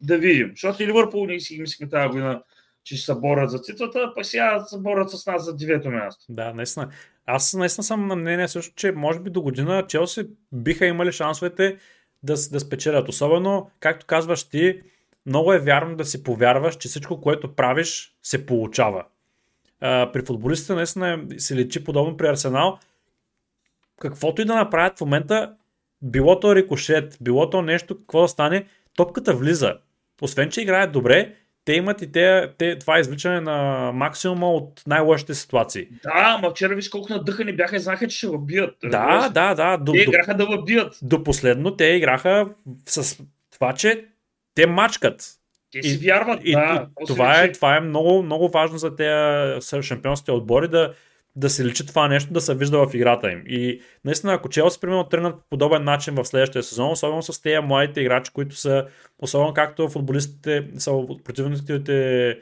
Да 0.00 0.18
видим. 0.18 0.50
Защото 0.50 0.82
и 0.82 0.86
Ливърпул 0.86 1.26
ние 1.26 1.40
си 1.40 1.60
мислихме 1.60 1.88
тази 1.88 2.08
година, 2.08 2.42
че 2.84 2.96
се 2.96 3.14
борят 3.14 3.50
за 3.50 3.62
титлата, 3.62 4.12
пък 4.14 4.26
сега 4.26 4.60
се 4.60 4.78
борят 4.78 5.10
с 5.10 5.26
нас 5.26 5.44
за 5.44 5.56
девето 5.56 5.90
място. 5.90 6.24
Да, 6.28 6.54
наистина. 6.54 6.90
Аз 7.26 7.54
наистина 7.54 7.84
съм 7.84 8.06
на 8.06 8.16
мнение 8.16 8.48
също, 8.48 8.74
че 8.74 8.92
може 8.92 9.20
би 9.20 9.30
до 9.30 9.42
година 9.42 9.86
Челси 9.88 10.26
биха 10.52 10.86
имали 10.86 11.12
шансовете 11.12 11.76
да, 12.22 12.34
да 12.52 12.60
спечелят. 12.60 13.08
Особено, 13.08 13.70
както 13.80 14.06
казваш 14.06 14.44
ти, 14.44 14.82
много 15.26 15.52
е 15.52 15.58
вярно 15.58 15.96
да 15.96 16.04
си 16.04 16.22
повярваш, 16.22 16.76
че 16.76 16.88
всичко, 16.88 17.20
което 17.20 17.54
правиш, 17.54 18.14
се 18.22 18.46
получава. 18.46 19.04
А, 19.80 20.12
при 20.12 20.24
футболистите 20.24 20.74
наистина 20.74 21.24
се 21.38 21.56
лечи 21.56 21.84
подобно 21.84 22.16
при 22.16 22.26
Арсенал. 22.26 22.78
Каквото 24.00 24.42
и 24.42 24.44
да 24.44 24.54
направят 24.54 24.98
в 24.98 25.00
момента, 25.00 25.54
било 26.02 26.40
то 26.40 26.54
рикошет, 26.54 27.18
било 27.20 27.50
то 27.50 27.62
нещо, 27.62 27.98
какво 27.98 28.22
да 28.22 28.28
стане, 28.28 28.66
топката 28.96 29.34
влиза. 29.34 29.78
Освен, 30.22 30.50
че 30.50 30.60
играят 30.60 30.92
добре, 30.92 31.34
те 31.64 31.72
имат 31.72 32.02
и 32.02 32.12
те, 32.12 32.48
те, 32.58 32.78
това 32.78 32.98
извличане 32.98 33.40
на 33.40 33.90
максимума 33.94 34.52
от 34.52 34.82
най-лошите 34.86 35.34
ситуации. 35.34 35.88
Да, 36.02 36.38
ма 36.42 36.50
вчера 36.50 36.74
виж 36.74 36.88
колко 36.88 37.12
надъхани 37.12 37.56
бяха 37.56 37.76
и 37.76 37.80
знаеха, 37.80 38.08
че 38.08 38.16
ще 38.16 38.26
въбият. 38.26 38.74
Да, 38.84 39.28
да, 39.28 39.54
да. 39.54 39.76
До, 39.76 39.92
те 39.92 39.98
играха 39.98 40.34
да 40.34 40.46
въбият. 40.46 40.98
До 41.02 41.24
последно 41.24 41.76
те 41.76 41.84
играха 41.84 42.48
с 42.88 43.18
това, 43.52 43.72
че 43.72 44.04
те 44.54 44.66
мачкат. 44.66 45.24
Те 45.72 45.82
си 45.82 45.98
вярват, 45.98 46.40
и, 46.44 46.52
да. 46.52 46.88
И, 47.00 47.06
това, 47.06 47.42
е, 47.42 47.52
това 47.52 47.76
е 47.76 47.80
много, 47.80 48.22
много 48.22 48.48
важно 48.48 48.78
за 48.78 48.96
тези 48.96 49.82
шампионските 49.82 50.32
отбори 50.32 50.68
да, 50.68 50.92
да 51.36 51.50
се 51.50 51.64
личи 51.64 51.86
това 51.86 52.08
нещо, 52.08 52.32
да 52.32 52.40
се 52.40 52.54
вижда 52.54 52.86
в 52.86 52.94
играта 52.94 53.32
им. 53.32 53.42
И 53.46 53.80
наистина, 54.04 54.32
ако 54.32 54.48
Челси, 54.48 54.80
примерно, 54.80 55.04
тръгнат 55.04 55.34
по 55.34 55.42
подобен 55.50 55.84
начин 55.84 56.14
в 56.14 56.24
следващия 56.24 56.62
сезон, 56.62 56.90
особено 56.90 57.22
с 57.22 57.42
тези 57.42 57.58
младите 57.58 58.00
играчи, 58.00 58.32
които 58.32 58.56
са, 58.56 58.86
особено 59.18 59.54
както 59.54 59.88
футболистите, 59.88 60.68
са 60.78 60.92
противниците 61.24 62.38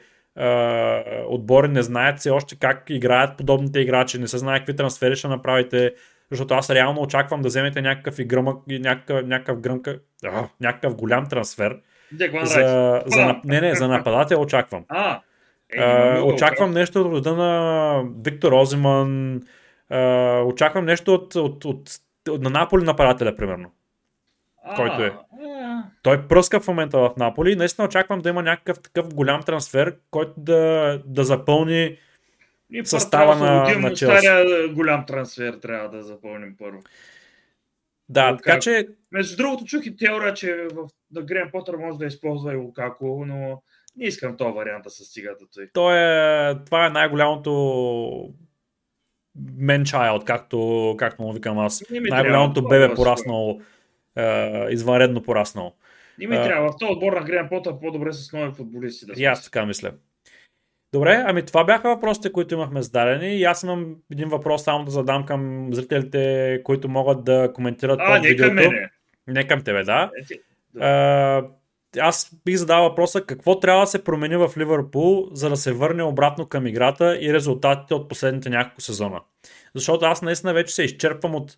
отбори 1.27 1.67
не 1.67 1.81
знаят 1.81 2.19
все 2.19 2.29
още 2.29 2.55
как 2.55 2.83
играят 2.89 3.37
подобните 3.37 3.79
играчи, 3.79 4.19
не 4.19 4.27
се 4.27 4.37
знае 4.37 4.59
какви 4.59 4.75
трансфери 4.75 5.15
ще 5.15 5.27
направите, 5.27 5.93
защото 6.31 6.53
аз 6.53 6.69
реално 6.69 7.01
очаквам 7.01 7.41
да 7.41 7.47
вземете 7.47 7.81
някакъв, 7.81 8.19
игръмък, 8.19 8.57
някакъв, 8.67 9.27
някакъв, 9.27 9.59
гръмка, 9.59 9.99
а, 10.25 10.47
някакъв 10.61 10.95
голям 10.95 11.29
трансфер. 11.29 11.77
За, 12.45 13.03
за, 13.05 13.35
не, 13.45 13.61
не, 13.61 13.75
за 13.75 13.87
нападател 13.87 14.41
очаквам. 14.41 14.85
А, 14.87 15.21
е, 15.73 16.19
очаквам 16.19 16.71
нещо 16.71 17.01
от 17.01 17.05
рода 17.05 17.35
на 17.35 18.03
Виктор 18.25 18.51
Озиман. 18.51 19.41
Uh, 19.91 20.45
очаквам 20.45 20.85
нещо 20.85 21.13
от, 21.13 21.35
от, 21.35 21.65
от, 21.65 21.89
от 22.29 22.41
на 22.41 22.49
Наполи 22.49 22.83
нападателя, 22.83 23.35
примерно. 23.35 23.71
А, 24.63 24.75
който 24.75 25.03
е. 25.03 25.13
Той 26.03 26.27
пръска 26.27 26.59
в 26.59 26.67
момента 26.67 26.99
в 26.99 27.11
Наполи. 27.17 27.55
Наистина 27.55 27.85
очаквам 27.85 28.21
да 28.21 28.29
има 28.29 28.43
някакъв 28.43 28.81
такъв 28.81 29.13
голям 29.13 29.43
трансфер, 29.43 29.95
който 30.11 30.33
да, 30.37 31.01
да 31.05 31.23
запълни 31.23 31.97
и 32.71 32.85
състава 32.85 33.35
на, 33.35 33.79
на 33.79 33.93
Челси. 33.93 34.27
голям 34.73 35.05
трансфер 35.05 35.53
трябва 35.53 35.89
да 35.89 36.03
запълним 36.03 36.55
първо. 36.59 36.79
Да, 38.09 38.37
така 38.37 38.59
че... 38.59 38.87
Между 39.11 39.37
другото 39.37 39.65
чух 39.65 39.85
и 39.85 39.97
теория, 39.97 40.33
че 40.33 40.67
в 40.73 40.87
да 41.11 41.21
Грен 41.21 41.49
Потър 41.51 41.75
може 41.75 41.97
да 41.97 42.05
използва 42.05 42.53
и 42.53 42.55
Лукако, 42.55 43.23
но 43.27 43.61
не 43.95 44.05
искам 44.05 44.37
този 44.37 44.53
вариант 44.55 44.85
стига 44.89 45.35
до 45.39 45.45
той. 45.53 45.69
То 45.73 45.95
е, 45.95 46.55
това 46.65 46.85
е 46.85 46.89
най-голямото 46.89 48.33
мен 49.57 49.83
child, 49.83 50.23
както, 50.23 50.95
както 50.97 51.21
му 51.21 51.33
викам 51.33 51.59
аз. 51.59 51.83
Най-голямото 51.89 52.67
бебе 52.67 52.93
пораснало, 52.93 53.61
е, 54.15 54.65
извънредно 54.69 55.23
пораснало. 55.23 55.75
Не 56.19 56.27
ми 56.27 56.35
трябва. 56.35 56.71
В 56.71 56.75
този 56.79 56.91
отбор 56.91 57.13
на 57.13 57.23
Грен 57.23 57.49
Потър 57.49 57.79
по-добре 57.79 58.13
с 58.13 58.33
нови 58.33 58.53
футболисти 58.53 59.05
да 59.05 59.13
И 59.17 59.25
аз 59.25 59.43
така 59.43 59.65
мисля. 59.65 59.91
Добре, 60.93 61.23
ами 61.27 61.45
това 61.45 61.63
бяха 61.63 61.89
въпросите, 61.89 62.31
които 62.31 62.53
имахме 62.53 62.81
зададени. 62.81 63.35
И 63.35 63.43
аз 63.43 63.63
имам 63.63 63.95
един 64.11 64.29
въпрос 64.29 64.63
само 64.63 64.85
да 64.85 64.91
задам 64.91 65.25
към 65.25 65.69
зрителите, 65.71 66.61
които 66.63 66.89
могат 66.89 67.23
да 67.23 67.51
коментират 67.53 67.99
а, 68.01 68.05
под 68.05 68.23
не 68.23 68.29
видеото. 68.29 68.55
Към 68.55 68.55
мене. 68.55 68.89
Не 69.27 69.47
към 69.47 69.63
тебе, 69.63 69.83
да. 69.83 70.11
Е. 70.79 70.83
А, 70.83 71.43
аз 71.99 72.31
бих 72.45 72.55
задал 72.55 72.83
въпроса 72.83 73.21
какво 73.21 73.59
трябва 73.59 73.81
да 73.81 73.87
се 73.87 74.03
промени 74.03 74.37
в 74.37 74.51
Ливърпул, 74.57 75.27
за 75.33 75.49
да 75.49 75.57
се 75.57 75.73
върне 75.73 76.03
обратно 76.03 76.45
към 76.45 76.67
играта 76.67 77.17
и 77.21 77.33
резултатите 77.33 77.93
от 77.93 78.09
последните 78.09 78.49
няколко 78.49 78.81
сезона. 78.81 79.21
Защото 79.75 80.05
аз 80.05 80.21
наистина 80.21 80.53
вече 80.53 80.73
се 80.73 80.83
изчерпвам 80.83 81.35
от 81.35 81.57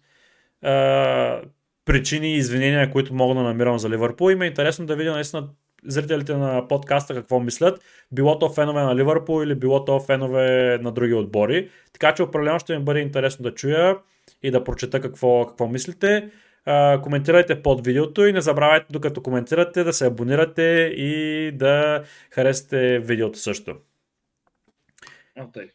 е, 0.64 1.42
причини 1.86 2.34
и 2.34 2.38
извинения, 2.38 2.92
които 2.92 3.14
мога 3.14 3.36
да 3.36 3.42
намирам 3.42 3.80
за 3.80 3.90
Ливърпул. 3.90 4.32
И 4.32 4.36
ме 4.36 4.46
е 4.46 4.48
интересно 4.48 4.86
да 4.86 4.96
видя 4.96 5.14
наистина 5.14 5.48
зрителите 5.86 6.34
на 6.34 6.68
подкаста 6.68 7.14
какво 7.14 7.40
мислят. 7.40 7.82
Било 8.12 8.40
то 8.40 8.50
фенове 8.50 8.82
на 8.82 8.96
Ливърпул 8.96 9.44
или 9.44 9.56
било 9.56 9.86
то 9.86 10.00
фенове 10.00 10.78
на 10.82 10.92
други 10.92 11.14
отбори. 11.14 11.70
Така 11.94 12.14
че 12.14 12.24
определено 12.24 12.60
ще 12.60 12.78
ми 12.78 12.84
бъде 12.84 13.00
интересно 13.00 13.44
да 13.44 13.54
чуя 13.54 13.98
и 14.44 14.52
да 14.52 14.64
прочета 14.64 15.02
какво, 15.02 15.48
какво 15.48 15.68
мислите 15.68 16.30
а, 16.66 17.02
коментирайте 17.02 17.62
под 17.62 17.86
видеото 17.86 18.26
и 18.26 18.34
не 18.34 18.42
забравяйте 18.42 18.86
докато 18.90 19.24
коментирате 19.24 19.84
да 19.84 19.94
се 19.94 20.06
абонирате 20.06 20.94
и 20.98 21.52
да 21.56 22.04
харесате 22.32 23.00
видеото 23.00 23.40
също. 23.40 23.76
Okay. 25.40 25.70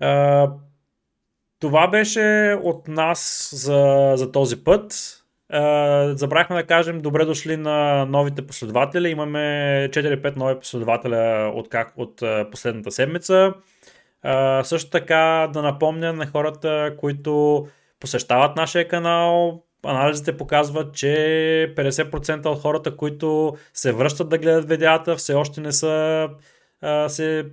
А, 0.00 0.50
това 1.60 1.88
беше 1.88 2.58
от 2.62 2.88
нас 2.88 3.50
за, 3.54 4.12
за 4.16 4.32
този 4.32 4.64
път. 4.64 5.18
Uh, 5.52 6.12
забрахме 6.12 6.56
да 6.56 6.66
кажем 6.66 7.00
добре 7.00 7.24
дошли 7.24 7.56
на 7.56 8.04
новите 8.04 8.46
последователи. 8.46 9.08
Имаме 9.08 9.38
4-5 9.92 10.36
нови 10.36 10.58
последователя 10.58 11.52
от, 11.54 11.68
как, 11.68 11.92
от 11.96 12.20
uh, 12.20 12.50
последната 12.50 12.90
седмица. 12.90 13.54
Uh, 14.24 14.62
също 14.62 14.90
така 14.90 15.50
да 15.52 15.62
напомня 15.62 16.12
на 16.12 16.26
хората, 16.26 16.96
които 16.98 17.66
посещават 18.00 18.56
нашия 18.56 18.88
канал, 18.88 19.62
анализите 19.84 20.36
показват, 20.36 20.94
че 20.94 21.06
50% 21.76 22.46
от 22.46 22.60
хората, 22.60 22.96
които 22.96 23.56
се 23.74 23.92
връщат 23.92 24.28
да 24.28 24.38
гледат 24.38 24.68
видеята, 24.68 25.16
все 25.16 25.34
още 25.34 25.60
не 25.60 25.72
са 25.72 26.28
а, 26.80 27.08
се 27.08 27.46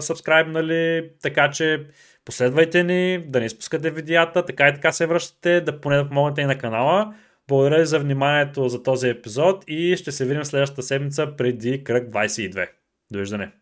сабскрайбнали, 0.00 1.10
така 1.22 1.50
че 1.50 1.86
последвайте 2.24 2.84
ни, 2.84 3.24
да 3.26 3.40
не 3.40 3.46
изпускате 3.46 3.90
видеята, 3.90 4.44
така 4.44 4.68
и 4.68 4.74
така 4.74 4.92
се 4.92 5.06
връщате, 5.06 5.60
да 5.60 5.80
поне 5.80 5.96
да 5.96 6.08
помогнете 6.08 6.40
и 6.40 6.44
на 6.44 6.58
канала. 6.58 7.14
Благодаря 7.48 7.86
за 7.86 7.98
вниманието 7.98 8.68
за 8.68 8.82
този 8.82 9.08
епизод 9.08 9.64
и 9.66 9.96
ще 9.96 10.12
се 10.12 10.24
видим 10.24 10.44
следващата 10.44 10.82
седмица 10.82 11.36
преди 11.36 11.84
кръг 11.84 12.10
22. 12.10 12.68
Довиждане! 13.12 13.52